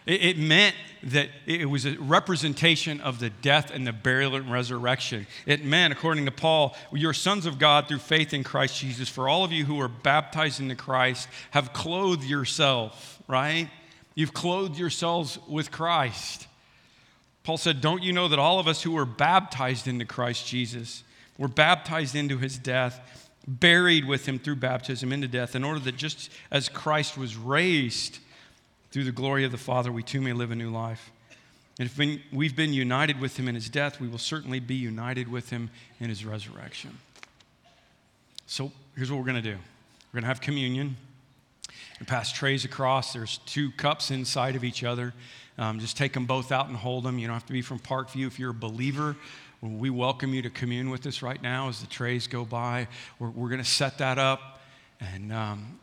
It, 0.06 0.38
meant 0.38 0.76
that 1.04 1.30
it 1.48 1.68
was 1.68 1.86
a 1.86 1.98
representation 2.00 3.02
of 3.02 3.20
the 3.20 3.32
death 3.32 3.72
and 3.72 3.88
the 3.88 3.94
burial 3.94 4.36
and 4.36 4.52
resurrection. 4.52 5.26
It 5.48 5.66
meant, 5.66 5.94
according 5.94 6.26
to 6.26 6.32
Paul, 6.32 6.76
you're 6.92 7.14
sons 7.14 7.48
of 7.48 7.58
God 7.58 7.88
through 7.88 8.00
faith 8.00 8.32
in 8.32 8.44
Christ 8.44 8.80
Jesus. 8.80 9.10
For 9.10 9.28
all 9.28 9.44
of 9.44 9.52
you 9.52 9.66
who 9.66 9.80
are 9.82 9.88
baptized 9.88 10.60
into 10.60 10.76
Christ, 10.76 11.28
have 11.52 11.74
clothed 11.74 12.24
yourself, 12.24 13.20
right? 13.28 13.70
You've 14.14 14.34
clothed 14.34 14.78
yourselves 14.78 15.40
with 15.48 15.72
Christ. 15.72 16.48
Paul 17.44 17.58
said, 17.58 17.82
Don't 17.82 18.04
you 18.04 18.14
know 18.14 18.28
that 18.28 18.40
all 18.40 18.60
of 18.60 18.68
us 18.68 18.84
who 18.84 18.92
were 18.92 19.06
baptized 19.06 19.88
into 19.88 20.06
Christ 20.06 20.48
Jesus 20.48 21.04
were 21.38 21.48
baptized 21.48 22.16
into 22.16 22.38
his 22.38 22.58
death, 22.60 23.30
buried 23.48 24.06
with 24.06 24.28
him 24.28 24.40
through 24.40 24.56
baptism 24.58 25.12
into 25.12 25.28
death, 25.28 25.56
in 25.56 25.64
order 25.64 25.80
that 25.80 25.98
just 25.98 26.30
as 26.52 26.70
Christ 26.70 27.18
was 27.18 27.36
raised, 27.36 28.20
through 28.92 29.04
the 29.04 29.12
glory 29.12 29.44
of 29.44 29.52
the 29.52 29.58
Father, 29.58 29.92
we 29.92 30.04
too 30.04 30.22
may 30.22 30.34
live 30.34 30.52
a 30.52 30.56
new 30.56 30.70
life. 30.70 31.12
And 31.78 31.90
if 31.90 31.98
we've 32.32 32.56
been 32.56 32.74
united 32.74 33.20
with 33.20 33.38
him 33.38 33.48
in 33.48 33.56
his 33.56 33.68
death, 33.68 34.00
we 34.00 34.08
will 34.08 34.18
certainly 34.18 34.60
be 34.60 34.76
united 34.76 35.30
with 35.30 35.50
him 35.50 35.70
in 36.00 36.08
his 36.08 36.24
resurrection. 36.24 36.98
So 38.46 38.72
here's 38.96 39.12
what 39.12 39.18
we're 39.18 39.26
going 39.26 39.42
to 39.44 39.54
do 39.54 39.58
we're 39.58 40.22
going 40.22 40.24
to 40.24 40.28
have 40.28 40.40
communion 40.40 40.96
and 42.00 42.08
pass 42.08 42.32
trays 42.32 42.64
across. 42.64 43.14
There's 43.14 43.40
two 43.40 43.72
cups 43.72 44.12
inside 44.12 44.56
of 44.56 44.64
each 44.64 44.84
other. 44.84 45.14
Um, 45.58 45.80
just 45.80 45.98
take 45.98 46.14
them 46.14 46.26
both 46.26 46.52
out 46.52 46.68
and 46.68 46.76
hold 46.76 47.04
them. 47.04 47.18
You 47.20 47.28
don't 47.28 47.34
have 47.34 47.46
to 47.48 47.54
be 47.54 47.62
from 47.62 47.80
Parkview. 47.80 48.28
If 48.28 48.40
you're 48.40 48.52
a 48.52 48.54
believer, 48.54 49.16
we 49.62 49.90
welcome 49.90 50.34
you 50.34 50.42
to 50.42 50.50
commune 50.50 50.90
with 50.90 51.06
us 51.08 51.22
right 51.22 51.42
now 51.42 51.70
as 51.70 51.82
the 51.82 51.88
trays 51.88 52.28
go 52.28 52.46
by. 52.46 52.88
We're, 53.20 53.30
we're 53.30 53.50
going 53.50 53.64
to 53.64 53.70
set 53.70 53.98
that 53.98 54.18
up. 54.18 54.62
And 55.00 55.34
um, 55.34 55.80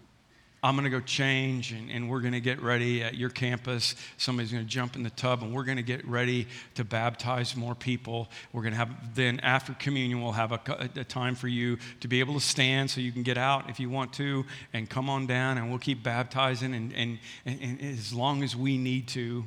I'm 0.65 0.77
going 0.77 0.85
to 0.85 0.91
go 0.91 1.01
change 1.01 1.73
and, 1.73 1.91
and 1.91 2.09
we're 2.09 2.21
going 2.21 2.35
to 2.35 2.41
get 2.41 2.63
ready 2.63 3.03
at 3.03 3.17
your 3.17 3.31
campus. 3.31 3.97
Somebody's 4.17 4.53
going 4.53 4.65
to 4.65 4.71
jump 4.71 4.95
in 4.95 5.03
the 5.03 5.11
tub 5.11 5.43
and 5.43 5.53
we're 5.53 5.65
going 5.65 5.77
to 5.77 5.83
get 5.83 6.07
ready 6.07 6.47
to 6.77 6.85
baptize 6.85 7.57
more 7.57 7.75
people. 7.75 8.29
We're 8.53 8.63
going 8.63 8.73
to 8.73 8.79
have, 8.79 9.15
then 9.17 9.41
after 9.41 9.75
communion, 9.75 10.23
we'll 10.23 10.33
have 10.33 10.53
a, 10.53 10.61
a, 10.95 11.03
time 11.05 11.35
for 11.35 11.49
you 11.49 11.79
to 12.01 12.07
be 12.07 12.21
able 12.21 12.35
to 12.35 12.41
stand 12.41 12.91
so 12.91 13.01
you 13.01 13.11
can 13.11 13.25
get 13.25 13.37
out 13.37 13.69
if 13.69 13.81
you 13.81 13.91
want 13.91 14.13
to 14.15 14.45
and 14.73 14.89
come 14.89 15.11
on 15.11 15.27
down 15.27 15.59
and 15.59 15.69
we'll 15.69 15.81
keep 15.81 16.05
baptizing 16.05 16.75
and, 16.75 16.93
and, 16.95 17.19
and, 17.45 17.61
and 17.61 17.81
as 17.81 18.13
long 18.13 18.45
as 18.45 18.55
we 18.55 18.79
need 18.79 19.09
to. 19.09 19.45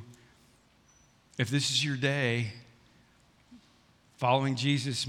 If 1.38 1.48
this 1.48 1.70
is 1.70 1.82
your 1.82 1.96
day, 1.96 2.52
following 4.18 4.54
Jesus 4.54 5.06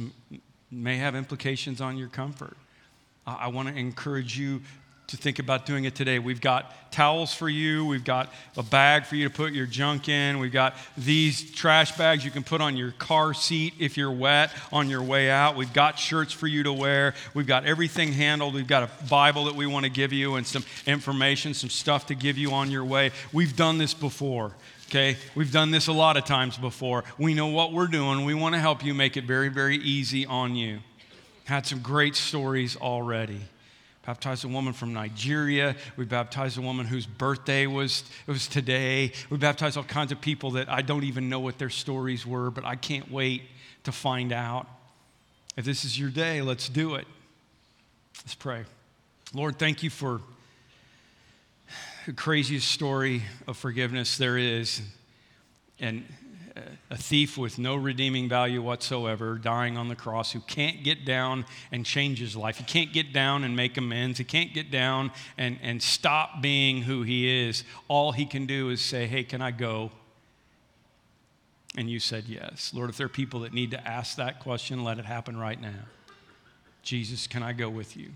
may 0.72 0.98
have 0.98 1.16
implications 1.16 1.82
on 1.82 1.98
your 1.98 2.10
comfort. 2.10 2.56
I 3.26 3.50
want 3.50 3.68
to 3.68 3.76
encourage 3.76 4.38
you 4.38 4.62
to 5.08 5.16
think 5.16 5.40
about 5.40 5.66
doing 5.66 5.86
it 5.86 5.96
today. 5.96 6.20
We've 6.20 6.42
got 6.42 6.92
towels 6.92 7.34
for 7.34 7.48
you. 7.48 7.86
We've 7.86 8.04
got 8.04 8.30
a 8.58 8.64
bag 8.64 9.06
for 9.06 9.16
you 9.16 9.30
to 9.30 9.34
put 9.34 9.54
your 9.54 9.66
junk 9.66 10.10
in. 10.10 10.38
We've 10.40 10.52
got 10.52 10.76
these 10.98 11.50
trash 11.52 11.96
bags 11.98 12.26
you 12.26 12.32
can 12.32 12.44
put 12.44 12.60
on 12.60 12.76
your 12.76 12.92
car 12.92 13.34
seat 13.34 13.74
if 13.80 13.96
you're 13.96 14.12
wet 14.12 14.52
on 14.70 14.90
your 14.90 15.02
way 15.02 15.30
out. 15.30 15.56
We've 15.56 15.72
got 15.72 15.98
shirts 15.98 16.34
for 16.34 16.48
you 16.48 16.64
to 16.64 16.74
wear. 16.74 17.14
We've 17.34 17.48
got 17.48 17.66
everything 17.66 18.12
handled. 18.12 18.54
We've 18.54 18.68
got 18.68 18.84
a 18.84 19.06
Bible 19.06 19.46
that 19.46 19.56
we 19.56 19.66
want 19.66 19.86
to 19.86 19.90
give 19.90 20.12
you 20.12 20.36
and 20.36 20.46
some 20.46 20.66
information, 20.86 21.54
some 21.54 21.70
stuff 21.70 22.08
to 22.08 22.16
give 22.16 22.38
you 22.38 22.52
on 22.52 22.70
your 22.70 22.84
way. 22.84 23.12
We've 23.32 23.56
done 23.56 23.78
this 23.78 23.94
before. 23.94 24.52
Okay, 24.90 25.18
we've 25.36 25.52
done 25.52 25.72
this 25.72 25.88
a 25.88 25.94
lot 25.94 26.18
of 26.18 26.26
times 26.26 26.58
before. 26.58 27.06
We 27.18 27.34
know 27.34 27.48
what 27.48 27.72
we're 27.72 27.88
doing. 27.88 28.26
We 28.26 28.34
want 28.34 28.56
to 28.56 28.60
help 28.60 28.84
you 28.84 28.94
make 28.94 29.16
it 29.16 29.24
very, 29.24 29.50
very 29.50 29.78
easy 29.78 30.26
on 30.26 30.56
you. 30.56 30.80
Had 31.46 31.66
some 31.66 31.80
great 31.80 32.16
stories 32.16 32.76
already 32.76 33.42
baptized 34.08 34.46
a 34.46 34.48
woman 34.48 34.72
from 34.72 34.94
Nigeria. 34.94 35.76
We 35.98 36.06
baptized 36.06 36.58
a 36.58 36.62
woman 36.62 36.86
whose 36.86 37.06
birthday 37.06 37.68
was, 37.68 38.06
it 38.26 38.32
was 38.32 38.48
today. 38.48 39.12
We 39.30 39.36
baptized 39.36 39.76
all 39.76 39.84
kinds 39.84 40.14
of 40.14 40.22
people 40.22 40.52
that 40.52 40.70
I 40.70 40.82
don't 40.82 41.04
even 41.04 41.28
know 41.28 41.42
what 41.42 41.58
their 41.58 41.70
stories 41.70 42.26
were, 42.26 42.50
but 42.50 42.64
I 42.64 42.78
can't 42.78 43.12
wait 43.12 43.42
to 43.84 43.92
find 43.92 44.32
out. 44.32 44.66
If 45.58 45.66
this 45.66 45.84
is 45.84 46.00
your 46.00 46.10
day, 46.10 46.42
let's 46.42 46.70
do 46.70 46.96
it. 46.96 47.06
Let's 48.24 48.34
pray. 48.34 48.64
Lord, 49.34 49.60
thank 49.60 49.84
you 49.84 49.90
for 49.90 50.22
the 52.06 52.14
craziest 52.14 52.72
story 52.72 53.24
of 53.46 53.58
forgiveness 53.58 54.18
there 54.18 54.38
is. 54.38 54.82
And 55.82 56.06
a 56.90 56.98
thief 56.98 57.38
with 57.38 57.60
no 57.60 57.76
redeeming 57.76 58.30
value 58.30 58.62
whatsoever 58.62 59.38
dying 59.38 59.78
on 59.78 59.88
the 59.88 59.96
cross 59.96 60.32
who 60.32 60.40
can't 60.42 60.84
get 60.84 61.06
down 61.06 61.46
and 61.72 61.86
change 61.86 62.20
his 62.20 62.36
life. 62.36 62.58
He 62.58 62.64
can't 62.64 62.94
get 62.94 63.14
down 63.14 63.44
and 63.44 63.56
make 63.56 63.78
amends. 63.78 64.18
He 64.18 64.24
can't 64.24 64.54
get 64.54 64.72
down 64.72 65.12
and, 65.38 65.58
and 65.62 65.82
stop 65.82 66.42
being 66.42 66.84
who 66.84 67.04
he 67.04 67.48
is. 67.48 67.64
All 67.88 68.12
he 68.12 68.26
can 68.26 68.46
do 68.46 68.70
is 68.70 68.82
say, 68.82 69.08
Hey, 69.08 69.24
can 69.24 69.42
I 69.42 69.52
go? 69.52 69.92
And 71.76 71.90
you 71.90 72.00
said 72.00 72.26
yes. 72.28 72.72
Lord, 72.74 72.90
if 72.90 72.98
there 72.98 73.06
are 73.06 73.10
people 73.10 73.42
that 73.42 73.54
need 73.54 73.72
to 73.72 73.88
ask 73.88 74.18
that 74.18 74.40
question, 74.40 74.84
let 74.84 74.98
it 74.98 75.06
happen 75.06 75.38
right 75.38 75.62
now. 75.62 75.86
Jesus, 76.82 77.28
can 77.28 77.44
I 77.44 77.54
go 77.54 77.70
with 77.70 77.96
you? 77.96 78.12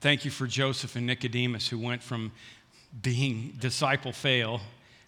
Thank 0.00 0.24
you 0.24 0.30
for 0.30 0.46
Joseph 0.46 0.94
and 0.94 1.06
Nicodemus 1.06 1.68
who 1.68 1.78
went 1.78 2.02
from 2.02 2.32
being 3.02 3.56
disciple 3.58 4.12
fail, 4.12 4.60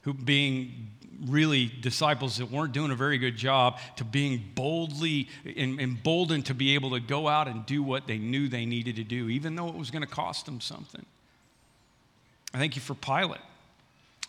who 0.09 0.15
being 0.15 0.89
really 1.27 1.67
disciples 1.67 2.39
that 2.39 2.51
weren't 2.51 2.73
doing 2.73 2.91
a 2.91 2.95
very 2.95 3.19
good 3.19 3.37
job 3.37 3.79
to 3.97 4.05
being 4.05 4.43
boldly 4.55 5.29
and 5.45 5.79
emboldened 5.79 6.47
to 6.47 6.55
be 6.55 6.75
able 6.75 6.91
to 6.91 7.01
go 7.01 7.29
out 7.29 7.47
and 7.47 7.67
do 7.67 7.83
what 7.83 8.07
they 8.07 8.17
knew 8.17 8.49
they 8.49 8.65
needed 8.65 8.97
to 8.97 9.05
do, 9.05 9.29
even 9.29 9.55
though 9.55 9.69
it 9.69 9.75
was 9.75 9.91
going 9.91 10.01
to 10.01 10.09
cost 10.09 10.47
them 10.47 10.63
something. 10.63 11.05
I 12.55 12.59
thank 12.59 12.75
you 12.75 12.81
for 12.81 12.95
Pilate, 12.95 13.43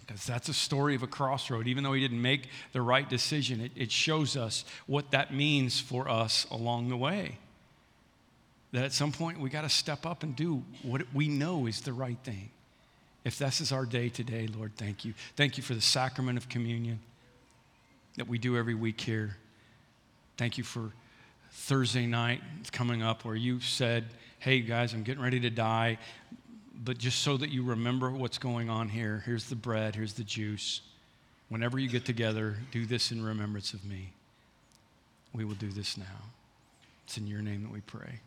because 0.05 0.25
that's 0.25 0.49
a 0.49 0.53
story 0.53 0.95
of 0.95 1.03
a 1.03 1.07
crossroad. 1.07 1.65
Even 1.67 1.85
though 1.85 1.93
he 1.93 2.01
didn't 2.01 2.21
make 2.21 2.49
the 2.73 2.81
right 2.81 3.07
decision, 3.07 3.61
it, 3.61 3.71
it 3.77 3.91
shows 3.91 4.35
us 4.35 4.65
what 4.85 5.11
that 5.11 5.33
means 5.33 5.79
for 5.79 6.09
us 6.09 6.45
along 6.51 6.89
the 6.89 6.97
way. 6.97 7.37
That 8.73 8.83
at 8.83 8.91
some 8.91 9.13
point 9.13 9.39
we 9.39 9.49
got 9.49 9.61
to 9.61 9.69
step 9.69 10.05
up 10.05 10.23
and 10.23 10.35
do 10.35 10.63
what 10.83 11.03
we 11.13 11.29
know 11.29 11.67
is 11.67 11.79
the 11.81 11.93
right 11.93 12.17
thing. 12.25 12.49
If 13.23 13.37
this 13.37 13.61
is 13.61 13.71
our 13.71 13.85
day 13.85 14.09
today, 14.09 14.47
Lord, 14.47 14.73
thank 14.75 15.03
you. 15.03 15.13
Thank 15.35 15.57
you 15.57 15.63
for 15.63 15.73
the 15.73 15.81
sacrament 15.81 16.37
of 16.37 16.47
communion 16.47 16.99
that 18.17 18.27
we 18.27 18.37
do 18.37 18.57
every 18.57 18.75
week 18.75 19.01
here. 19.01 19.35
Thank 20.37 20.57
you 20.57 20.63
for 20.63 20.91
Thursday 21.51 22.05
night 22.05 22.41
coming 22.71 23.01
up 23.01 23.25
where 23.25 23.35
you 23.35 23.59
said, 23.59 24.05
Hey, 24.39 24.61
guys, 24.61 24.93
I'm 24.93 25.03
getting 25.03 25.21
ready 25.21 25.39
to 25.41 25.49
die, 25.49 25.97
but 26.83 26.97
just 26.97 27.19
so 27.19 27.35
that 27.37 27.49
you 27.49 27.63
remember 27.63 28.09
what's 28.09 28.37
going 28.37 28.69
on 28.69 28.87
here, 28.87 29.21
here's 29.25 29.45
the 29.49 29.55
bread, 29.55 29.95
here's 29.95 30.13
the 30.13 30.23
juice. 30.23 30.81
Whenever 31.49 31.77
you 31.77 31.89
get 31.89 32.05
together, 32.05 32.57
do 32.71 32.85
this 32.85 33.11
in 33.11 33.23
remembrance 33.23 33.73
of 33.73 33.83
me. 33.83 34.13
We 35.33 35.43
will 35.43 35.55
do 35.55 35.69
this 35.69 35.97
now. 35.97 36.05
It's 37.05 37.17
in 37.17 37.27
your 37.27 37.41
name 37.41 37.63
that 37.63 37.71
we 37.71 37.81
pray. 37.81 38.21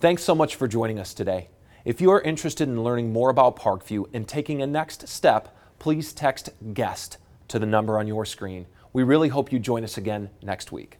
Thanks 0.00 0.22
so 0.22 0.34
much 0.34 0.54
for 0.54 0.68
joining 0.68 0.98
us 0.98 1.12
today. 1.12 1.48
If 1.84 2.00
you 2.00 2.10
are 2.12 2.22
interested 2.22 2.66
in 2.66 2.82
learning 2.82 3.12
more 3.12 3.28
about 3.28 3.56
Parkview 3.56 4.06
and 4.14 4.26
taking 4.26 4.62
a 4.62 4.66
next 4.66 5.06
step, 5.06 5.54
please 5.78 6.14
text 6.14 6.48
GUEST 6.72 7.18
to 7.48 7.58
the 7.58 7.66
number 7.66 7.98
on 7.98 8.06
your 8.06 8.24
screen. 8.24 8.64
We 8.94 9.02
really 9.02 9.28
hope 9.28 9.52
you 9.52 9.58
join 9.58 9.84
us 9.84 9.98
again 9.98 10.30
next 10.42 10.72
week. 10.72 10.96